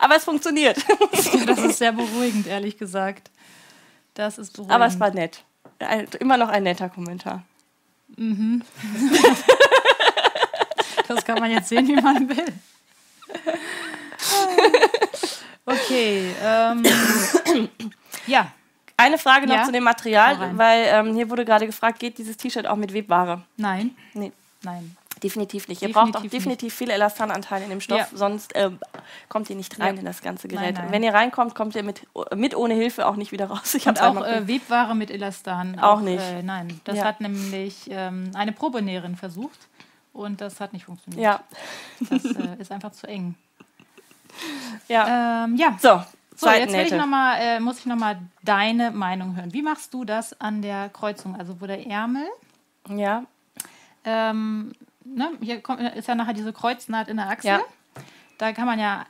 [0.00, 0.76] aber es funktioniert.
[1.46, 3.30] Das ist sehr beruhigend, ehrlich gesagt.
[4.14, 4.74] Das ist beruhigend.
[4.74, 5.44] aber es war nett.
[6.18, 7.44] Immer noch ein netter Kommentar.
[11.06, 12.52] das kann man jetzt sehen, wie man will.
[15.64, 16.34] Okay.
[16.42, 16.82] Ähm,
[18.26, 18.52] ja,
[18.96, 19.64] Eine Frage noch Ja.
[19.64, 23.42] zu dem Material, weil ähm, hier wurde gerade gefragt, geht dieses T-Shirt auch mit Webware?
[23.56, 24.30] nein, Nee,
[24.62, 24.96] nein.
[25.22, 25.82] definitiv nicht.
[25.82, 26.32] Ihr Definitiv braucht auch nicht.
[26.34, 28.06] definitiv viel Elastananteil in dem Stoff, Ja.
[28.12, 28.78] sonst ähm,
[29.28, 30.00] kommt ihr nicht rein Ja.
[30.00, 30.74] in das ganze Nein, Gerät.
[30.76, 30.92] nein.
[30.92, 32.06] Wenn ihr reinkommt, kommt ihr mit,
[32.36, 33.74] mit ohne Hilfe auch nicht wieder raus.
[33.74, 35.78] Ich Und auch äh, Webware mit Elastan.
[35.80, 36.22] Auch nicht.
[36.22, 37.04] Äh, nein, das Ja.
[37.04, 39.58] hat nämlich ähm, eine Probenäherin versucht
[40.12, 41.20] und das hat nicht funktioniert.
[41.22, 41.40] ja,
[42.10, 43.34] Das äh, ist einfach zu eng.
[44.88, 45.44] ja.
[45.44, 46.02] Ähm, ja, so,
[46.36, 49.52] So, jetzt will ich noch mal, äh, muss ich nochmal deine Meinung hören.
[49.52, 51.36] Wie machst du das an der Kreuzung?
[51.36, 52.26] Also wo der Ärmel
[52.88, 53.24] Ja.
[54.04, 54.72] Ähm,
[55.04, 57.50] ne, hier kommt, ist ja nachher diese Kreuznaht in der Achsel.
[57.50, 57.60] Ja.
[58.38, 59.06] Da kann man ja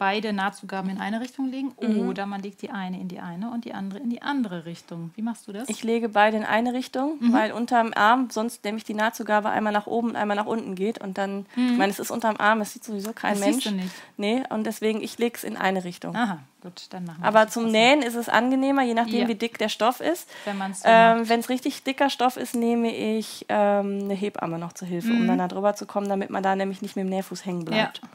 [0.00, 2.08] beide Nahtzugaben in eine Richtung legen Mhm.
[2.08, 5.10] oder man legt die eine in die eine und die andere in die andere Richtung.
[5.14, 5.68] Wie machst du das?
[5.68, 7.32] Ich lege beide in eine Richtung, Mhm.
[7.34, 10.98] weil unterm Arm sonst nämlich die Nahtzugabe einmal nach oben und einmal nach unten geht.
[11.02, 13.40] Und dann, ich meine, es ist unterm Arm, es sieht sowieso kein Mhm.
[13.40, 13.62] Das Mensch.
[13.64, 13.94] siehst du nicht.
[14.16, 16.16] Nee, und deswegen, ich lege es in eine Richtung.
[16.16, 19.28] Aha, gut, dann machen wir Aber zum jetzt Nähen ist es angenehmer, je nachdem, Ja.
[19.28, 20.30] wie dick der Stoff ist.
[20.46, 24.72] Wenn man's so ähm, es richtig dicker Stoff ist, nehme ich ähm, eine Hebamme noch
[24.72, 25.20] zur Hilfe, Mhm.
[25.20, 27.66] um dann da drüber zu kommen, damit man da nämlich nicht mit dem Nähfuß hängen
[27.66, 27.98] bleibt.
[28.02, 28.08] Ja.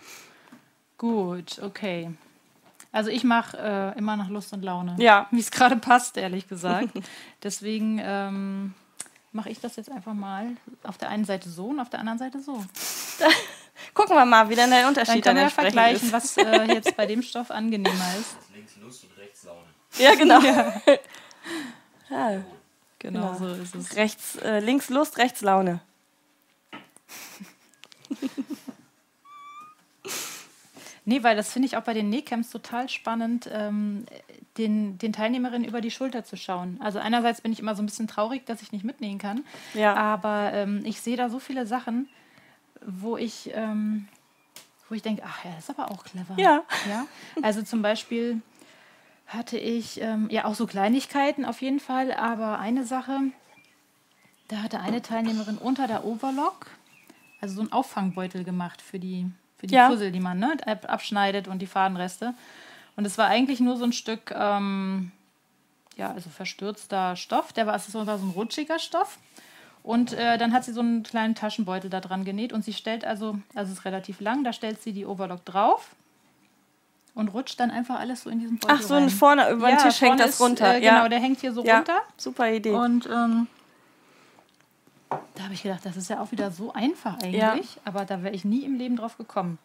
[0.97, 2.11] Gut, okay.
[2.91, 4.95] Also ich mache äh, immer nach Lust und Laune.
[4.99, 5.27] Ja.
[5.31, 6.89] Wie es gerade passt, ehrlich gesagt.
[7.43, 8.73] Deswegen ähm,
[9.33, 10.47] mache ich das jetzt einfach mal
[10.83, 12.63] auf der einen Seite so und auf der anderen Seite so.
[13.93, 16.13] Gucken wir mal, wie dann der Dann Unterschied können dann wir entsprechend vergleichen, ist.
[16.13, 18.37] was äh, jetzt bei dem Stoff angenehmer ist.
[18.55, 19.65] Links Lust und rechts Laune.
[19.97, 20.39] Ja, genau.
[20.41, 20.81] Ja.
[22.09, 22.43] Genau,
[22.99, 23.33] Genau.
[23.35, 23.95] so ist es.
[23.97, 25.81] Rechts, äh, links Lust, rechts Laune.
[31.05, 34.05] Nee, weil das finde ich auch bei den Nähcamps total spannend, ähm,
[34.57, 36.79] den, den Teilnehmerinnen über die Schulter zu schauen.
[36.81, 39.93] Also einerseits bin ich immer so ein bisschen traurig, dass ich nicht mitnähen kann, Ja.
[39.95, 42.09] aber ähm, ich sehe da so viele Sachen,
[42.85, 44.07] wo ich, ähm,
[44.89, 46.35] wo ich denke, ach ja, das ist aber auch clever.
[46.37, 46.63] Ja.
[46.89, 47.05] ja?
[47.41, 48.41] Also zum Beispiel
[49.27, 53.19] hatte ich ähm, ja auch so Kleinigkeiten auf jeden Fall, aber eine Sache,
[54.47, 56.67] da hatte eine Teilnehmerin unter der Overlock
[57.41, 59.27] also so einen Auffangbeutel gemacht für die,
[59.65, 59.89] für die Ja.
[59.89, 62.33] Puzzle, die man ne, ab- abschneidet und die Fadenreste.
[62.95, 65.11] Und es war eigentlich nur so ein Stück, ähm,
[65.97, 67.51] ja, also verstürzter Stoff.
[67.53, 69.17] Der war, es war so ein rutschiger Stoff.
[69.83, 73.05] Und äh, dann hat sie so einen kleinen Taschenbeutel da dran genäht und sie stellt
[73.05, 75.89] also, also es ist relativ lang, da stellt sie die Overlock drauf
[77.13, 79.09] und rutscht dann einfach alles so in diesen Beutel Ach so, rein.
[79.11, 80.73] vorne über den Ja, Tisch hängt das ist, runter.
[80.75, 80.95] Äh, ja.
[80.95, 81.75] Genau, der hängt hier so ja.
[81.77, 82.01] runter.
[82.17, 82.71] Super Idee.
[82.71, 83.45] Und ähm,
[85.35, 87.57] da habe ich gedacht, das ist ja auch wieder so einfach eigentlich, Ja.
[87.85, 89.57] aber da wäre ich nie im Leben drauf gekommen.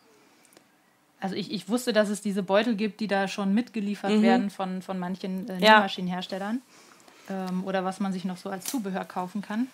[1.20, 4.80] Also ich, ich wusste, dass es diese Beutel gibt, die da schon mitgeliefert werden von,
[4.82, 5.62] von manchen äh, Mhm.
[5.62, 5.74] Ja.
[5.76, 6.62] Nähmaschinenherstellern.
[7.28, 9.68] Ähm, oder was man sich noch so als Zubehör kaufen kann.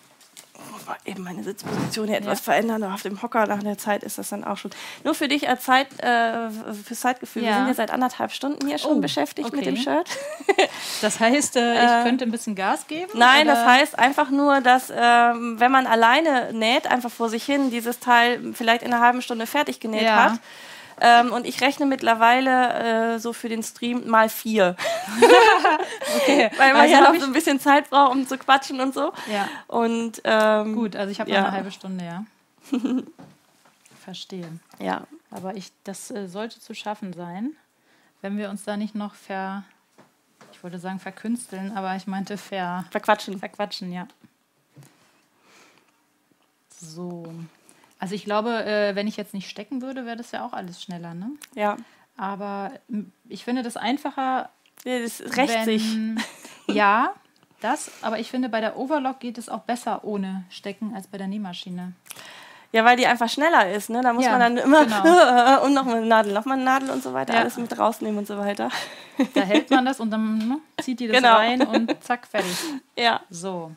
[0.89, 2.43] Oh, eben meine Sitzposition hier etwas Ja.
[2.45, 2.83] verändern.
[2.83, 4.71] Auf dem Hocker nach der Zeit ist das dann auch schon.
[5.03, 6.49] Nur für dich als Zeit, äh,
[6.85, 7.43] fürs Zeitgefühl.
[7.43, 7.57] Wir Ja.
[7.57, 9.65] sind ja seit anderthalb Stunden hier schon Oh, beschäftigt mit okay.
[9.71, 10.09] dem Shirt.
[11.01, 13.11] Das heißt, äh, ich könnte ein bisschen Gas geben?
[13.15, 13.55] Nein, oder?
[13.55, 17.99] das heißt einfach nur, dass ähm, wenn man alleine näht, einfach vor sich hin, dieses
[17.99, 20.31] Teil vielleicht in einer halben Stunde fertig genäht Ja.
[20.31, 20.39] hat.
[20.99, 24.75] Ähm, und ich rechne mittlerweile äh, so für den Stream mal vier.
[26.17, 26.49] okay.
[26.57, 29.13] Weil man Also ja noch so ein bisschen Zeit braucht, um zu quatschen und so.
[29.31, 31.41] Ja, Und ähm, gut, also ich habe Ja.
[31.41, 32.25] noch eine halbe Stunde, ja.
[34.03, 34.49] Verstehe.
[34.79, 35.05] Ja.
[35.29, 37.51] Aber ich, das äh, sollte zu schaffen sein,
[38.21, 39.63] wenn wir uns da nicht noch ver,
[40.53, 43.37] ich wollte sagen verkünsteln, aber ich meinte ver, Verquatschen.
[43.39, 44.07] verquatschen, ja.
[46.79, 47.33] So.
[47.99, 50.81] Also ich glaube, äh, wenn ich jetzt nicht stecken würde, wäre das ja auch alles
[50.83, 51.31] schneller, ne?
[51.55, 51.77] Ja.
[52.15, 54.49] Aber m, ich finde das einfacher,
[54.85, 55.95] ja das rächt sich.
[55.95, 56.21] wenn,
[56.67, 57.11] ja,
[57.61, 61.17] das, aber ich finde, bei der Overlock geht es auch besser ohne Stecken als bei
[61.17, 61.93] der Nähmaschine.
[62.73, 64.01] Ja, weil die einfach schneller ist, ne?
[64.01, 65.63] Da muss Ja, man dann immer genau.
[65.65, 67.39] und nochmal eine Nadel, nochmal eine Nadel und so weiter, Ja.
[67.39, 68.69] alles mit rausnehmen und so weiter.
[69.33, 71.35] Da hält man das und dann ne, zieht die das Genau.
[71.35, 72.55] rein und zack, fertig.
[72.95, 73.21] Ja.
[73.29, 73.71] So.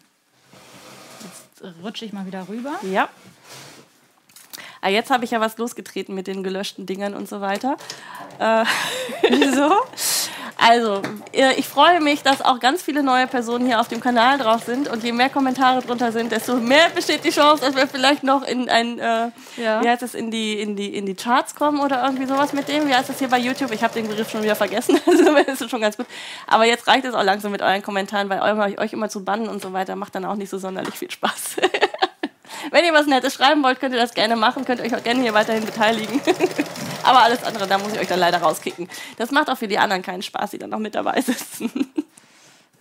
[1.22, 2.72] Jetzt rutsche ich mal wieder rüber.
[2.82, 3.08] Ja.
[4.82, 7.76] Ah, jetzt habe ich ja was losgetreten mit den gelöschten Dingern und so weiter.
[8.38, 8.64] Äh,
[9.28, 9.70] wieso?
[10.56, 11.00] Also,
[11.32, 14.64] äh, ich freue mich, dass auch ganz viele neue Personen hier auf dem Kanal drauf
[14.64, 18.22] sind und je mehr Kommentare drunter sind, desto mehr besteht die Chance, dass wir vielleicht
[18.24, 19.82] noch in ein, äh, Ja.
[19.82, 22.68] wie heißt es, in die, in, die, in die Charts kommen oder irgendwie sowas mit
[22.68, 22.88] dem.
[22.88, 23.72] Wie heißt das hier bei YouTube?
[23.72, 26.06] Ich habe den Begriff schon wieder vergessen, also das ist schon ganz gut.
[26.46, 28.40] Aber jetzt reicht es auch langsam mit euren Kommentaren, weil
[28.78, 31.56] euch immer zu bannen und so weiter macht dann auch nicht so sonderlich viel Spaß.
[32.70, 35.20] Wenn ihr was Nettes schreiben wollt, könnt ihr das gerne machen, könnt euch auch gerne
[35.22, 36.20] hier weiterhin beteiligen.
[37.02, 38.88] Aber alles andere, da muss ich euch dann leider rauskicken.
[39.16, 41.70] Das macht auch für die anderen keinen Spaß, die dann noch mit dabei sitzen.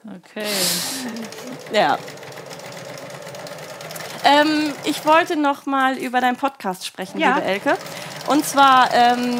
[0.05, 0.45] Okay.
[1.73, 1.97] ja.
[4.23, 7.35] Ähm, ich wollte noch mal über deinen Podcast sprechen, Ja.
[7.35, 7.77] liebe Elke.
[8.29, 9.39] Und zwar, ähm,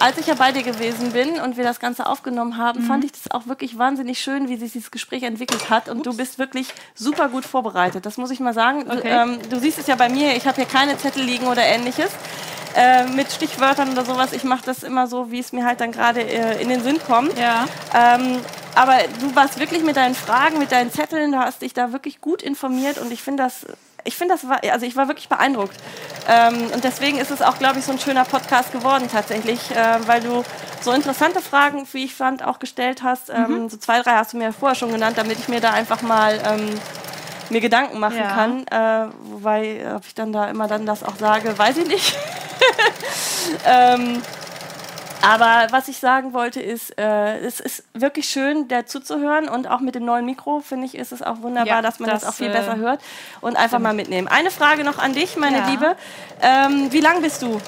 [0.00, 2.86] als ich ja bei dir gewesen bin und wir das Ganze aufgenommen haben, Mhm.
[2.86, 5.88] fand ich das auch wirklich wahnsinnig schön, wie sich dieses Gespräch entwickelt hat.
[5.90, 8.06] Und du bist wirklich super gut vorbereitet.
[8.06, 8.86] Das muss ich mal sagen.
[8.88, 9.08] Du, Okay.
[9.22, 12.10] ähm, du siehst es ja bei mir, ich habe hier keine Zettel liegen oder ähnliches.
[12.74, 14.32] Äh, mit Stichwörtern oder sowas.
[14.32, 16.98] Ich mache das immer so, wie es mir halt dann gerade äh, in den Sinn
[17.06, 17.36] kommt.
[17.38, 17.66] Ja.
[17.94, 18.38] Ähm,
[18.74, 22.22] aber du warst wirklich mit deinen Fragen, mit deinen Zetteln, du hast dich da wirklich
[22.22, 23.66] gut informiert und ich finde das,
[24.04, 25.76] ich finde das war, also ich war wirklich beeindruckt.
[26.28, 30.06] Ähm, und deswegen ist es auch, glaube ich, so ein schöner Podcast geworden tatsächlich, äh,
[30.06, 30.44] weil du
[30.80, 33.30] so interessante Fragen, wie ich fand, auch gestellt hast.
[33.30, 36.02] Ähm, So zwei, drei hast du mir vorher schon genannt, damit ich mir da einfach
[36.02, 36.80] mal ähm,
[37.50, 38.34] mir Gedanken machen ja.
[38.34, 38.66] kann.
[38.66, 42.16] Äh, wobei, ob ich dann da immer dann das auch sage, weiß ich nicht.
[45.22, 49.80] aber was ich sagen wollte ist, äh, es ist wirklich schön, der zuzuhören und auch
[49.80, 52.30] mit dem neuen Mikro finde ich ist es auch wunderbar, ja, dass man das, das
[52.30, 53.00] auch viel äh, besser hört
[53.40, 53.82] und einfach stimmt.
[53.84, 54.28] mal mitnehmen.
[54.28, 55.68] Eine Frage noch an dich, meine ja.
[55.68, 55.96] Liebe:
[56.40, 57.60] ähm, Wie lang bist du?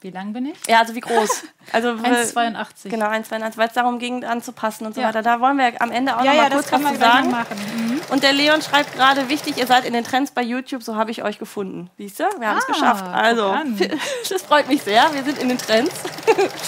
[0.00, 0.56] Wie lang bin ich?
[0.68, 1.44] Ja, also wie groß?
[1.70, 2.88] Also 1,82.
[2.88, 5.08] Genau, 1,82, weil es darum ging, anzupassen und so ja.
[5.08, 5.20] weiter.
[5.20, 7.30] Da wollen wir am Ende auch ja, noch mal ja, kurz was zu sagen.
[7.30, 7.58] Machen.
[7.76, 8.00] Mhm.
[8.08, 11.10] Und der Leon schreibt gerade, wichtig, ihr seid in den Trends bei YouTube, so habe
[11.10, 11.90] ich euch gefunden.
[11.98, 12.24] Siehst du?
[12.38, 13.04] Wir haben es ah, geschafft.
[13.04, 13.54] Also,
[14.30, 15.12] das freut mich sehr.
[15.12, 15.92] Wir sind in den Trends.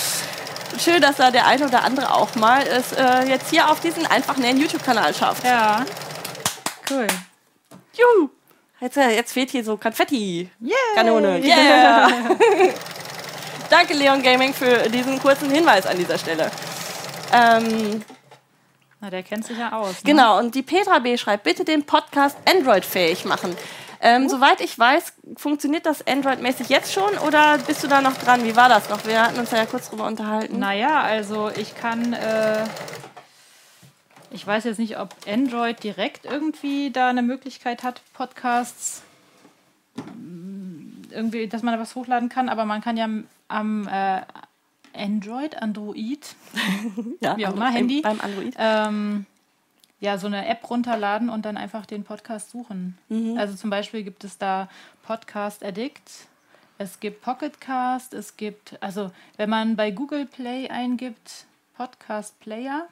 [0.79, 4.07] Schön, dass da der eine oder andere auch mal es äh, jetzt hier auf diesen
[4.07, 5.45] einfachen YouTube-Kanal schafft.
[5.45, 5.87] Ja.
[6.91, 7.07] Cool.
[7.95, 8.29] Juhu.
[8.81, 10.51] Jetzt, äh, jetzt fehlt hier so Konfetti.
[10.61, 10.75] Yeah.
[10.95, 11.39] Kanone.
[11.39, 12.09] Yeah.
[13.71, 16.51] Danke, Leon Gaming, für diesen kurzen Hinweis an dieser Stelle.
[17.33, 18.03] Ähm,
[19.01, 20.03] Na, der kennt sich ja aus.
[20.03, 20.11] Ne?
[20.11, 21.17] Genau, und die Petra B.
[21.17, 23.57] schreibt, bitte den Podcast Android-fähig machen.
[24.01, 24.29] Ähm, uh.
[24.29, 28.43] Soweit ich weiß, funktioniert das Android-mäßig jetzt schon oder bist du da noch dran?
[28.43, 29.07] Wie war das noch?
[29.07, 30.59] Wir hatten uns ja kurz drüber unterhalten.
[30.59, 32.13] Naja, also ich kann.
[32.13, 32.65] Äh,
[34.33, 39.03] ich weiß jetzt nicht, ob Android direkt irgendwie da eine Möglichkeit hat, Podcasts
[41.13, 43.09] irgendwie, dass man da was hochladen kann, aber man kann ja
[43.51, 44.23] am äh,
[44.95, 46.35] Android, Android,
[47.21, 48.55] ja, wie auch immer, Handy, beim Android.
[48.59, 49.27] Ähm,
[50.01, 52.99] ja, so eine App runterladen und dann einfach den Podcast suchen.
[53.09, 53.37] Mhm.
[53.39, 54.69] Also zum Beispiel gibt es da
[55.03, 56.29] Podcast Addict,
[56.79, 61.45] es gibt Pocketcast, es gibt, also wenn man bei Google Play eingibt,
[61.77, 62.89] Podcast Player,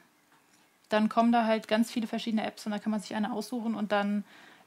[0.89, 3.75] dann kommen da halt ganz viele verschiedene Apps und da kann man sich eine aussuchen
[3.75, 4.23] und dann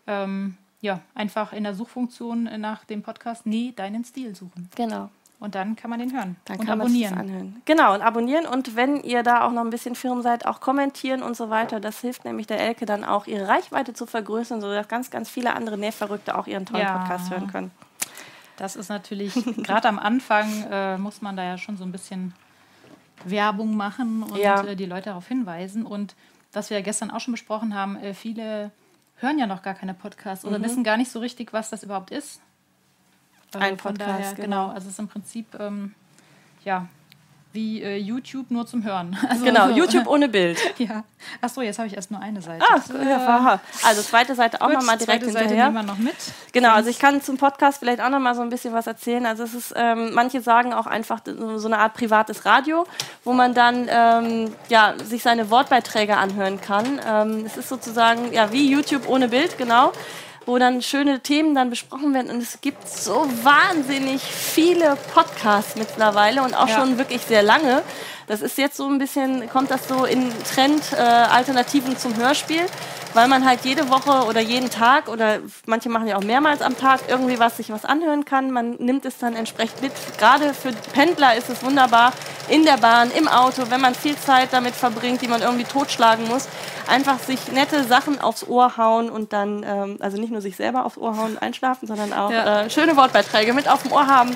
[0.06, 4.69] ähm, ja, einfach in der Suchfunktion nach dem Podcast Nie deinen Stil suchen.
[4.74, 5.10] Genau.
[5.43, 6.36] Und dann kann man den hören.
[6.44, 7.16] Dann und kann abonnieren.
[7.16, 7.62] man anhören.
[7.64, 8.47] Genau, und abonnieren.
[8.47, 11.81] Und wenn ihr da auch noch ein bisschen firm seid, auch kommentieren und so weiter.
[11.81, 15.55] Das hilft nämlich der Elke dann auch, ihre Reichweite zu vergrößern, sodass ganz, ganz viele
[15.55, 16.97] andere Nähverrückte auch ihren tollen ja.
[16.97, 17.73] Podcast hören können.
[18.56, 22.35] Das ist natürlich, gerade am Anfang äh, muss man da ja schon so ein bisschen
[23.24, 24.62] Werbung machen und ja.
[24.62, 25.85] äh, die Leute darauf hinweisen.
[25.85, 26.14] Und
[26.52, 28.70] was wir ja gestern auch schon besprochen haben, äh, viele
[29.16, 30.64] hören ja noch gar keine Podcasts oder mhm.
[30.64, 32.40] wissen gar nicht so richtig, was das überhaupt ist.
[33.61, 34.66] Ein Podcast, daher, genau.
[34.66, 34.69] genau.
[34.69, 35.95] Also es ist im Prinzip, ähm,
[36.65, 36.87] ja,
[37.53, 39.16] wie äh, YouTube nur zum Hören.
[39.29, 39.74] Also, genau, so.
[39.74, 40.59] YouTube ohne Bild.
[40.79, 41.05] ja.
[41.41, 42.65] Achso, jetzt habe ich erst nur eine Seite.
[42.69, 45.49] Ah, ja, also zweite Seite auch nochmal direkt zweite hinterher.
[45.49, 46.15] Seite nehmen wir noch mit.
[46.53, 49.24] Genau, also ich kann zum Podcast vielleicht auch nochmal so ein bisschen was erzählen.
[49.24, 51.20] Also es ist, ähm, manche sagen auch einfach
[51.57, 52.87] so eine Art privates Radio,
[53.24, 57.01] wo man dann ähm, ja, sich seine Wortbeiträge anhören kann.
[57.07, 59.93] Ähm, es ist sozusagen ja, wie YouTube ohne Bild, genau
[60.47, 62.31] wo dann schöne Themen dann besprochen werden.
[62.31, 66.78] Und es gibt so wahnsinnig viele Podcasts mittlerweile und auch ja.
[66.78, 67.82] schon wirklich sehr lange.
[68.27, 72.62] Das ist jetzt so ein bisschen, kommt das so in Trend äh, Alternativen zum Hörspiel,
[73.15, 76.77] weil man halt jede Woche oder jeden Tag oder manche machen ja auch mehrmals am
[76.77, 78.51] Tag irgendwie was, sich was anhören kann.
[78.51, 79.93] Man nimmt es dann entsprechend mit.
[80.19, 82.12] Gerade für Pendler ist es wunderbar,
[82.49, 86.27] in der Bahn, im Auto, wenn man viel Zeit damit verbringt, die man irgendwie totschlagen
[86.28, 86.49] muss,
[86.89, 90.85] einfach sich nette Sachen aufs Ohr hauen und dann, ähm, also nicht nur sich selber
[90.85, 92.62] aufs Ohr hauen und einschlafen, sondern auch ja.
[92.62, 94.35] äh, schöne Wortbeiträge mit auf dem Ohr haben.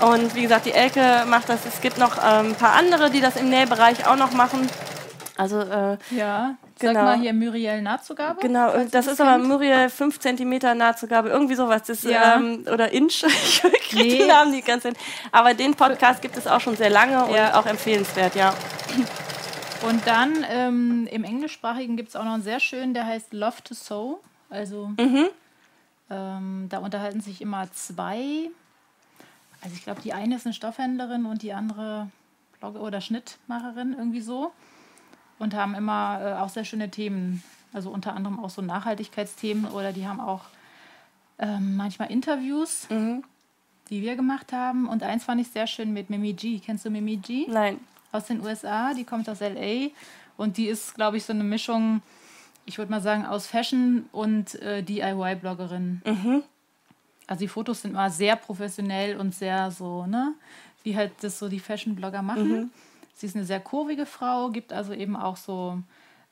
[0.00, 1.64] Und wie gesagt, die Elke macht das.
[1.66, 4.68] Es gibt noch ähm, ein paar andere, die das im Nähbereich auch noch machen.
[5.36, 6.94] Also, äh, ja, genau.
[6.94, 8.40] sag mal hier Muriel Nahtzugabe.
[8.40, 11.82] Genau, das, das ist aber Muriel 5 cm Nahtzugabe, irgendwie sowas.
[11.82, 12.36] Das, ja.
[12.36, 14.18] ähm, oder Inch, ich kriege nee.
[14.18, 14.94] die Namen nicht ganz hin.
[15.32, 17.58] Aber den Podcast gibt es auch schon sehr lange und ja.
[17.58, 18.54] auch empfehlenswert, ja.
[19.88, 23.62] Und dann ähm, im Englischsprachigen gibt es auch noch einen sehr schönen, der heißt Love
[23.64, 24.18] to Sew.
[24.50, 25.28] Also mhm.
[26.10, 28.50] ähm, da unterhalten sich immer zwei
[29.64, 32.10] also ich glaube, die eine ist eine Stoffhändlerin und die andere
[32.60, 34.52] Blogger oder Schnittmacherin, irgendwie so.
[35.38, 37.42] Und haben immer äh, auch sehr schöne Themen.
[37.72, 40.42] Also unter anderem auch so Nachhaltigkeitsthemen oder die haben auch
[41.38, 43.24] ähm, manchmal Interviews, mhm.
[43.88, 44.86] die wir gemacht haben.
[44.86, 46.60] Und eins fand ich sehr schön mit Mimi G.
[46.60, 47.46] Kennst du Mimi G?
[47.48, 47.80] Nein.
[48.12, 49.88] Aus den USA, die kommt aus LA
[50.36, 52.02] und die ist, glaube ich, so eine Mischung,
[52.66, 56.02] ich würde mal sagen, aus Fashion und äh, DIY-Bloggerin.
[56.04, 56.42] Mhm.
[57.26, 60.34] Also die Fotos sind immer sehr professionell und sehr so, ne,
[60.82, 62.50] wie halt das so die Fashion-Blogger machen.
[62.50, 62.70] Mhm.
[63.14, 65.78] Sie ist eine sehr kurvige Frau, gibt also eben auch so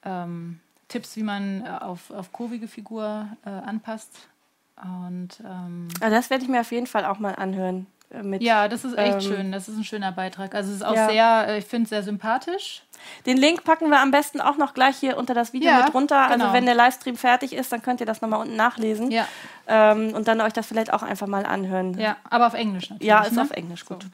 [0.05, 4.29] ähm, Tipps, wie man äh, auf, auf kurvige Figur äh, anpasst.
[4.83, 7.87] Und ähm, also das werde ich mir auf jeden Fall auch mal anhören.
[8.13, 9.53] Äh, mit, ja, das ist echt ähm, schön.
[9.53, 10.55] Das ist ein schöner Beitrag.
[10.55, 11.09] Also es ist auch ja.
[11.09, 12.83] sehr, äh, ich finde es sehr sympathisch.
[13.27, 15.95] Den Link packen wir am besten auch noch gleich hier unter das Video ja, mit
[15.95, 16.19] runter.
[16.19, 16.45] Also genau.
[16.45, 19.11] Also wenn der Livestream fertig ist, dann könnt ihr das nochmal unten nachlesen.
[19.11, 19.27] Ja.
[19.67, 21.99] Ähm, und dann euch das vielleicht auch einfach mal anhören.
[21.99, 23.09] Ja, aber auf Englisch natürlich.
[23.09, 23.43] Ja, ist ne?
[23.43, 24.03] auf Englisch, gut.
[24.03, 24.09] So.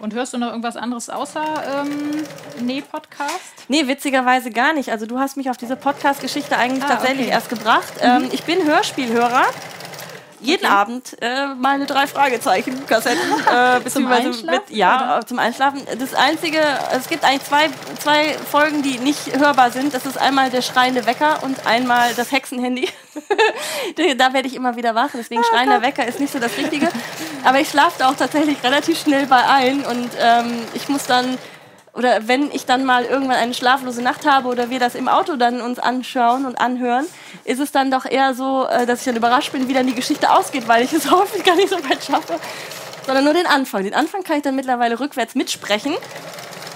[0.00, 1.42] Und hörst du noch irgendwas anderes außer
[1.82, 2.24] ähm,
[2.60, 3.30] Nee-Podcast?
[3.68, 4.90] Nee, witzigerweise gar nicht.
[4.90, 7.34] Also du hast mich auf diese Podcast-Geschichte eigentlich ah, tatsächlich okay.
[7.34, 7.92] erst gebracht.
[7.96, 8.24] Mhm.
[8.24, 9.44] Ähm, ich bin Hörspielhörer
[10.40, 10.74] jeden okay.
[10.74, 15.26] Abend äh, meine drei Fragezeichen Kassetten äh, beziehungsweise zum mit ja oder?
[15.26, 15.82] zum Einschlafen.
[15.98, 16.60] Das einzige,
[16.92, 19.94] es gibt eigentlich zwei zwei Folgen, die nicht hörbar sind.
[19.94, 22.88] Das ist einmal der schreiende Wecker und einmal das Hexenhandy.
[24.16, 25.10] da werde ich immer wieder wach.
[25.14, 26.88] Deswegen oh, schreiender Wecker ist nicht so das Richtige.
[27.44, 31.38] Aber ich schlafe da auch tatsächlich relativ schnell bei ein und ähm, ich muss dann
[31.98, 35.34] oder wenn ich dann mal irgendwann eine schlaflose Nacht habe oder wir das im Auto
[35.34, 37.04] dann uns anschauen und anhören,
[37.44, 39.96] ist es dann doch eher so, äh, dass ich dann überrascht bin, wie dann die
[39.96, 42.38] Geschichte ausgeht, weil ich es häufig gar nicht so weit schaffe,
[43.04, 43.82] sondern nur den Anfang.
[43.82, 45.92] Den Anfang kann ich dann mittlerweile rückwärts mitsprechen.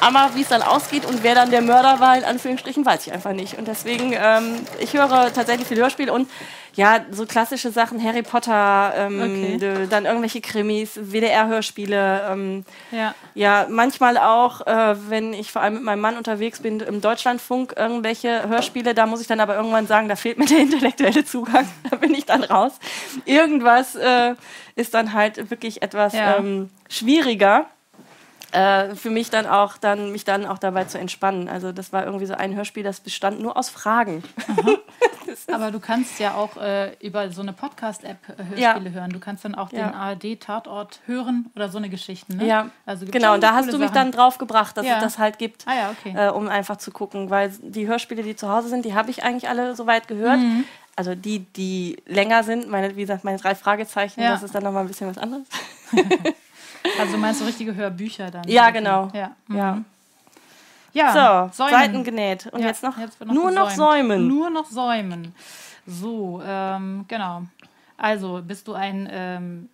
[0.02, 3.12] Aber wie es dann ausgeht und wer dann der Mörder war, in Anführungsstrichen, weiß ich
[3.12, 3.56] einfach nicht.
[3.56, 6.28] Und deswegen, ähm, ich höre tatsächlich viel Hörspiel und
[6.74, 9.86] ja, so klassische Sachen, Harry Potter, ähm, okay.
[9.88, 12.28] dann irgendwelche Krimis, WDR-Hörspiele.
[12.32, 13.14] Ähm, ja.
[13.34, 17.74] ja, manchmal auch, äh, wenn ich vor allem mit meinem Mann unterwegs bin, im Deutschlandfunk
[17.76, 21.68] irgendwelche Hörspiele, da muss ich dann aber irgendwann sagen, da fehlt mir der intellektuelle Zugang,
[21.90, 22.72] da bin ich dann raus.
[23.24, 24.34] Irgendwas äh,
[24.74, 26.38] ist dann halt wirklich etwas ja.
[26.38, 27.66] ähm, schwieriger
[28.52, 31.48] äh, für mich dann auch dann mich dann auch dabei zu entspannen.
[31.48, 34.22] Also das war irgendwie so ein Hörspiel, das bestand nur aus Fragen.
[35.52, 38.90] Aber du kannst ja auch äh, über so eine Podcast-App äh, Hörspiele ja.
[38.90, 39.10] hören.
[39.10, 39.88] Du kannst dann auch ja.
[39.88, 42.36] den ARD-Tatort hören oder so eine Geschichte.
[42.36, 42.46] Ne?
[42.46, 43.34] Ja, also genau.
[43.34, 43.94] Und da hast du mich Sachen.
[43.94, 44.96] dann drauf gebracht, dass ja.
[44.96, 46.14] es das halt gibt, ah, ja, okay.
[46.14, 49.24] äh, um einfach zu gucken, weil die Hörspiele, die zu Hause sind, die habe ich
[49.24, 50.38] eigentlich alle soweit gehört.
[50.38, 50.64] Mhm.
[50.94, 54.84] Also die, die länger sind, meine, wie gesagt, meine drei Fragezeichen, das ist dann nochmal
[54.84, 55.46] ein bisschen was anderes.
[56.98, 58.46] Also meinst du richtige Hörbücher dann?
[58.48, 59.08] Ja, genau.
[59.12, 59.32] Ja.
[59.46, 59.56] Mhm.
[59.56, 59.84] ja.
[60.94, 61.80] Ja, so, Säumen.
[61.80, 62.46] Seiten genäht.
[62.52, 63.56] Und ja, jetzt noch, jetzt noch nur gesäumt.
[63.56, 64.28] noch säumen.
[64.28, 65.34] Nur noch säumen.
[65.86, 67.44] So, ähm, genau.
[67.96, 69.68] Also, bist du ein, ähm,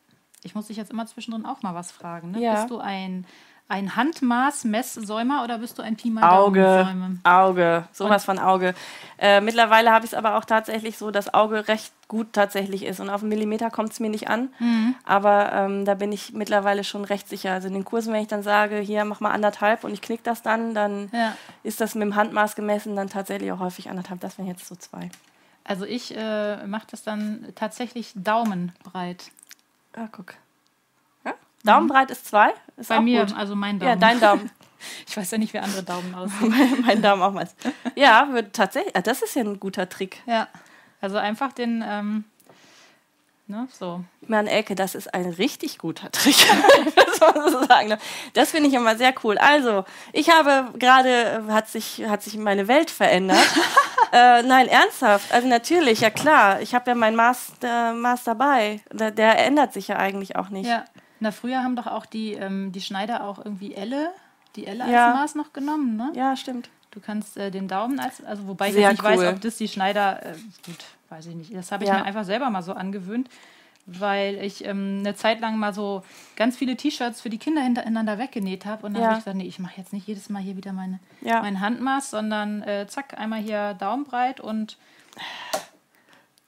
[0.44, 2.30] ich muss dich jetzt immer zwischendrin auch mal was fragen.
[2.30, 2.40] Ne?
[2.40, 2.54] Ja.
[2.54, 3.26] Bist du ein
[3.68, 6.88] ein Handmaß-Messsäumer oder bist du ein Pi mal Auge,
[7.22, 8.36] Auge, sowas Und?
[8.36, 8.74] von Auge.
[9.18, 12.98] Äh, mittlerweile habe ich es aber auch tatsächlich so, dass Auge recht gut tatsächlich ist.
[12.98, 14.48] Und auf einen Millimeter kommt es mir nicht an.
[14.58, 14.94] Mhm.
[15.04, 17.52] Aber ähm, da bin ich mittlerweile schon recht sicher.
[17.52, 20.24] Also in den Kursen, wenn ich dann sage, hier mach mal anderthalb und ich knick
[20.24, 21.36] das dann, dann ja.
[21.62, 24.20] ist das mit dem Handmaß gemessen dann tatsächlich auch häufig anderthalb.
[24.20, 25.10] Das wären jetzt so zwei.
[25.64, 29.30] Also ich äh, mache das dann tatsächlich daumenbreit.
[29.92, 30.34] Ah, guck.
[31.64, 32.52] Daumenbreit ist zwei.
[32.76, 33.36] Ist Bei mir, gut.
[33.36, 33.90] also mein Daumen.
[33.90, 34.50] Ja, dein Daumen.
[35.08, 36.84] Ich weiß ja nicht, wie andere Daumen aussehen.
[36.86, 37.48] mein, Daumen auch mal.
[37.96, 38.94] Ja, wird tatsächlich.
[38.94, 40.22] Ah, das ist ja ein guter Trick.
[40.24, 40.46] Ja.
[41.00, 42.22] Also einfach den, ähm,
[43.48, 44.04] ne, so.
[44.20, 46.36] Man, Elke, das ist ein richtig guter Trick.
[46.94, 47.88] das muss sagen.
[47.88, 47.98] Ne?
[48.34, 49.36] Das finde ich immer sehr cool.
[49.38, 53.44] Also, ich habe gerade, hat sich, hat sich meine Welt verändert.
[54.12, 55.32] äh, nein, ernsthaft.
[55.32, 56.60] Also natürlich, ja klar.
[56.60, 58.80] Ich habe ja mein Maß, äh, Maß dabei.
[58.92, 60.68] Der, der ändert sich ja eigentlich auch nicht.
[60.68, 60.84] Ja.
[61.20, 64.10] Na, früher haben doch auch die, ähm, die Schneider auch irgendwie Elle,
[64.56, 65.14] die Elle als ja.
[65.14, 66.12] Maß noch genommen, ne?
[66.14, 66.70] Ja, stimmt.
[66.90, 69.18] Du kannst äh, den Daumen als, also wobei Sehr ich nicht cool.
[69.18, 70.32] weiß, ob das die Schneider, äh,
[70.64, 71.54] gut, weiß ich nicht.
[71.54, 71.98] Das habe ich ja.
[71.98, 73.28] mir einfach selber mal so angewöhnt,
[73.86, 76.02] weil ich ähm, eine Zeit lang mal so
[76.36, 79.08] ganz viele T-Shirts für die Kinder hintereinander weggenäht habe und dann ja.
[79.08, 82.10] habe ich gesagt, nee, ich mache jetzt nicht jedes Mal hier wieder meine, mein Handmaß,
[82.10, 84.78] sondern äh, zack, einmal hier Daumenbreit und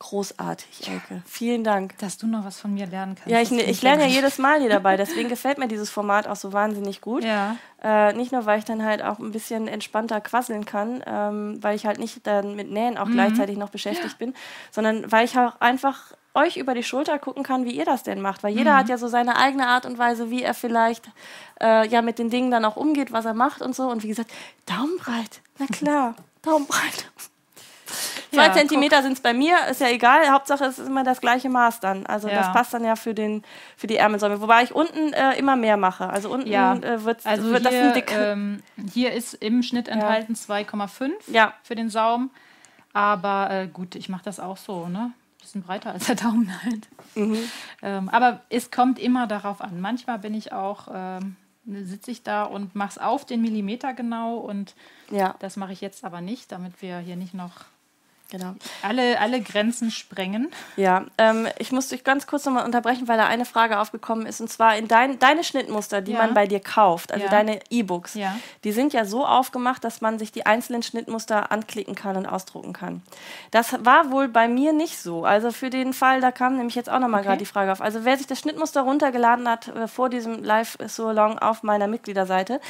[0.00, 1.22] Großartig, Elke.
[1.26, 1.98] Vielen Dank.
[1.98, 3.30] Dass du noch was von mir lernen kannst.
[3.30, 4.96] Ja, ich, ich lerne ja jedes Mal hier dabei.
[4.96, 7.22] Deswegen gefällt mir dieses Format auch so wahnsinnig gut.
[7.22, 7.56] Ja.
[7.82, 11.76] Äh, nicht nur, weil ich dann halt auch ein bisschen entspannter quasseln kann, ähm, weil
[11.76, 13.12] ich halt nicht dann mit Nähen auch mhm.
[13.12, 14.32] gleichzeitig noch beschäftigt bin,
[14.70, 18.22] sondern weil ich auch einfach euch über die Schulter gucken kann, wie ihr das denn
[18.22, 18.42] macht.
[18.42, 18.76] Weil jeder mhm.
[18.78, 21.10] hat ja so seine eigene Art und Weise, wie er vielleicht
[21.60, 23.90] äh, ja mit den Dingen dann auch umgeht, was er macht und so.
[23.90, 24.30] Und wie gesagt,
[24.64, 25.42] Daumenbreit.
[25.58, 27.10] Na klar, Daumenbreit.
[28.32, 30.30] Zwei ja, Zentimeter sind es bei mir, ist ja egal.
[30.30, 32.06] Hauptsache es ist immer das gleiche Maß dann.
[32.06, 32.36] Also ja.
[32.36, 33.42] das passt dann ja für, den,
[33.76, 34.40] für die Ärmelsäume.
[34.40, 36.08] Wobei ich unten äh, immer mehr mache.
[36.08, 36.74] Also unten ja.
[36.74, 38.12] äh, wird, also wird hier, das ein dick.
[38.12, 38.62] Ähm,
[38.92, 40.54] hier ist im Schnitt enthalten ja.
[40.56, 41.54] 2,5 ja.
[41.62, 42.30] für den Saum.
[42.92, 45.12] Aber äh, gut, ich mache das auch so, ne?
[45.40, 46.88] Bisschen breiter als der Daumen halt.
[47.14, 47.38] Mhm.
[47.82, 49.80] Ähm, aber es kommt immer darauf an.
[49.80, 50.88] Manchmal bin ich auch.
[50.92, 51.36] Ähm,
[51.66, 54.74] sitze ich da und mache es auf den Millimeter genau und
[55.10, 55.34] ja.
[55.40, 57.52] das mache ich jetzt aber nicht, damit wir hier nicht noch
[58.30, 58.54] Genau.
[58.82, 60.50] Alle, alle Grenzen sprengen.
[60.76, 64.40] Ja, ähm, ich muss dich ganz kurz nochmal unterbrechen, weil da eine Frage aufgekommen ist.
[64.40, 66.18] Und zwar in dein, deine Schnittmuster, die ja.
[66.18, 67.30] man bei dir kauft, also ja.
[67.30, 68.36] deine E-Books, ja.
[68.62, 72.72] die sind ja so aufgemacht, dass man sich die einzelnen Schnittmuster anklicken kann und ausdrucken
[72.72, 73.02] kann.
[73.50, 75.24] Das war wohl bei mir nicht so.
[75.24, 77.28] Also für den Fall, da kam nämlich jetzt auch nochmal okay.
[77.28, 77.80] gerade die Frage auf.
[77.80, 82.60] Also wer sich das Schnittmuster runtergeladen hat äh, vor diesem Live-So-Long auf meiner Mitgliederseite,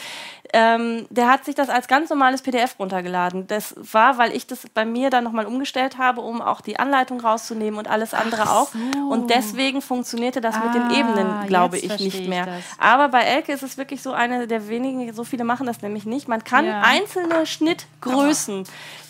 [0.54, 3.46] ähm, der hat sich das als ganz normales PDF runtergeladen.
[3.46, 7.20] Das war, weil ich das bei mir dann nochmal umgestellt habe, um auch die Anleitung
[7.20, 8.68] rauszunehmen und alles andere Ach auch.
[8.72, 9.08] So.
[9.08, 12.46] Und deswegen funktionierte das ah, mit den ah, Ebenen, glaube ich, nicht mehr.
[12.58, 15.82] Ich Aber bei Elke ist es wirklich so eine der wenigen, so viele machen das
[15.82, 16.28] nämlich nicht.
[16.28, 16.82] Man kann ja.
[16.82, 18.64] einzelne Schnittgrößen,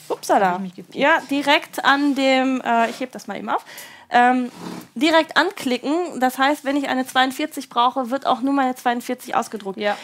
[0.08, 0.60] upsala,
[0.92, 3.64] ja, direkt an dem, äh, ich hebe das mal eben auf,
[4.10, 4.50] ähm,
[4.94, 6.20] direkt anklicken.
[6.20, 9.78] Das heißt, wenn ich eine 42 brauche, wird auch nur meine 42 ausgedruckt.
[9.78, 9.96] Ja.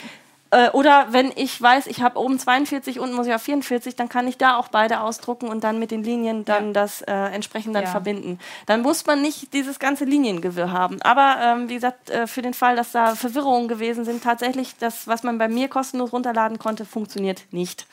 [0.57, 4.09] Äh, oder wenn ich weiß, ich habe oben 42, unten muss ich auf 44, dann
[4.09, 6.73] kann ich da auch beide ausdrucken und dann mit den Linien dann ja.
[6.73, 7.91] das äh, entsprechend dann ja.
[7.91, 8.39] verbinden.
[8.65, 11.03] Dann muss man nicht dieses ganze Liniengewirr haben.
[11.03, 15.07] Aber ähm, wie gesagt, äh, für den Fall, dass da Verwirrungen gewesen sind, tatsächlich das,
[15.07, 17.87] was man bei mir kostenlos runterladen konnte, funktioniert nicht.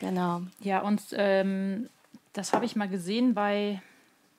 [0.00, 0.40] Genau.
[0.60, 1.90] Ja, und ähm,
[2.32, 3.82] das habe ich mal gesehen bei,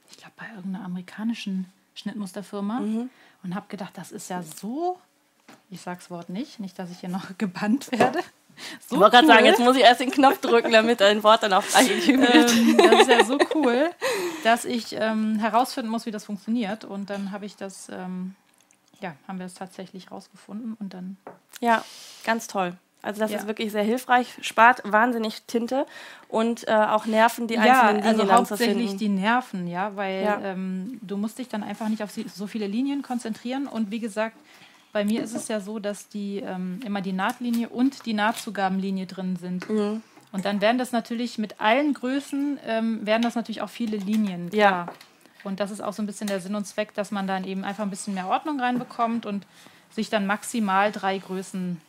[0.09, 3.09] ich glaube, bei irgendeiner amerikanischen Schnittmusterfirma mhm.
[3.43, 4.97] und habe gedacht, das ist ja so
[5.69, 8.19] ich sag's Wort nicht, nicht, dass ich hier noch gebannt werde.
[8.87, 11.43] So ich wollte gerade sagen, jetzt muss ich erst den Knopf drücken, damit ein Wort
[11.43, 12.51] dann auch freigegeben wird.
[12.51, 13.89] Ähm, das ist ja so cool,
[14.43, 16.83] dass ich ähm, herausfinden muss, wie das funktioniert.
[16.83, 18.35] Und dann habe ich das, ähm,
[18.99, 21.17] ja, haben wir es tatsächlich rausgefunden und dann.
[21.61, 21.83] Ja,
[22.25, 22.75] ganz toll.
[23.01, 23.37] Also das ja.
[23.37, 25.85] ist wirklich sehr hilfreich, spart wahnsinnig Tinte
[26.27, 30.41] und äh, auch Nerven die einzelnen ja, Linien also hauptsächlich die Nerven, ja, weil ja.
[30.41, 34.35] Ähm, du musst dich dann einfach nicht auf so viele Linien konzentrieren und wie gesagt,
[34.91, 39.05] bei mir ist es ja so, dass die ähm, immer die Nahtlinie und die Nahtzugabenlinie
[39.05, 39.69] drin sind.
[39.69, 40.01] Mhm.
[40.31, 44.49] Und dann werden das natürlich mit allen Größen, ähm, werden das natürlich auch viele Linien.
[44.49, 44.87] Klar.
[44.87, 44.93] Ja.
[45.43, 47.63] Und das ist auch so ein bisschen der Sinn und Zweck, dass man dann eben
[47.63, 49.45] einfach ein bisschen mehr Ordnung reinbekommt und
[49.91, 51.79] sich dann maximal drei Größen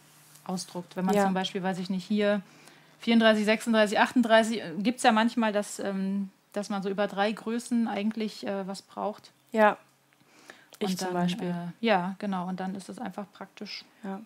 [0.44, 0.96] ausdruckt.
[0.96, 1.24] Wenn man ja.
[1.24, 2.42] zum Beispiel, weiß ich nicht, hier
[3.00, 7.88] 34, 36, 38, gibt es ja manchmal, dass, ähm, dass man so über drei Größen
[7.88, 9.32] eigentlich äh, was braucht.
[9.52, 9.76] Ja,
[10.80, 11.48] ich dann, zum Beispiel.
[11.50, 12.48] Äh, ja, genau.
[12.48, 13.84] Und dann ist es einfach praktisch.
[14.02, 14.20] Ja.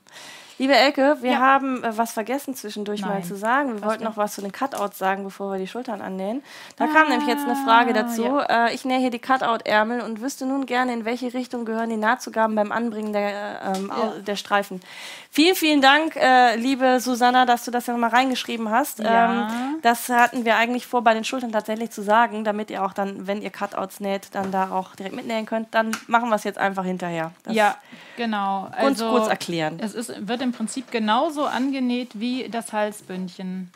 [0.56, 1.38] Liebe Elke, wir ja.
[1.40, 3.10] haben äh, was vergessen zwischendurch Nein.
[3.10, 3.70] mal zu sagen.
[3.70, 4.08] Wir was wollten denn?
[4.08, 6.44] noch was zu den Cutouts sagen, bevor wir die Schultern annähen.
[6.76, 8.24] Da ah, kam nämlich jetzt eine Frage dazu.
[8.24, 8.68] Ja.
[8.68, 11.96] Äh, ich nähe hier die Cutout-Ärmel und wüsste nun gerne, in welche Richtung gehören die
[11.96, 14.12] Nahtzugaben beim Anbringen der, ähm, ja.
[14.20, 14.80] der Streifen.
[15.28, 19.00] Vielen, vielen Dank, äh, liebe Susanna, dass du das ja nochmal reingeschrieben hast.
[19.04, 19.48] Ähm,
[19.82, 23.26] das hatten wir eigentlich vor, bei den Schultern tatsächlich zu sagen, damit ihr auch dann,
[23.26, 25.74] wenn ihr Cutouts näht, dann da auch direkt mitnähen könnt.
[25.74, 27.32] Dann machen wir es jetzt einfach hinterher.
[27.42, 27.74] Das ja,
[28.16, 28.68] genau.
[28.70, 29.28] Also, uns kurz
[29.64, 29.80] erklären.
[29.84, 33.70] Es ist, wird im Prinzip genauso angenäht wie das Halsbündchen.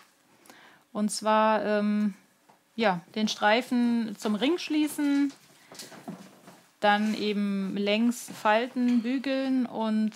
[0.93, 2.15] Und zwar ähm,
[2.77, 5.33] ja, den Streifen zum Ring schließen,
[6.81, 10.13] dann eben längs falten, bügeln und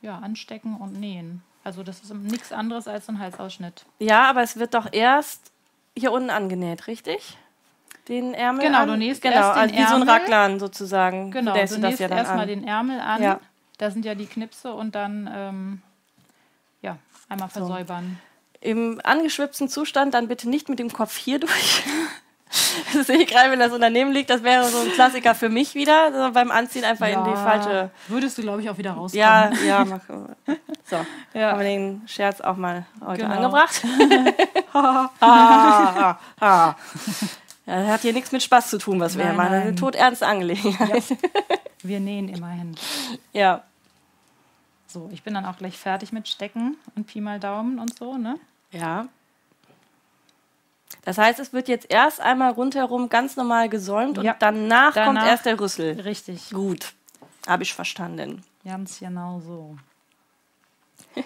[0.00, 1.42] ja, anstecken und nähen.
[1.64, 3.84] Also das ist nichts anderes als ein Halsausschnitt.
[3.98, 5.52] Ja, aber es wird doch erst
[5.96, 7.36] hier unten angenäht, richtig?
[8.08, 8.88] Den Ärmel Genau, an?
[8.88, 11.30] du nähst genau, erst den also wie so ein Raglan sozusagen.
[11.30, 13.22] Genau, du, du nähst ja erstmal den Ärmel an.
[13.22, 13.40] Ja.
[13.78, 15.82] Da sind ja die Knipse und dann ähm,
[16.82, 16.98] ja,
[17.28, 18.18] einmal versäubern.
[18.62, 18.68] So.
[18.68, 21.82] Im angeschwipsten Zustand dann bitte nicht mit dem Kopf hier durch.
[22.94, 25.74] Das sehe ich gerade, wenn das Unternehmen liegt, das wäre so ein Klassiker für mich
[25.74, 26.12] wieder.
[26.12, 27.90] So beim Anziehen einfach ja, in die falsche.
[28.06, 29.20] Würdest du, glaube ich, auch wieder rauskommen.
[29.20, 29.84] Ja, ja.
[29.84, 30.00] Mach,
[30.84, 30.96] so,
[31.38, 31.50] ja.
[31.50, 33.34] haben wir den Scherz auch mal heute genau.
[33.34, 33.82] angebracht.
[34.72, 36.76] ha, ha, ha.
[37.66, 39.50] Ja, das hat hier nichts mit Spaß zu tun, was wir hier machen.
[39.50, 41.10] Das ist eine todernste Angelegenheit.
[41.10, 41.16] Ja.
[41.82, 42.74] Wir nähen immerhin.
[43.32, 43.62] Ja.
[44.86, 48.16] So, ich bin dann auch gleich fertig mit Stecken und Pi mal Daumen und so,
[48.16, 48.40] ne?
[48.72, 49.06] Ja.
[51.04, 54.32] Das heißt, es wird jetzt erst einmal rundherum ganz normal gesäumt ja.
[54.32, 56.00] und danach, danach kommt erst der Rüssel.
[56.00, 56.50] Richtig.
[56.50, 56.94] Gut.
[57.46, 58.42] Habe ich verstanden.
[58.64, 59.76] Ganz genau so.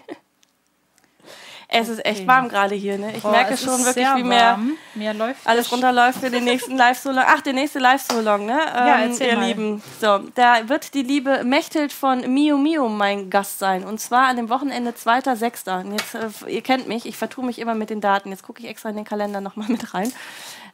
[1.73, 2.99] Es ist echt warm gerade hier.
[2.99, 3.13] Ne?
[3.17, 4.59] Ich Boah, merke schon wirklich, wie mehr,
[4.95, 5.15] mehr
[5.45, 7.23] alles runterläuft für den nächsten Live-Solong.
[7.25, 8.59] Ach, der nächste Live-Solong, ne?
[8.61, 9.47] Ähm, ja, erzähl ihr mal.
[9.47, 9.83] Lieben.
[10.01, 13.85] So, da wird die liebe Mechthild von Mio Mio mein Gast sein.
[13.85, 15.93] Und zwar an dem Wochenende 2.6.
[15.93, 18.31] Jetzt, äh, ihr kennt mich, ich vertue mich immer mit den Daten.
[18.31, 20.13] Jetzt gucke ich extra in den Kalender nochmal mit rein.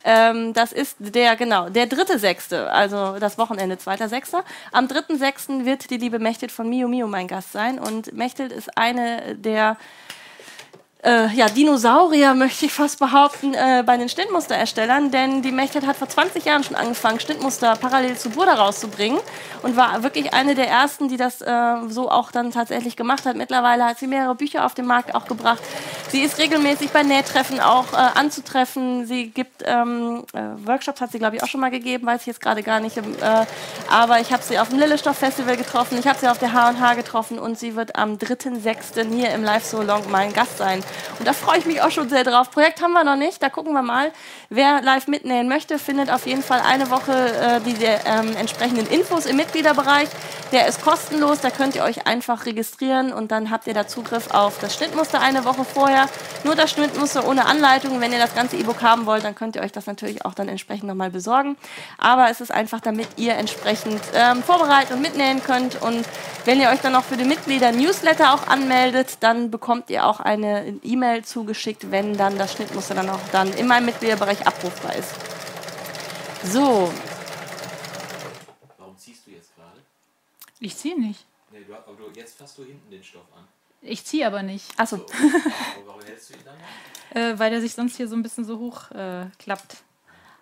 [0.03, 4.45] Ähm, das ist der, genau, der dritte Sechste, also das Wochenende, zweiter Sechster.
[4.73, 7.79] Am dritten Sechsten wird die liebe Mechthild von Mio Mio mein Gast sein.
[7.79, 9.77] Und Mechthild ist eine der
[11.07, 15.97] äh, ja, Dinosaurier, möchte ich fast behaupten, äh, bei den Schnittmustererstellern, denn die Mechthild hat
[15.97, 19.21] vor 20 Jahren schon angefangen, Schnittmuster parallel zu Burda rauszubringen
[19.63, 23.37] und war wirklich eine der ersten, die das äh, so auch dann tatsächlich gemacht hat.
[23.37, 25.63] Mittlerweile hat sie mehrere Bücher auf den Markt auch gebracht.
[26.09, 29.07] Sie ist regelmäßig bei Nähtreffen auch äh, anzutreffen.
[29.07, 32.27] Sie gibt ähm, äh, Workshops, hat sie glaube ich auch schon mal gegeben, weiß ich
[32.29, 32.97] jetzt gerade gar nicht.
[32.97, 33.45] Ähm, äh,
[33.91, 36.95] aber ich habe sie auf dem Lillestoff Festival getroffen, ich habe sie auf der H&H
[36.95, 39.13] getroffen und sie wird am 3.6.
[39.13, 40.83] hier im Live So Long mein Gast sein.
[41.19, 42.51] Und da freue ich mich auch schon sehr drauf.
[42.53, 44.13] Projekt haben wir noch nicht, da gucken wir mal.
[44.49, 49.27] Wer live mitnähen möchte, findet auf jeden Fall eine Woche äh, die ähm, entsprechenden Infos
[49.27, 50.09] im Mitgliederbereich.
[50.53, 54.31] Der ist kostenlos, da könnt ihr euch einfach registrieren und dann habt ihr da Zugriff
[54.31, 56.09] auf das Schnittmuster eine Woche vorher vorher
[56.45, 58.01] nur das Schnittmuster ohne Anleitung.
[58.01, 60.49] Wenn ihr das ganze E-Book haben wollt, dann könnt ihr euch das natürlich auch dann
[60.49, 61.57] entsprechend nochmal besorgen.
[61.99, 65.81] Aber es ist einfach, damit ihr entsprechend ähm, vorbereiten und mitnähen könnt.
[65.81, 66.07] Und
[66.45, 70.79] wenn ihr euch dann noch für den Mitglieder-Newsletter auch anmeldet, dann bekommt ihr auch eine
[70.83, 75.15] E-Mail zugeschickt, wenn dann das Schnittmuster dann auch dann in meinem Mitgliederbereich abrufbar ist.
[76.45, 76.93] So.
[78.79, 79.81] Warum ziehst du jetzt gerade?
[80.61, 81.25] Ich ziehe nicht.
[81.51, 83.46] Nee, du, aber du, jetzt fasst du hinten den Stoff an.
[83.87, 84.67] Ich ziehe aber nicht.
[84.79, 84.97] Achso.
[84.99, 85.05] So,
[85.87, 86.55] warum hältst du ihn dann?
[87.15, 89.77] Äh, weil der sich sonst hier so ein bisschen so hoch äh, klappt.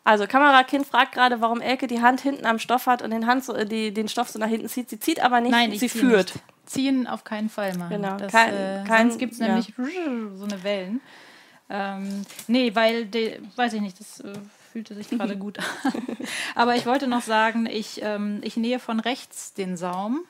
[0.02, 3.44] Also Kamerakind fragt gerade, warum Elke die Hand hinten am Stoff hat und den, Hand
[3.44, 4.90] so, äh, die, den Stoff so nach hinten zieht.
[4.90, 6.34] Sie zieht aber nicht, Nein, ich sie ziehe führt.
[6.34, 6.44] Nicht.
[6.66, 7.90] Ziehen auf keinen Fall machen.
[8.02, 9.46] Genau, Das, kein- äh, kein- sonst gibt es ja.
[9.48, 9.72] nämlich
[10.36, 11.00] so eine Wellen.
[11.70, 14.32] Ähm, nee, weil, de, weiß ich nicht, das äh,
[14.72, 15.64] fühlte sich gerade gut an.
[16.56, 20.24] Aber ich wollte noch sagen, ich, ähm, ich nähe von rechts den Saum,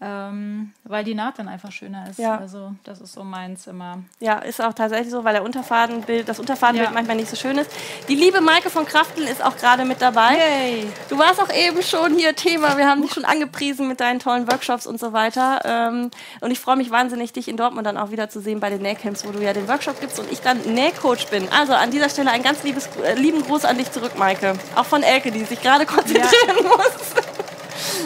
[0.00, 2.18] ähm, weil die Naht dann einfach schöner ist.
[2.18, 2.38] Ja.
[2.38, 3.98] Also das ist so meins immer.
[4.20, 6.94] Ja, ist auch tatsächlich so, weil der Unterfadenbild, das Unterfadenbild Ja.
[6.94, 7.70] manchmal nicht so schön ist.
[8.08, 10.36] Die liebe Maike von Kraftel ist auch gerade mit dabei.
[10.36, 10.86] Yay!
[11.08, 12.76] Du warst auch eben schon hier Thema.
[12.78, 15.60] Wir haben dich schon angepriesen mit deinen tollen Workshops und so weiter.
[15.64, 16.10] Ähm,
[16.40, 18.82] und ich freue mich wahnsinnig, dich in Dortmund dann auch wieder zu sehen bei den
[18.82, 21.48] Nähcamps, wo du ja den Workshop gibst und ich dann Nähcoach bin.
[21.50, 24.54] Also an dieser Stelle ein ganz liebes, äh, lieben Gruß an dich zurück, Maike.
[24.76, 27.17] Auch von Elke, die sich gerade konzentrieren muss.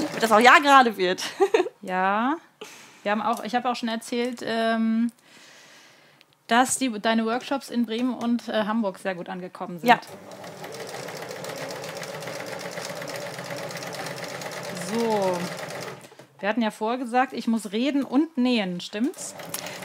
[0.09, 1.23] Damit das auch ja gerade wird.
[1.85, 2.37] Ja,
[3.03, 5.11] wir haben auch, ich habe auch schon erzählt, ähm,
[6.47, 9.89] dass die, deine Workshops in Bremen und äh, Hamburg sehr gut angekommen sind.
[9.89, 9.99] Ja.
[14.93, 15.39] So.
[16.43, 19.37] Wir hatten ja vorgesagt, ich muss reden und nähen, stimmt's?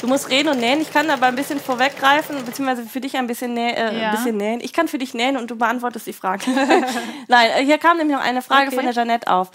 [0.02, 0.82] Du musst reden und nähen.
[0.82, 4.10] Ich kann aber ein bisschen vorweggreifen, beziehungsweise für dich ein bisschen, nä äh, Ja.
[4.10, 4.60] ein bisschen nähen.
[4.62, 6.46] Ich kann für dich nähen und du beantwortest die Frage.
[7.28, 8.76] Nein, äh, hier kam nämlich noch eine Frage Okay.
[8.76, 9.52] von der Janette auf.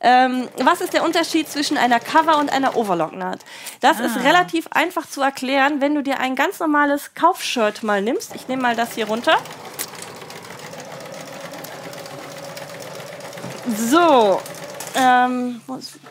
[0.00, 3.44] Ähm, was ist der Unterschied zwischen einer Cover- und einer Overlock-Naht?
[3.80, 4.20] Das ist Ah.
[4.22, 8.34] relativ einfach zu erklären, wenn du dir ein ganz normales Kaufshirt mal nimmst.
[8.34, 9.36] Ich nehme mal das hier runter.
[13.76, 14.40] So,
[14.94, 15.60] ähm,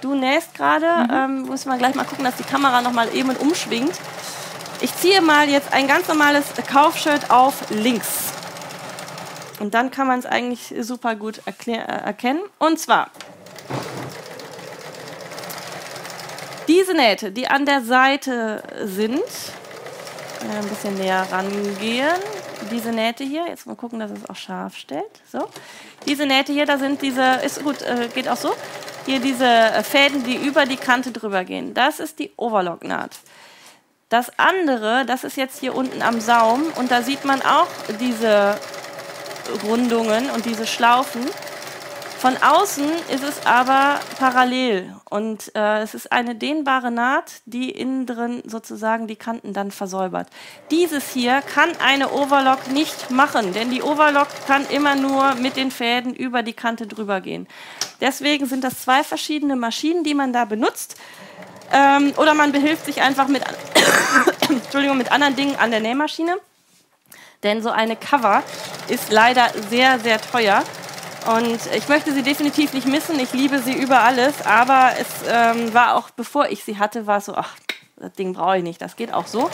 [0.01, 0.85] du nähst gerade.
[1.11, 3.93] Ähm, muss man gleich mal gucken, dass die Kamera noch mal eben umschwingt.
[4.81, 8.33] Ich ziehe mal jetzt ein ganz normales Kaufshirt auf links.
[9.59, 12.41] Und dann kann man es eigentlich super gut äh, erkennen.
[12.59, 13.11] Und zwar
[16.69, 19.21] diese Nähte, die an der Seite sind,
[20.41, 22.17] ein bisschen näher rangehen.
[22.71, 25.21] Diese Nähte hier, jetzt mal gucken, dass es auch scharf stellt.
[25.31, 25.47] So.
[26.05, 28.53] Diese Nähte hier, da sind diese, ist gut, äh, geht auch so.
[29.05, 31.73] Hier diese äh, Fäden, die über die Kante drüber gehen.
[31.73, 33.19] Das ist die Overlock-Naht.
[34.09, 37.67] Das andere, das ist jetzt hier unten am Saum und da sieht man auch
[37.99, 38.57] diese
[39.63, 41.25] Rundungen und diese Schlaufen.
[42.19, 48.05] Von außen ist es aber parallel und äh, es ist eine dehnbare Naht, die innen
[48.05, 50.27] drin sozusagen die Kanten dann versäubert.
[50.69, 55.71] Dieses hier kann eine Overlock nicht machen, denn die Overlock kann immer nur mit den
[55.71, 57.47] Fäden über die Kante drüber gehen.
[58.01, 60.97] Deswegen sind das zwei verschiedene Maschinen, die man da benutzt.
[61.71, 63.43] Ähm, oder man behilft sich einfach mit,
[64.49, 66.35] Entschuldigung, mit anderen Dingen an der Nähmaschine.
[67.43, 68.43] Denn so eine Cover
[68.89, 70.65] ist leider sehr, sehr teuer.
[71.27, 73.19] Und ich möchte sie definitiv nicht missen.
[73.19, 74.45] Ich liebe sie über alles.
[74.45, 77.55] Aber es ähm, war auch, bevor ich sie hatte, war so, ach,
[77.97, 78.81] das Ding brauche ich nicht.
[78.81, 79.49] Das geht auch so.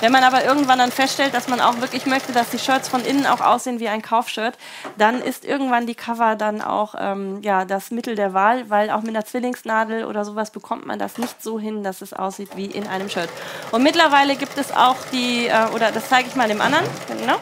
[0.00, 3.04] Wenn man aber irgendwann dann feststellt, dass man auch wirklich möchte, dass die Shirts von
[3.04, 4.56] innen auch aussehen wie ein Kaufshirt,
[4.96, 9.00] dann ist irgendwann die Cover dann auch ähm, ja, das Mittel der Wahl, weil auch
[9.00, 12.66] mit einer Zwillingsnadel oder sowas bekommt man das nicht so hin, dass es aussieht wie
[12.66, 13.28] in einem Shirt.
[13.72, 17.38] Und mittlerweile gibt es auch die, äh, oder das zeige ich mal dem anderen, genau.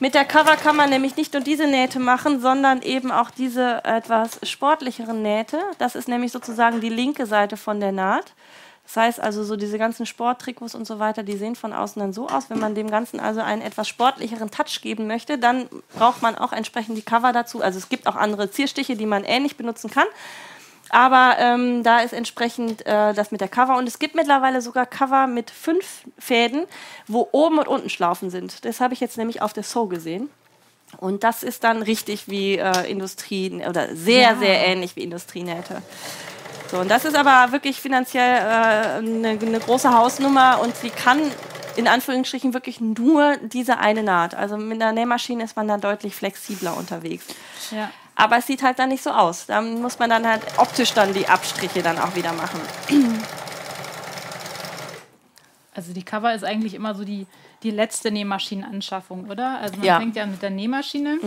[0.00, 3.84] Mit der Cover kann man nämlich nicht nur diese Nähte machen, sondern eben auch diese
[3.84, 5.58] etwas sportlicheren Nähte.
[5.78, 8.32] Das ist nämlich sozusagen die linke Seite von der Naht.
[8.84, 12.12] Das heißt also, so diese ganzen Sporttrikots und so weiter, die sehen von außen dann
[12.12, 12.48] so aus.
[12.48, 16.52] Wenn man dem Ganzen also einen etwas sportlicheren Touch geben möchte, dann braucht man auch
[16.52, 17.60] entsprechend die Cover dazu.
[17.60, 20.06] Also es gibt auch andere Zierstiche, die man ähnlich benutzen kann.
[20.90, 23.76] Aber ähm, da ist entsprechend äh, das mit der Cover.
[23.76, 26.64] Und es gibt mittlerweile sogar Cover mit fünf Fäden,
[27.06, 28.64] wo oben und unten Schlaufen sind.
[28.64, 30.30] Das habe ich jetzt nämlich auf der So gesehen.
[30.96, 34.36] Und das ist dann richtig wie äh, Industrie oder sehr, Ja.
[34.36, 35.82] sehr ähnlich wie Industrienähte.
[36.70, 41.18] So, und das ist aber wirklich finanziell äh, eine, eine große Hausnummer und sie kann
[41.76, 44.34] in Anführungsstrichen wirklich nur diese eine Naht.
[44.34, 47.26] Also mit einer Nähmaschine ist man dann deutlich flexibler unterwegs.
[47.70, 47.90] Ja.
[48.20, 49.46] Aber es sieht halt dann nicht so aus.
[49.46, 52.60] Da muss man dann halt optisch dann die Abstriche dann auch wieder machen.
[55.74, 57.24] Also die Cover ist eigentlich immer so die,
[57.62, 59.60] die letzte Nähmaschinenanschaffung, oder?
[59.60, 59.98] Also man Ja.
[60.00, 61.20] fängt ja mit der Nähmaschine.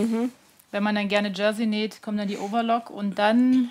[0.70, 3.70] Wenn man dann gerne Jersey näht, kommt dann die Overlock und dann,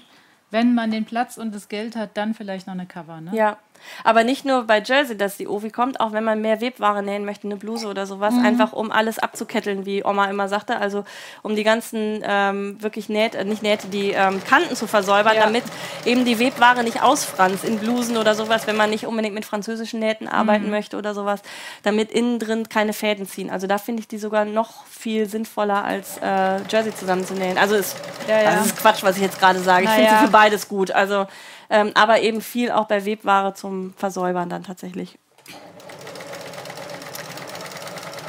[0.49, 3.29] wenn man den Platz und das Geld hat, dann vielleicht noch eine Cover, ne?
[3.35, 3.57] Ja.
[4.03, 7.25] Aber nicht nur bei Jersey, dass die Ovi kommt, auch wenn man mehr Webware nähen
[7.25, 8.45] möchte, eine Bluse oder sowas, mhm.
[8.45, 10.77] einfach um alles abzuketteln, wie Oma immer sagte.
[10.77, 11.03] Also
[11.41, 15.43] um die ganzen ähm, wirklich Nähte, äh, nicht Nähte, die ähm, Kanten zu versäubern, ja.
[15.43, 15.63] damit
[16.05, 19.99] eben die Webware nicht ausfranst in Blusen oder sowas, wenn man nicht unbedingt mit französischen
[19.99, 20.71] Nähten arbeiten mhm.
[20.71, 21.41] möchte oder sowas,
[21.83, 23.49] damit innen drin keine Fäden ziehen.
[23.49, 27.57] Also da finde ich die sogar noch viel sinnvoller als äh, Jersey zusammenzunähen.
[27.57, 27.95] Also ist,
[28.27, 28.49] ja, ja.
[28.49, 29.85] Also ist Quatsch, was ich jetzt gerade sage.
[29.85, 30.91] Ich finde sie für beides gut.
[30.91, 31.27] Also
[31.71, 35.17] ähm, aber eben viel auch bei Webware zum Versäubern dann tatsächlich.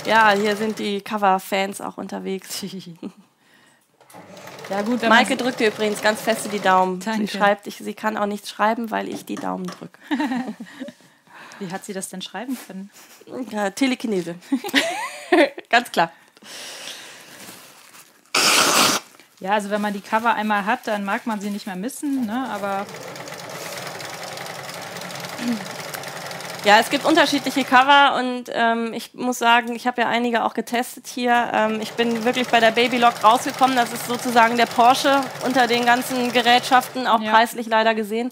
[0.06, 2.60] Ja, hier sind die Cover-Fans auch unterwegs.
[4.70, 5.02] ja gut.
[5.08, 7.00] Maike drückt dir übrigens ganz fest die Daumen.
[7.00, 7.26] Danke.
[7.26, 9.98] Sie schreibt, ich, sie kann auch nichts schreiben, weil ich die Daumen drücke.
[11.58, 12.90] Wie hat sie das denn schreiben können?
[13.50, 14.36] Ja, Telekinese.
[15.68, 16.12] ganz klar.
[19.42, 22.26] Ja, also wenn man die Cover einmal hat, dann mag man sie nicht mehr missen,
[22.26, 22.48] ne?
[22.48, 22.86] aber
[26.64, 30.54] ja, es gibt unterschiedliche Cover und ähm, ich muss sagen, ich habe ja einige auch
[30.54, 31.50] getestet hier.
[31.52, 33.74] Ähm, ich bin wirklich bei der Babylock rausgekommen.
[33.74, 37.32] Das ist sozusagen der Porsche unter den ganzen Gerätschaften, auch ja.
[37.32, 38.30] preislich leider gesehen.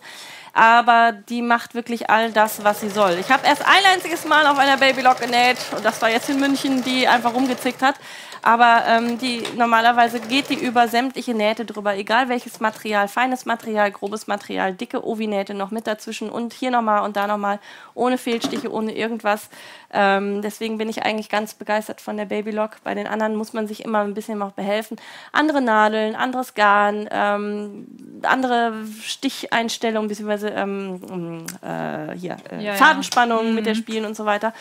[0.52, 3.18] Aber die macht wirklich all das, was sie soll.
[3.18, 6.38] Ich habe erst ein einziges Mal auf einer Babylock genäht und das war jetzt in
[6.38, 7.96] München, die einfach rumgezickt hat.
[8.42, 13.90] Aber ähm, die, normalerweise geht die über sämtliche Nähte drüber, egal welches Material, feines Material,
[13.90, 17.60] grobes Material, dicke Ovi-Nähte noch mit dazwischen und hier nochmal und da nochmal,
[17.94, 19.50] ohne Fehlstiche, ohne irgendwas.
[19.92, 22.76] Ähm, deswegen bin ich eigentlich ganz begeistert von der Babylock.
[22.84, 24.96] Bei den anderen muss man sich immer ein bisschen noch behelfen.
[25.32, 27.86] Andere Nadeln, anderes Garn, ähm,
[28.22, 28.72] andere
[29.02, 33.52] Sticheinstellungen, beziehungsweise ähm, äh, hier, äh, ja, Fadenspannungen ja.
[33.52, 33.78] mit der mhm.
[33.78, 34.52] Spielen und so weiter.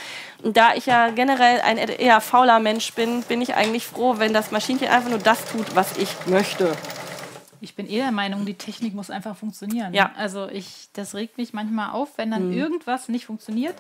[0.43, 4.34] Und da ich ja generell ein eher fauler Mensch bin, bin ich eigentlich froh, wenn
[4.34, 6.76] das Maschinchen einfach nur das tut, was ich möchte.
[7.61, 9.94] Ich bin eher der Meinung, die Technik muss einfach funktionieren.
[9.94, 10.11] Ja.
[10.15, 12.57] Also ich, das regt mich manchmal auf, wenn dann mhm.
[12.57, 13.76] irgendwas nicht funktioniert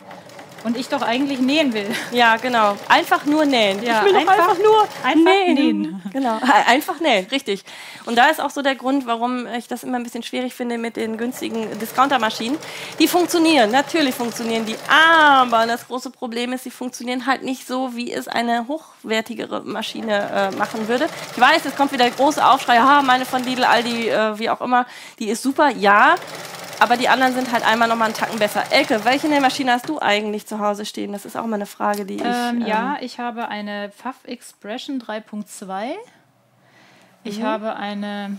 [0.63, 1.89] und ich doch eigentlich nähen will.
[2.11, 2.77] Ja, genau.
[2.87, 3.81] Einfach nur nähen.
[3.83, 5.81] Ja, ich will einfach, einfach nur einfach nähen.
[5.81, 6.01] nähen.
[6.11, 6.39] Genau.
[6.67, 7.63] Einfach nähen, richtig.
[8.05, 10.77] Und da ist auch so der Grund, warum ich das immer ein bisschen schwierig finde
[10.77, 12.57] mit den günstigen Discountermaschinen.
[12.99, 17.95] Die funktionieren, natürlich funktionieren die, aber das große Problem ist, sie funktionieren halt nicht so,
[17.95, 21.07] wie es eine hochwertigere Maschine äh, machen würde.
[21.33, 24.49] Ich weiß, es kommt wieder der große Aufschrei, ha, meine von Lidl, Aldi, äh, wie
[24.49, 24.85] auch immer,
[25.19, 26.15] die ist super, ja.
[26.79, 28.63] Aber die anderen sind halt einmal nochmal einen Tacken besser.
[28.71, 31.11] Elke, welche Nähmaschine hast du eigentlich zu Hause stehen?
[31.11, 32.23] Das ist auch mal eine Frage, die ich.
[32.23, 35.91] Ähm, ja, ähm, ich habe eine Pfaff Expression 3.2.
[37.25, 37.43] Ich mhm.
[37.43, 38.37] habe eine,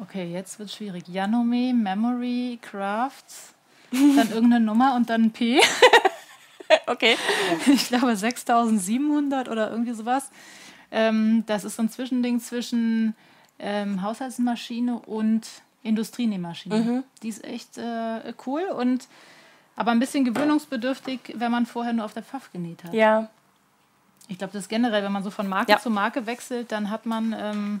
[0.00, 1.08] okay, jetzt wird es schwierig.
[1.08, 3.54] Yanome Memory Crafts.
[3.92, 5.60] Dann irgendeine Nummer und dann ein P.
[6.86, 7.16] okay.
[7.66, 10.30] Ich glaube 6700 oder irgendwie sowas.
[10.92, 13.14] Ähm, das ist so ein Zwischending zwischen
[13.60, 15.46] ähm, Haushaltsmaschine und
[15.82, 16.76] Industrienähmaschine.
[16.76, 17.04] Mhm.
[17.22, 19.08] Die ist echt äh, cool und
[19.76, 22.92] aber ein bisschen gewöhnungsbedürftig, wenn man vorher nur auf der Pfaff genäht hat.
[22.92, 23.30] Ja.
[24.28, 25.78] Ich glaube, das generell, wenn man so von Marke ja.
[25.78, 27.80] zu Marke wechselt, dann hat man ähm,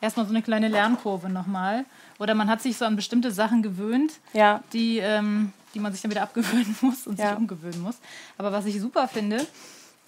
[0.00, 1.84] erstmal so eine kleine Lernkurve nochmal.
[2.18, 4.62] Oder man hat sich so an bestimmte Sachen gewöhnt, ja.
[4.72, 7.30] die, ähm, die man sich dann wieder abgewöhnen muss und ja.
[7.30, 7.98] sich umgewöhnen muss.
[8.38, 9.44] Aber was ich super finde,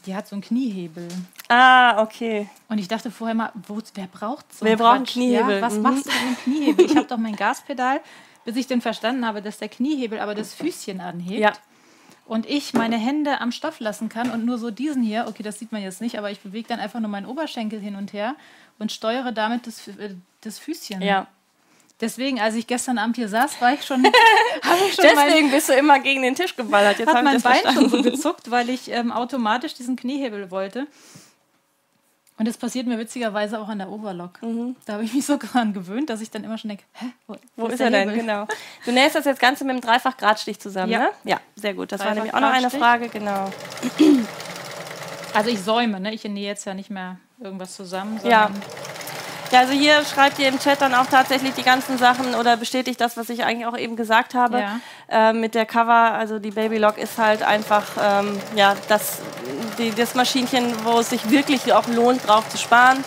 [0.06, 1.08] die hat so einen Kniehebel.
[1.48, 2.48] Ah, okay.
[2.68, 5.56] Und ich dachte vorher mal, wo, wer braucht so einen Wir brauchen Kniehebel.
[5.56, 5.82] Ja, was mhm.
[5.82, 6.86] machst du mit dem Kniehebel?
[6.86, 8.00] Ich habe doch mein Gaspedal,
[8.44, 11.40] bis ich dann verstanden habe, dass der Kniehebel aber das Füßchen anhebt.
[11.40, 11.52] Ja.
[12.26, 15.58] Und ich meine Hände am Stoff lassen kann und nur so diesen hier, okay, das
[15.58, 18.34] sieht man jetzt nicht, aber ich bewege dann einfach nur meinen Oberschenkel hin und her
[18.78, 21.02] und steuere damit das, äh, das Füßchen.
[21.02, 21.26] Ja.
[22.00, 24.04] Deswegen, als ich gestern Abend hier saß, war ich schon.
[24.88, 26.98] ich schon Deswegen mein, bist du immer gegen den Tisch geballert.
[26.98, 27.90] Jetzt hat mein Bein verstanden.
[27.90, 30.86] schon so gezuckt, weil ich ähm, automatisch diesen Kniehebel wollte.
[32.36, 34.42] Und das passiert mir witzigerweise auch an der Overlock.
[34.42, 34.74] Mhm.
[34.86, 37.36] Da habe ich mich so daran gewöhnt, dass ich dann immer schon denke, hä, wo,
[37.54, 38.12] wo ist, ist er denn?
[38.12, 38.48] Genau.
[38.84, 40.98] Du nähst das jetzt Ganze mit dem Dreifach-Gradstich zusammen, ja.
[40.98, 41.10] ne?
[41.22, 41.92] Ja, sehr gut.
[41.92, 43.52] Das war nämlich auch noch eine Frage, genau.
[45.32, 46.12] Also ich säume, ne?
[46.12, 48.20] Ich nähe jetzt ja nicht mehr irgendwas zusammen.
[48.24, 48.50] Ja.
[49.54, 53.00] Ja, also hier schreibt ihr im Chat dann auch tatsächlich die ganzen Sachen oder bestätigt
[53.00, 54.80] das, was ich eigentlich auch eben gesagt habe ja.
[55.08, 56.12] äh, mit der Cover.
[56.12, 59.20] Also die Babylock ist halt einfach ähm, ja, das,
[59.78, 63.04] die, das Maschinchen, wo es sich wirklich auch lohnt, drauf zu sparen.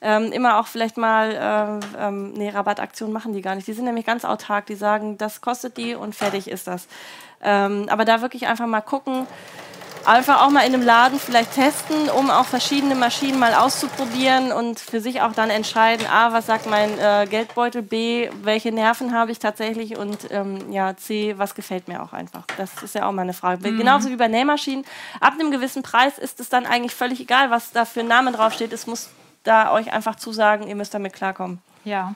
[0.00, 3.68] Ähm, immer auch vielleicht mal, äh, ähm, nee, Rabattaktionen machen die gar nicht.
[3.68, 4.64] Die sind nämlich ganz autark.
[4.64, 6.88] Die sagen, das kostet die und fertig ist das.
[7.42, 9.26] Ähm, aber da wirklich einfach mal gucken,
[10.06, 14.78] einfach auch mal in einem Laden vielleicht testen, um auch verschiedene Maschinen mal auszuprobieren und
[14.80, 19.32] für sich auch dann entscheiden, A, was sagt mein äh, Geldbeutel, B, welche Nerven habe
[19.32, 22.44] ich tatsächlich und ähm, ja, C, was gefällt mir auch einfach.
[22.56, 23.70] Das ist ja auch mal eine Frage.
[23.70, 23.78] Mhm.
[23.78, 24.84] Genauso wie bei Nähmaschinen.
[25.20, 28.32] Ab einem gewissen Preis ist es dann eigentlich völlig egal, was da für ein Name
[28.32, 28.72] draufsteht.
[28.72, 29.10] Es muss
[29.42, 31.60] da euch einfach zusagen, ihr müsst damit klarkommen.
[31.84, 32.14] Ja.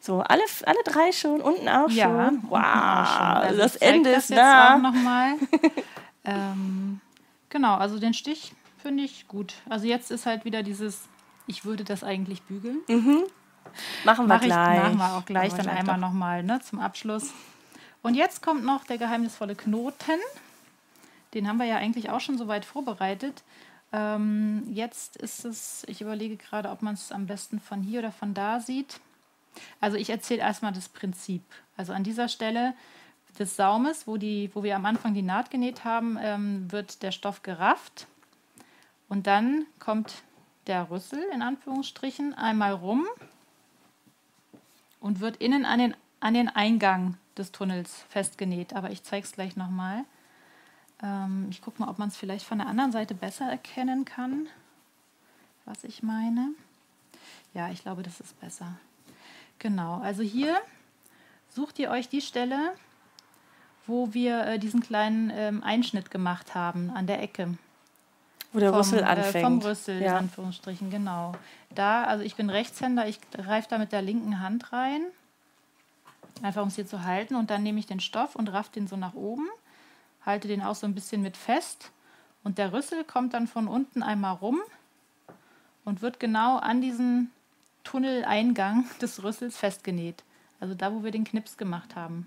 [0.00, 2.16] So, alle, alle drei schon, unten auch Ja, schon.
[2.28, 3.26] unten auch schon.
[3.28, 4.74] Wow, Also das Ende ist nah.
[4.76, 5.32] Auch noch mal.
[6.24, 7.00] ähm,
[7.48, 9.54] genau, also den Stich finde ich gut.
[9.68, 11.08] Also jetzt ist halt wieder dieses,
[11.46, 12.78] ich würde das eigentlich bügeln.
[14.04, 14.82] Machen wir Mach ich, gleich.
[14.82, 17.32] machen wir auch gleich Machen dann einmal nochmal ne, zum Abschluss.
[18.02, 20.20] Und jetzt kommt noch der geheimnisvolle Knoten.
[21.34, 23.42] Den haben wir ja eigentlich auch schon soweit vorbereitet.
[23.92, 28.12] Ähm, jetzt ist es, ich überlege gerade, ob man es am besten von hier oder
[28.12, 29.00] von da sieht.
[29.80, 31.42] Also ich erzähle erstmal das Prinzip.
[31.76, 32.74] Also an dieser Stelle
[33.38, 37.12] des Saumes, wo, die, wo wir am Anfang die Naht genäht haben, ähm, wird der
[37.12, 38.06] Stoff gerafft.
[39.08, 40.22] Und dann kommt
[40.66, 43.06] der Rüssel in Anführungsstrichen einmal rum
[45.00, 48.74] und wird innen an den, an den Eingang des Tunnels festgenäht.
[48.74, 50.04] Aber ich zeige es gleich nochmal.
[51.02, 54.48] Ähm, ich gucke mal, ob man es vielleicht von der anderen Seite besser erkennen kann,
[55.64, 56.50] was ich meine.
[57.54, 58.78] Ja, ich glaube, das ist besser.
[59.58, 60.60] Genau, also hier
[61.48, 62.74] sucht ihr euch die Stelle,
[63.88, 67.56] wo wir äh, diesen kleinen ähm, Einschnitt gemacht haben an der Ecke.
[68.52, 69.44] Wo der Vom, Rüssel äh, anfängt.
[69.44, 70.16] vom Rüssel, in Ja.
[70.18, 71.32] Anführungsstrichen, genau.
[71.74, 75.02] Da, also ich bin Rechtshänder, ich greife da mit der linken Hand rein,
[76.42, 77.34] einfach um es hier zu halten.
[77.34, 79.46] Und dann nehme ich den Stoff und raff den so nach oben,
[80.24, 81.90] halte den auch so ein bisschen mit fest.
[82.44, 84.60] Und der Rüssel kommt dann von unten einmal rum
[85.84, 87.30] und wird genau an diesen
[87.84, 90.22] Tunneleingang des Rüssels festgenäht.
[90.60, 92.26] Also da, wo wir den Knips gemacht haben.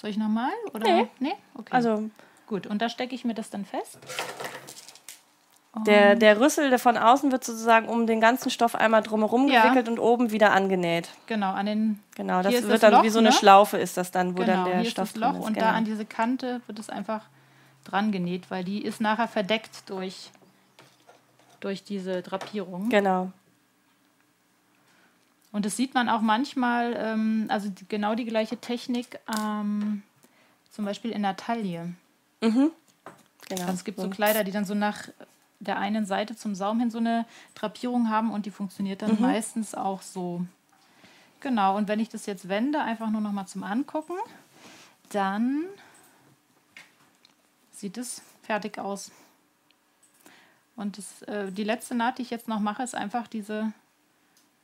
[0.00, 0.52] Soll ich nochmal?
[0.74, 0.86] Oder?
[0.88, 1.08] Nee.
[1.18, 1.34] Nee?
[1.54, 1.72] Okay.
[1.72, 2.08] Also
[2.46, 2.66] gut.
[2.66, 3.98] Und da stecke ich mir das dann fest.
[5.86, 9.62] der, der Rüssel der von außen wird sozusagen um den ganzen Stoff einmal drumherum Ja.
[9.64, 11.08] gewickelt und oben wieder angenäht.
[11.26, 13.34] Genau, an den Genau, das wird das dann Loch, wie so eine ne?
[13.34, 15.46] Schlaufe ist das dann, wo genau, dann der hier Stoff ist das Loch ist.
[15.46, 15.66] und genau.
[15.66, 17.22] da an diese Kante wird es einfach
[17.84, 20.30] dran genäht, weil die ist nachher verdeckt durch,
[21.60, 22.88] durch diese Drapierung.
[22.88, 23.32] Genau.
[25.50, 30.02] Und das sieht man auch manchmal, ähm, also die, genau die gleiche Technik, ähm,
[30.70, 31.94] zum Beispiel in der Taille.
[33.48, 33.62] genau.
[33.62, 35.08] Also es gibt so Kleider, die dann so nach
[35.60, 39.74] der einen Seite zum Saum hin so eine Drapierung haben und die funktioniert dann meistens
[39.74, 40.44] auch so.
[41.40, 44.16] Genau, und wenn ich das jetzt wende, einfach nur noch mal zum Angucken,
[45.10, 45.64] dann
[47.70, 49.10] sieht es fertig aus.
[50.76, 53.72] Und das, äh, die letzte Naht, die ich jetzt noch mache, ist einfach diese,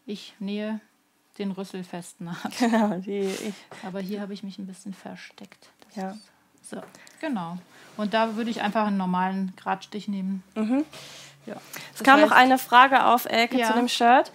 [0.07, 0.81] ich nähe
[1.39, 2.37] den Rüssel fest Naht.
[2.59, 3.55] Genau, die, ich,
[3.85, 5.69] Aber hier habe ich mich ein bisschen versteckt.
[5.87, 6.17] Das Ja.
[6.63, 6.83] So,
[7.21, 7.59] genau.
[7.97, 10.43] Und da würde ich einfach einen normalen Gradstich nehmen.
[11.47, 11.57] Ja.
[11.95, 13.67] es kam noch eine Frage auf, Elke, Ja.
[13.67, 14.33] zu dem Shirt.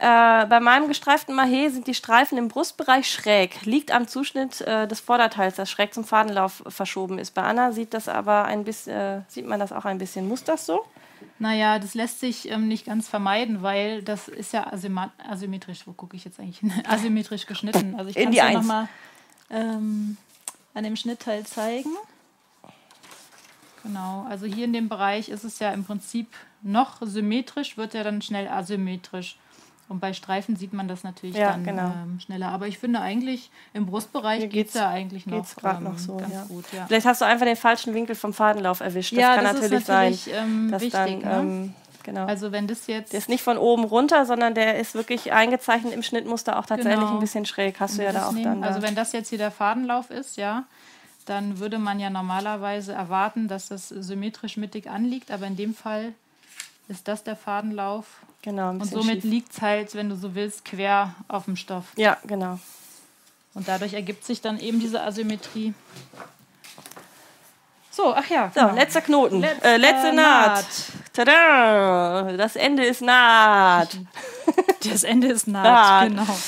[0.00, 3.64] Äh, bei meinem gestreiften Mahé sind die Streifen im Brustbereich schräg.
[3.64, 7.32] Liegt am Zuschnitt äh, des Vorderteils, das schräg zum Fadenlauf verschoben ist.
[7.32, 10.28] Bei Anna sieht das aber ein bisschen, äh, sieht man das auch ein bisschen.
[10.28, 10.84] Muss das so?
[11.40, 15.84] Naja, das lässt sich ähm, nicht ganz vermeiden, weil das ist ja asymmetrisch.
[15.86, 16.72] Wo gucke ich jetzt eigentlich hin?
[16.86, 17.96] Asymmetrisch geschnitten.
[17.96, 18.88] Also ich kann es ja nochmal
[19.50, 20.16] ähm,
[20.74, 21.90] an dem Schnittteil zeigen.
[23.82, 26.28] Genau, also hier in dem Bereich ist es ja im Prinzip
[26.62, 29.38] noch symmetrisch, wird ja dann schnell asymmetrisch.
[29.88, 31.92] Und bei Streifen sieht man das natürlich Ja, dann genau.
[32.02, 32.48] ähm, schneller.
[32.48, 36.16] Aber ich finde eigentlich, im Brustbereich geht es ja eigentlich noch, geht's ähm, noch so,
[36.18, 36.44] ganz ja.
[36.44, 36.64] gut.
[36.72, 39.12] Ja, Vielleicht hast du einfach den falschen Winkel vom Fadenlauf erwischt.
[39.12, 40.34] Das ja kann das natürlich, ist natürlich sein.
[40.44, 41.20] ähm, Dass wichtig.
[41.22, 41.52] dann, ne?
[41.52, 42.26] ähm, genau.
[42.26, 43.12] also wenn das jetzt...
[43.14, 47.00] der ist nicht von oben runter, sondern der ist wirklich eingezeichnet im Schnittmuster auch tatsächlich
[47.00, 47.14] Genau.
[47.14, 47.80] ein bisschen schräg.
[47.80, 48.60] Hast du ja da auch nehmen.
[48.60, 48.64] dann.
[48.64, 48.86] Also da.
[48.86, 50.64] wenn das jetzt hier der Fadenlauf ist, ja,
[51.24, 56.12] dann würde man ja normalerweise erwarten, dass das symmetrisch mittig anliegt, aber in dem Fall
[56.88, 58.06] ist das der Fadenlauf
[58.42, 61.84] genau, und somit liegt es halt, wenn du so willst, quer auf dem Stoff.
[61.96, 62.58] Ja, genau.
[63.54, 65.74] Und dadurch ergibt sich dann eben diese Asymmetrie.
[67.90, 68.52] So, ach ja.
[68.54, 68.74] So, genau.
[68.74, 69.40] letzter Knoten.
[69.40, 70.54] Letzter äh, letzte Naht.
[70.54, 70.66] Naht.
[71.12, 72.36] Tada!
[72.36, 73.98] Das Ende ist Naht.
[74.84, 75.64] Das Ende ist Naht.
[75.64, 76.38] naht, genau.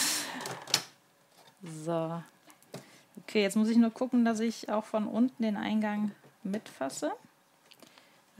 [1.84, 2.22] So.
[3.18, 6.12] Okay, jetzt muss ich nur gucken, dass ich auch von unten den Eingang
[6.44, 7.10] mitfasse.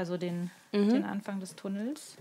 [0.00, 2.16] Also den, den Anfang des Tunnels.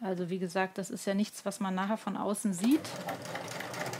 [0.00, 2.80] Also wie gesagt, das ist ja nichts, was man nachher von außen sieht.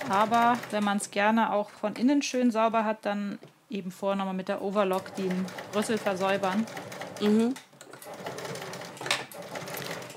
[0.09, 3.39] Aber wenn man es gerne auch von innen schön sauber hat, dann
[3.71, 6.67] eben vorher nochmal mit der Overlock den Rüssel versäubern.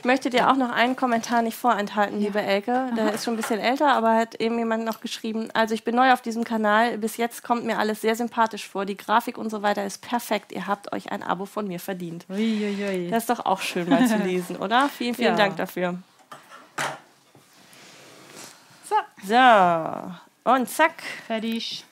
[0.01, 2.89] Ich möchte dir auch noch einen Kommentar nicht vorenthalten, liebe Elke.
[2.97, 5.49] Der ist schon ein bisschen älter, aber hat eben jemand noch geschrieben.
[5.53, 6.97] Also ich bin neu auf diesem Kanal.
[6.97, 8.85] Bis jetzt kommt mir alles sehr sympathisch vor.
[8.85, 10.53] Die Grafik und so weiter ist perfekt.
[10.53, 12.25] Ihr habt euch ein Abo von mir verdient.
[12.31, 13.09] Uiuiui.
[13.11, 14.89] Das ist doch auch schön mal zu lesen, oder?
[14.89, 15.35] Vielen, vielen Ja.
[15.37, 15.99] Dank dafür.
[18.89, 21.03] So, So, und zack.
[21.27, 21.85] fertig.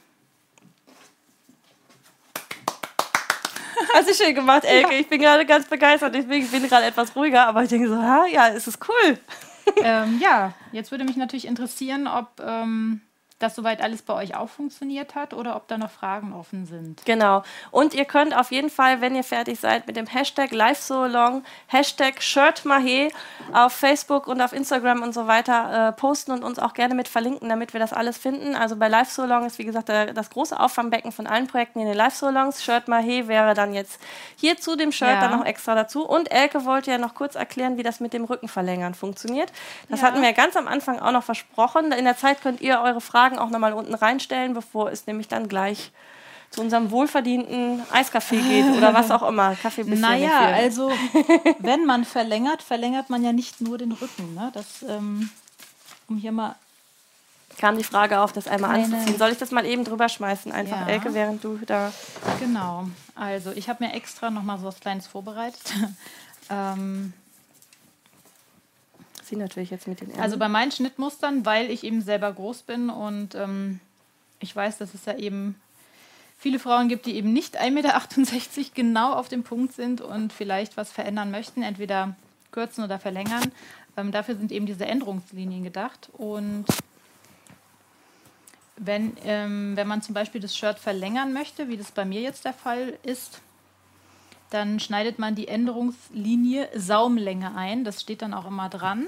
[3.94, 4.94] Hast du schön gemacht, Elke.
[4.94, 5.00] Ja.
[5.00, 6.14] Ich bin gerade ganz begeistert.
[6.16, 7.48] Deswegen bin ich gerade etwas ruhiger.
[7.48, 9.18] Aber ich denke so, ha, ja, es ist cool.
[9.84, 13.02] Ähm, ja, jetzt würde mich natürlich interessieren, ob ähm,
[13.40, 17.06] dass soweit alles bei euch auch funktioniert hat oder ob da noch Fragen offen sind.
[17.06, 17.44] Genau.
[17.72, 22.22] Und ihr könnt auf jeden Fall, wenn ihr fertig seid, mit dem Hashtag LiveSoLong, Hashtag
[22.22, 23.10] ShirtMahe
[23.53, 27.07] auf Facebook und auf Instagram und so weiter äh, posten und uns auch gerne mit
[27.07, 28.56] verlinken, damit wir das alles finden.
[28.56, 31.98] Also bei LiveSoLong ist, wie gesagt, der, das große Auffangbecken von allen Projekten in den
[31.98, 32.64] LiveSoLongs.
[32.64, 33.99] ShirtMahe wäre dann jetzt
[34.36, 35.22] hier zu dem Shirt ja.
[35.22, 36.06] dann noch extra dazu.
[36.06, 39.52] Und Elke wollte ja noch kurz erklären, wie das mit dem Rückenverlängern funktioniert.
[39.88, 40.07] Das ja.
[40.07, 41.91] hatten wir ganz am Anfang auch noch versprochen.
[41.91, 45.28] In der Zeit könnt ihr eure Fragen Fragen auch nochmal unten reinstellen, bevor es nämlich
[45.28, 45.92] dann gleich
[46.50, 49.56] zu unserem wohlverdienten Eiskaffee geht oder was auch immer.
[49.56, 50.92] Kaffee bisschen Naja, also
[51.60, 54.34] wenn man verlängert, verlängert man ja nicht nur den Rücken.
[54.34, 54.50] Ne?
[54.54, 55.30] Das, ähm,
[56.08, 56.56] um hier mal
[57.60, 58.86] kam die Frage auf, das einmal Eine.
[58.86, 59.18] anzuziehen.
[59.18, 60.88] Soll ich das mal eben drüber schmeißen, einfach ja.
[60.88, 61.92] Elke, während du da.
[62.40, 62.88] Genau.
[63.16, 65.74] Also ich habe mir extra noch mal so was Kleines vorbereitet.
[66.50, 67.14] ähm,
[69.30, 70.24] sie natürlich jetzt mit den Ärmeln.
[70.24, 73.80] Also bei meinen Schnittmustern, weil ich eben selber groß bin und ähm,
[74.40, 75.56] ich weiß, dass es ja eben
[76.38, 80.78] viele Frauen gibt, die eben nicht 1,68 Meter genau auf dem Punkt sind und vielleicht
[80.78, 82.16] was verändern möchten, entweder
[82.52, 83.52] kürzen oder verlängern.
[83.98, 86.10] Ähm, dafür sind eben diese Änderungslinien gedacht.
[86.14, 86.66] Und
[88.78, 92.46] wenn, ähm, wenn man zum Beispiel das Shirt verlängern möchte, wie das bei mir jetzt
[92.46, 93.42] der Fall ist,
[94.50, 97.84] dann schneidet man die Änderungslinie Saumlänge ein.
[97.84, 99.08] Das steht dann auch immer dran.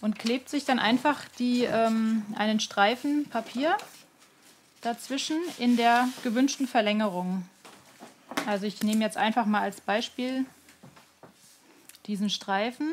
[0.00, 3.76] Und klebt sich dann einfach die, ähm, einen Streifen Papier
[4.82, 7.48] dazwischen in der gewünschten Verlängerung.
[8.46, 10.44] Also ich nehme jetzt einfach mal als Beispiel
[12.06, 12.92] diesen Streifen.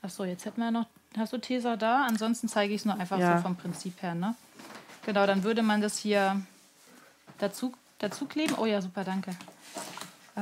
[0.00, 0.86] Achso, jetzt hätten wir noch.
[1.16, 2.06] Hast du Tesa da?
[2.06, 3.36] Ansonsten zeige ich es nur einfach ja.
[3.36, 4.14] so vom Prinzip her.
[4.14, 4.34] Ne?
[5.04, 6.40] Genau, dann würde man das hier
[7.38, 8.56] dazu, dazu kleben.
[8.58, 9.30] Oh ja, super, danke.
[10.36, 10.40] Äh,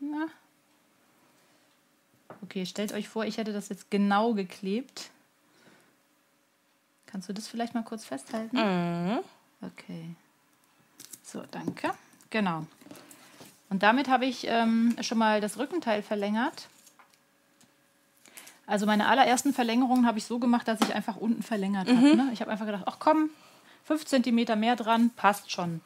[0.00, 0.26] Na.
[2.42, 5.10] Okay, stellt euch vor, ich hätte das jetzt genau geklebt.
[7.06, 8.56] Kannst du das vielleicht mal kurz festhalten?
[8.56, 9.18] Mhm.
[9.62, 10.14] Okay.
[11.22, 11.90] So, danke.
[12.30, 12.66] Genau.
[13.68, 16.68] Und damit habe ich ähm, schon mal das Rückenteil verlängert.
[18.70, 21.96] Also meine allerersten Verlängerungen habe ich so gemacht, dass ich einfach unten verlängert mhm.
[21.96, 22.16] habe.
[22.16, 22.30] Ne?
[22.32, 23.30] Ich habe einfach gedacht, ach komm,
[23.84, 25.80] 5 cm mehr dran, passt schon.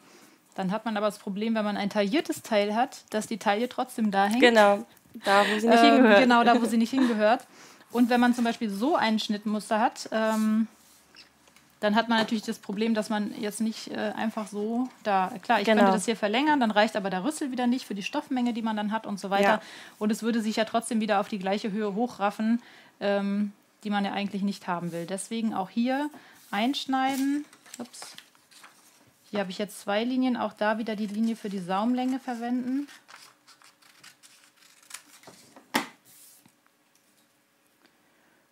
[0.53, 3.69] Dann hat man aber das Problem, wenn man ein tailliertes Teil hat, dass die Taille
[3.69, 4.39] trotzdem da hängt.
[4.39, 4.85] Genau,
[5.23, 6.19] da wo sie nicht ähm, hingehört.
[6.21, 7.47] Genau, da wo sie nicht hingehört.
[7.91, 10.67] Und wenn man zum Beispiel so ein Schnittmuster hat, ähm,
[11.85, 15.59] dann hat man natürlich das Problem, dass man jetzt nicht äh, einfach so da, klar,
[15.59, 15.83] ich genau.
[15.83, 18.63] könnte das hier verlängern, dann reicht aber der Rüssel wieder nicht für die Stoffmenge, die
[18.63, 19.43] man dann hat und so weiter.
[19.43, 19.61] Ja.
[19.99, 22.59] Und es würde sich ja trotzdem wieder auf die gleiche Höhe hochraffen,
[22.99, 23.53] ähm,
[23.83, 25.05] die man ja eigentlich nicht haben will.
[25.05, 26.09] Deswegen auch hier
[26.49, 27.45] einschneiden.
[27.77, 28.15] Ups.
[29.29, 32.87] Hier habe ich jetzt zwei Linien, auch da wieder die Linie für die Saumlänge verwenden.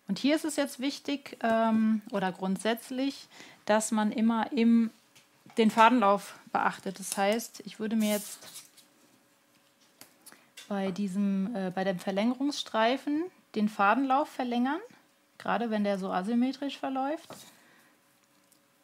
[0.06, 3.26] Und hier ist es jetzt wichtig ähm, oder grundsätzlich,
[3.64, 4.90] dass man immer im,
[5.56, 6.98] den Fadenlauf beachtet.
[6.98, 8.38] Das heißt, ich würde mir jetzt
[10.68, 13.24] bei diesem, äh, bei dem Verlängerungsstreifen
[13.54, 14.80] den Fadenlauf verlängern,
[15.38, 17.28] gerade wenn der so asymmetrisch verläuft.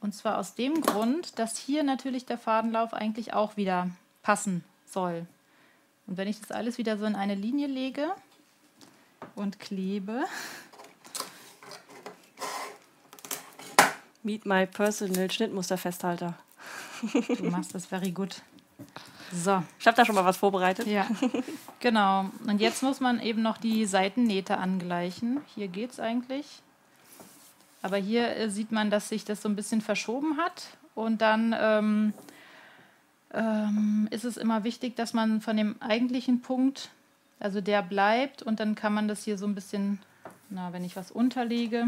[0.00, 3.90] Und zwar aus dem Grund, dass hier natürlich der Fadenlauf eigentlich auch wieder
[4.22, 5.26] passen soll.
[6.06, 8.10] Und wenn ich das alles wieder so in eine Linie lege
[9.34, 10.24] und klebe,
[14.22, 16.34] Meet my personal Schnittmusterfesthalter.
[17.38, 18.42] Du machst das very good.
[19.32, 19.62] So.
[19.78, 20.86] Ich habe da schon mal was vorbereitet.
[20.86, 21.06] Ja.
[21.78, 22.26] Genau.
[22.46, 25.40] Und jetzt muss man eben noch die Seitennähte angleichen.
[25.54, 26.46] Hier geht es eigentlich.
[27.80, 30.66] Aber hier äh, sieht man, dass sich das so ein bisschen verschoben hat.
[30.94, 32.12] Und dann ähm,
[33.32, 36.90] ähm, ist es immer wichtig, dass man von dem eigentlichen Punkt,
[37.38, 38.42] also der bleibt.
[38.42, 40.00] Und dann kann man das hier so ein bisschen,
[40.50, 41.86] na, wenn ich was unterlege,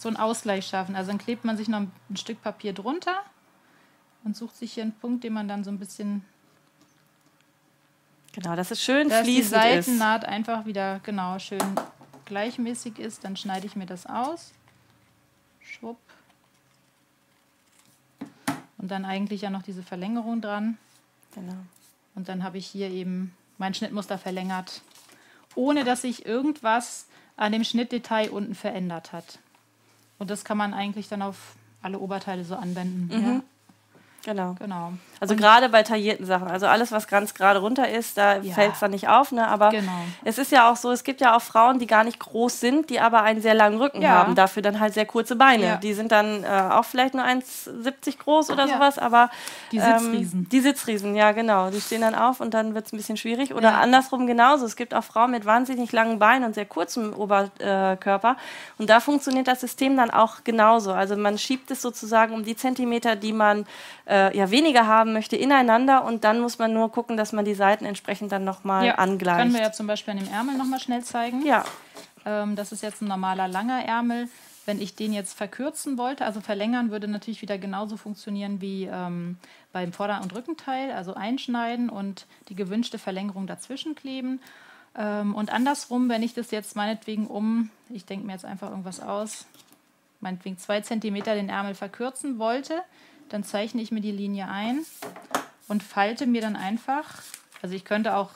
[0.00, 0.96] so einen Ausgleich schaffen.
[0.96, 3.20] Also dann klebt man sich noch ein Stück Papier drunter
[4.24, 6.24] und sucht sich hier einen Punkt, den man dann so ein bisschen.
[8.32, 10.28] Genau, dass es schön dass fließend die Seitennaht ist.
[10.28, 11.76] einfach wieder genau schön
[12.24, 13.24] gleichmäßig ist.
[13.24, 14.52] Dann schneide ich mir das aus.
[15.60, 15.98] Schwupp.
[18.78, 20.78] Und dann eigentlich ja noch diese Verlängerung dran.
[21.34, 21.56] Genau.
[22.14, 24.80] Und dann habe ich hier eben mein Schnittmuster verlängert,
[25.54, 27.06] ohne dass sich irgendwas
[27.36, 29.38] an dem Schnittdetail unten verändert hat.
[30.20, 33.08] Und das kann man eigentlich dann auf alle Oberteile so anwenden.
[33.12, 33.24] Mhm.
[33.24, 33.42] Ja.
[34.22, 34.54] Genau.
[34.58, 34.92] Genau.
[35.20, 36.48] Also gerade bei taillierten Sachen.
[36.48, 38.54] Also alles, was ganz gerade runter ist, da Ja.
[38.54, 39.32] fällt es dann nicht auf.
[39.32, 39.46] Ne?
[39.46, 39.92] Aber Genau.
[40.24, 42.88] es ist ja auch so, es gibt ja auch Frauen, die gar nicht groß sind,
[42.88, 44.10] die aber einen sehr langen Rücken Ja.
[44.10, 44.34] haben.
[44.34, 45.64] Dafür dann halt sehr kurze Beine.
[45.66, 45.76] Ja.
[45.76, 49.28] Die sind dann äh, auch vielleicht nur 1,70 groß oder sowas, aber
[49.72, 50.48] Die ähm, Sitzriesen.
[50.50, 51.70] die Sitzriesen, ja genau.
[51.70, 53.54] Die stehen dann auf und dann wird es ein bisschen schwierig.
[53.54, 54.64] Oder andersrum genauso.
[54.64, 58.36] Es gibt auch Frauen mit wahnsinnig langen Beinen und sehr kurzem Oberkörper.
[58.78, 60.92] Und da funktioniert das System dann auch genauso.
[60.92, 63.66] Also man schiebt es sozusagen um die Zentimeter, die man
[64.08, 67.54] äh, ja weniger haben möchte, ineinander und dann muss man nur gucken, dass man die
[67.54, 69.38] Seiten entsprechend dann nochmal Ja, angleicht.
[69.38, 71.44] Können wir ja zum Beispiel an dem Ärmel nochmal schnell zeigen.
[71.44, 71.64] ja,
[72.26, 74.28] Ähm, das ist jetzt ein normaler langer Ärmel.
[74.66, 79.38] Wenn ich den jetzt verkürzen wollte, also verlängern, würde natürlich wieder genauso funktionieren wie ähm,
[79.72, 84.40] beim Vorder- und Rückenteil, also einschneiden und die gewünschte Verlängerung dazwischen kleben.
[84.96, 89.00] Ähm, und andersrum, wenn ich das jetzt meinetwegen um, ich denke mir jetzt einfach irgendwas
[89.00, 89.46] aus,
[90.20, 92.82] meinetwegen zwei Zentimeter den Ärmel verkürzen wollte,
[93.30, 94.84] dann zeichne ich mir die Linie ein
[95.68, 97.22] und falte mir dann einfach,
[97.62, 98.30] also ich könnte auch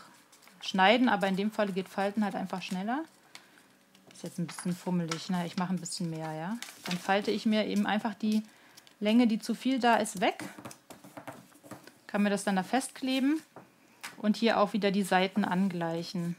[0.62, 3.04] schneiden, aber in dem Fall geht Falten halt einfach schneller.
[4.12, 5.44] Ist jetzt ein bisschen fummelig, ne?
[5.44, 6.56] ich mache ein bisschen mehr, ja.
[6.86, 8.42] Dann falte ich mir eben einfach die
[9.00, 10.44] Länge, die zu viel da ist, weg.
[12.06, 13.42] Kann mir das dann da festkleben
[14.18, 16.36] und hier auch wieder die Seiten angleichen.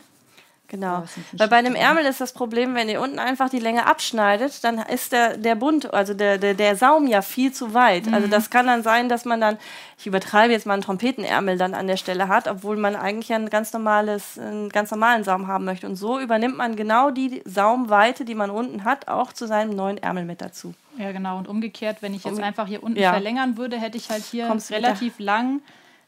[0.67, 1.03] Genau.
[1.33, 4.79] Weil bei einem Ärmel ist das Problem, wenn ihr unten einfach die Länge abschneidet, dann
[4.79, 8.07] ist der, der Bund, also der, der, der Saum ja viel zu weit.
[8.07, 8.13] Mhm.
[8.13, 9.57] Also das kann dann sein, dass man dann,
[9.97, 13.49] ich übertreibe jetzt mal einen Trompetenärmel dann an der Stelle hat, obwohl man eigentlich ein
[13.49, 15.87] ganz normales, einen ganz normalen Saum haben möchte.
[15.87, 19.97] Und so übernimmt man genau die Saumweite, die man unten hat, auch zu seinem neuen
[19.99, 20.73] Ärmel mit dazu.
[20.97, 21.37] Ja, genau.
[21.37, 23.11] Und umgekehrt, wenn ich jetzt einfach hier unten Ja.
[23.11, 25.61] verlängern würde, hätte ich halt hier Kommst wieder- relativ lang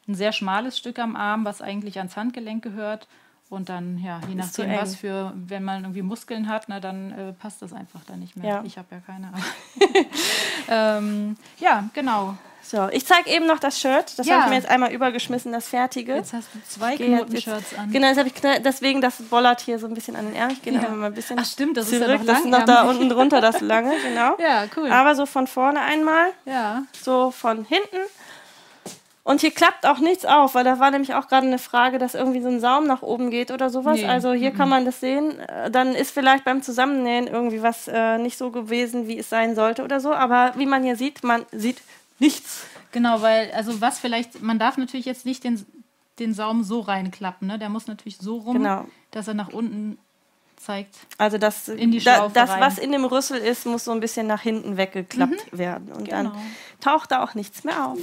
[0.08, 3.06] ein sehr schmales Stück am Arm, was eigentlich ans Handgelenk gehört.
[3.50, 7.12] Und dann, ja, je Ist nachdem, was für, wenn man irgendwie Muskeln hat, na, dann
[7.12, 8.46] äh, passt das einfach da nicht mehr.
[8.56, 8.62] Ja.
[8.64, 9.32] Ich habe ja keine.
[10.68, 12.36] ähm, ja, genau.
[12.62, 14.18] So, ich zeige eben noch das Shirt.
[14.18, 14.34] Das Ja.
[14.34, 16.14] habe ich mir jetzt einmal übergeschmissen, das fertige.
[16.16, 17.90] Jetzt hast du zwei jetzt- Knotenshirts an.
[17.90, 20.52] Genau, habe ich knall- deswegen das bollert hier so ein bisschen an den Ärmel.
[20.54, 20.86] Ich gehe Ja.
[20.90, 22.18] mal ein bisschen Ach, stimmt, das ist ja zurück.
[22.20, 24.36] noch das ist noch da unten drunter, das lange, genau.
[24.38, 24.90] Ja, cool.
[24.92, 26.82] Aber so von vorne einmal, ja.
[27.00, 27.96] so von hinten.
[29.28, 32.14] Und hier klappt auch nichts auf, weil da war nämlich auch gerade eine Frage, dass
[32.14, 33.98] irgendwie so ein Saum nach oben geht oder sowas.
[33.98, 35.38] Nee, Also hier kann man das sehen.
[35.40, 39.54] Äh, Dann ist vielleicht beim Zusammennähen irgendwie was äh, nicht so gewesen, wie es sein
[39.54, 40.14] sollte oder so.
[40.14, 41.82] Aber wie man hier sieht, man sieht
[42.18, 42.64] nichts.
[42.92, 45.62] Genau, weil, also was vielleicht, man darf natürlich jetzt nicht den,
[46.18, 47.58] den Saum so reinklappen, ne?
[47.58, 48.86] Der muss natürlich so rum, Genau.
[49.10, 49.98] dass er nach unten
[50.68, 50.94] zeigt.
[51.16, 52.60] Also das, In die da, das rein.
[52.60, 55.90] was in dem Rüssel ist, muss so ein bisschen nach hinten weggeklappt werden.
[55.92, 56.36] Und dann Genau.
[56.80, 57.98] taucht da auch nichts mehr auf.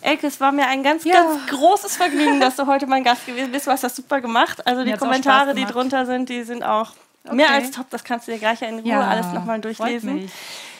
[0.00, 1.14] Elke, es war mir ein ganz, Ja.
[1.14, 3.66] ganz großes Vergnügen, dass du heute mein Gast gewesen bist.
[3.66, 4.64] Du hast das super gemacht.
[4.66, 6.92] Also die Mir auch Kommentare, die drunter sind, die sind auch
[7.30, 7.54] mehr Okay.
[7.54, 7.90] als top.
[7.90, 10.14] Das kannst du dir gleich in Ruhe alles nochmal freut durchlesen.
[10.14, 10.30] mich.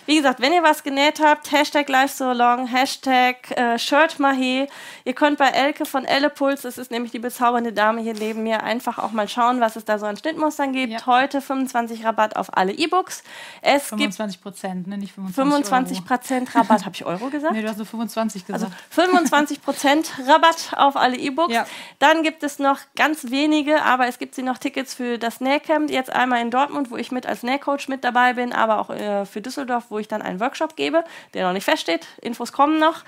[0.05, 4.69] Wie gesagt, wenn ihr was genäht habt, Hashtag Live So Long, Hashtag äh, Shirt Mahé.
[5.05, 8.65] Ihr könnt bei Elke von Ellepuls, das ist nämlich die bezaubernde Dame hier neben mir,
[8.65, 10.93] einfach auch mal schauen, was es da so an Schnittmustern gibt.
[10.93, 11.07] Ja.
[11.07, 13.23] Heute 25 Rabatt auf alle E-Books.
[13.61, 14.99] Es gibt 25 Prozent, ne?
[14.99, 16.07] Nicht 25 25 Euro.
[16.07, 16.85] Prozent Rabatt.
[16.85, 17.53] Habe ich Euro gesagt?
[17.53, 18.83] Nee, du hast nur 25 Also gesagt.
[18.91, 21.55] 25 Prozent Rabatt auf alle E-Books.
[21.55, 21.65] Ja.
[22.01, 25.91] Dann gibt es noch ganz wenige, aber es gibt sie noch Tickets für das Nähcamp.
[25.91, 29.25] Jetzt einmal in Dortmund, wo ich mit als Nähcoach mit dabei bin, aber auch äh,
[29.27, 31.05] für Düsseldorf, wo ich dann einen Workshop gebe,
[31.35, 32.07] der noch nicht feststeht.
[32.21, 33.05] Infos kommen noch.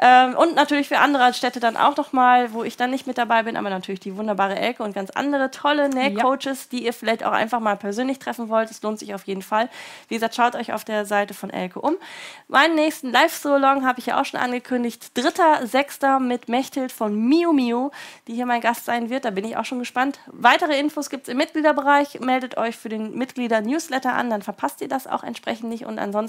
[0.00, 3.18] Ähm, und natürlich für andere Städte dann auch noch mal, wo ich dann nicht mit
[3.18, 7.24] dabei bin, aber natürlich die wunderbare Elke und ganz andere tolle Nähcoaches, die ihr vielleicht
[7.24, 8.70] auch einfach mal persönlich treffen wollt.
[8.70, 9.68] Es lohnt sich auf jeden Fall.
[10.08, 11.96] Wie gesagt, schaut euch auf der Seite von Elke um.
[12.46, 15.10] Meinen nächsten Live-So-Long habe ich ja auch schon angekündigt.
[15.16, 16.20] 3.6.
[16.20, 17.90] mit Mechthild von Miu Miu,
[18.26, 19.24] die hier mein Gast sein wird.
[19.24, 20.20] Da bin ich auch schon gespannt.
[20.26, 22.20] Weitere Infos gibt es im Mitgliederbereich.
[22.20, 25.84] Meldet euch für den Mitglieder-Newsletter an, dann verpasst ihr das auch entsprechend nicht.
[25.84, 26.27] Und ansonsten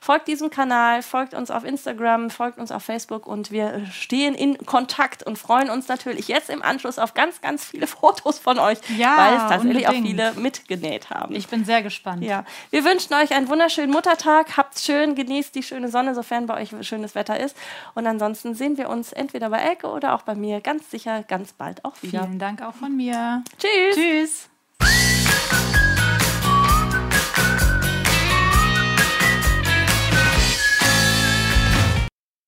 [0.00, 4.58] folgt diesem Kanal, folgt uns auf Instagram, folgt uns auf Facebook und wir stehen in
[4.66, 8.78] Kontakt und freuen uns natürlich jetzt im Anschluss auf ganz, ganz viele Fotos von euch,
[8.96, 10.20] Ja, weil es tatsächlich auch unbedingt.
[10.20, 11.34] viele mitgenäht haben.
[11.34, 12.22] Ich bin sehr gespannt.
[12.24, 14.56] Ja, wir wünschen euch einen wunderschönen Muttertag.
[14.56, 17.56] Habt's schön, genießt die schöne Sonne, sofern bei euch schönes Wetter ist.
[17.94, 21.52] Und ansonsten sehen wir uns entweder bei Elke oder auch bei mir ganz sicher ganz
[21.52, 22.24] bald auch wieder.
[22.24, 23.42] Vielen Dank auch von mir.
[23.58, 23.96] Tschüss.
[23.96, 25.87] Tschüss.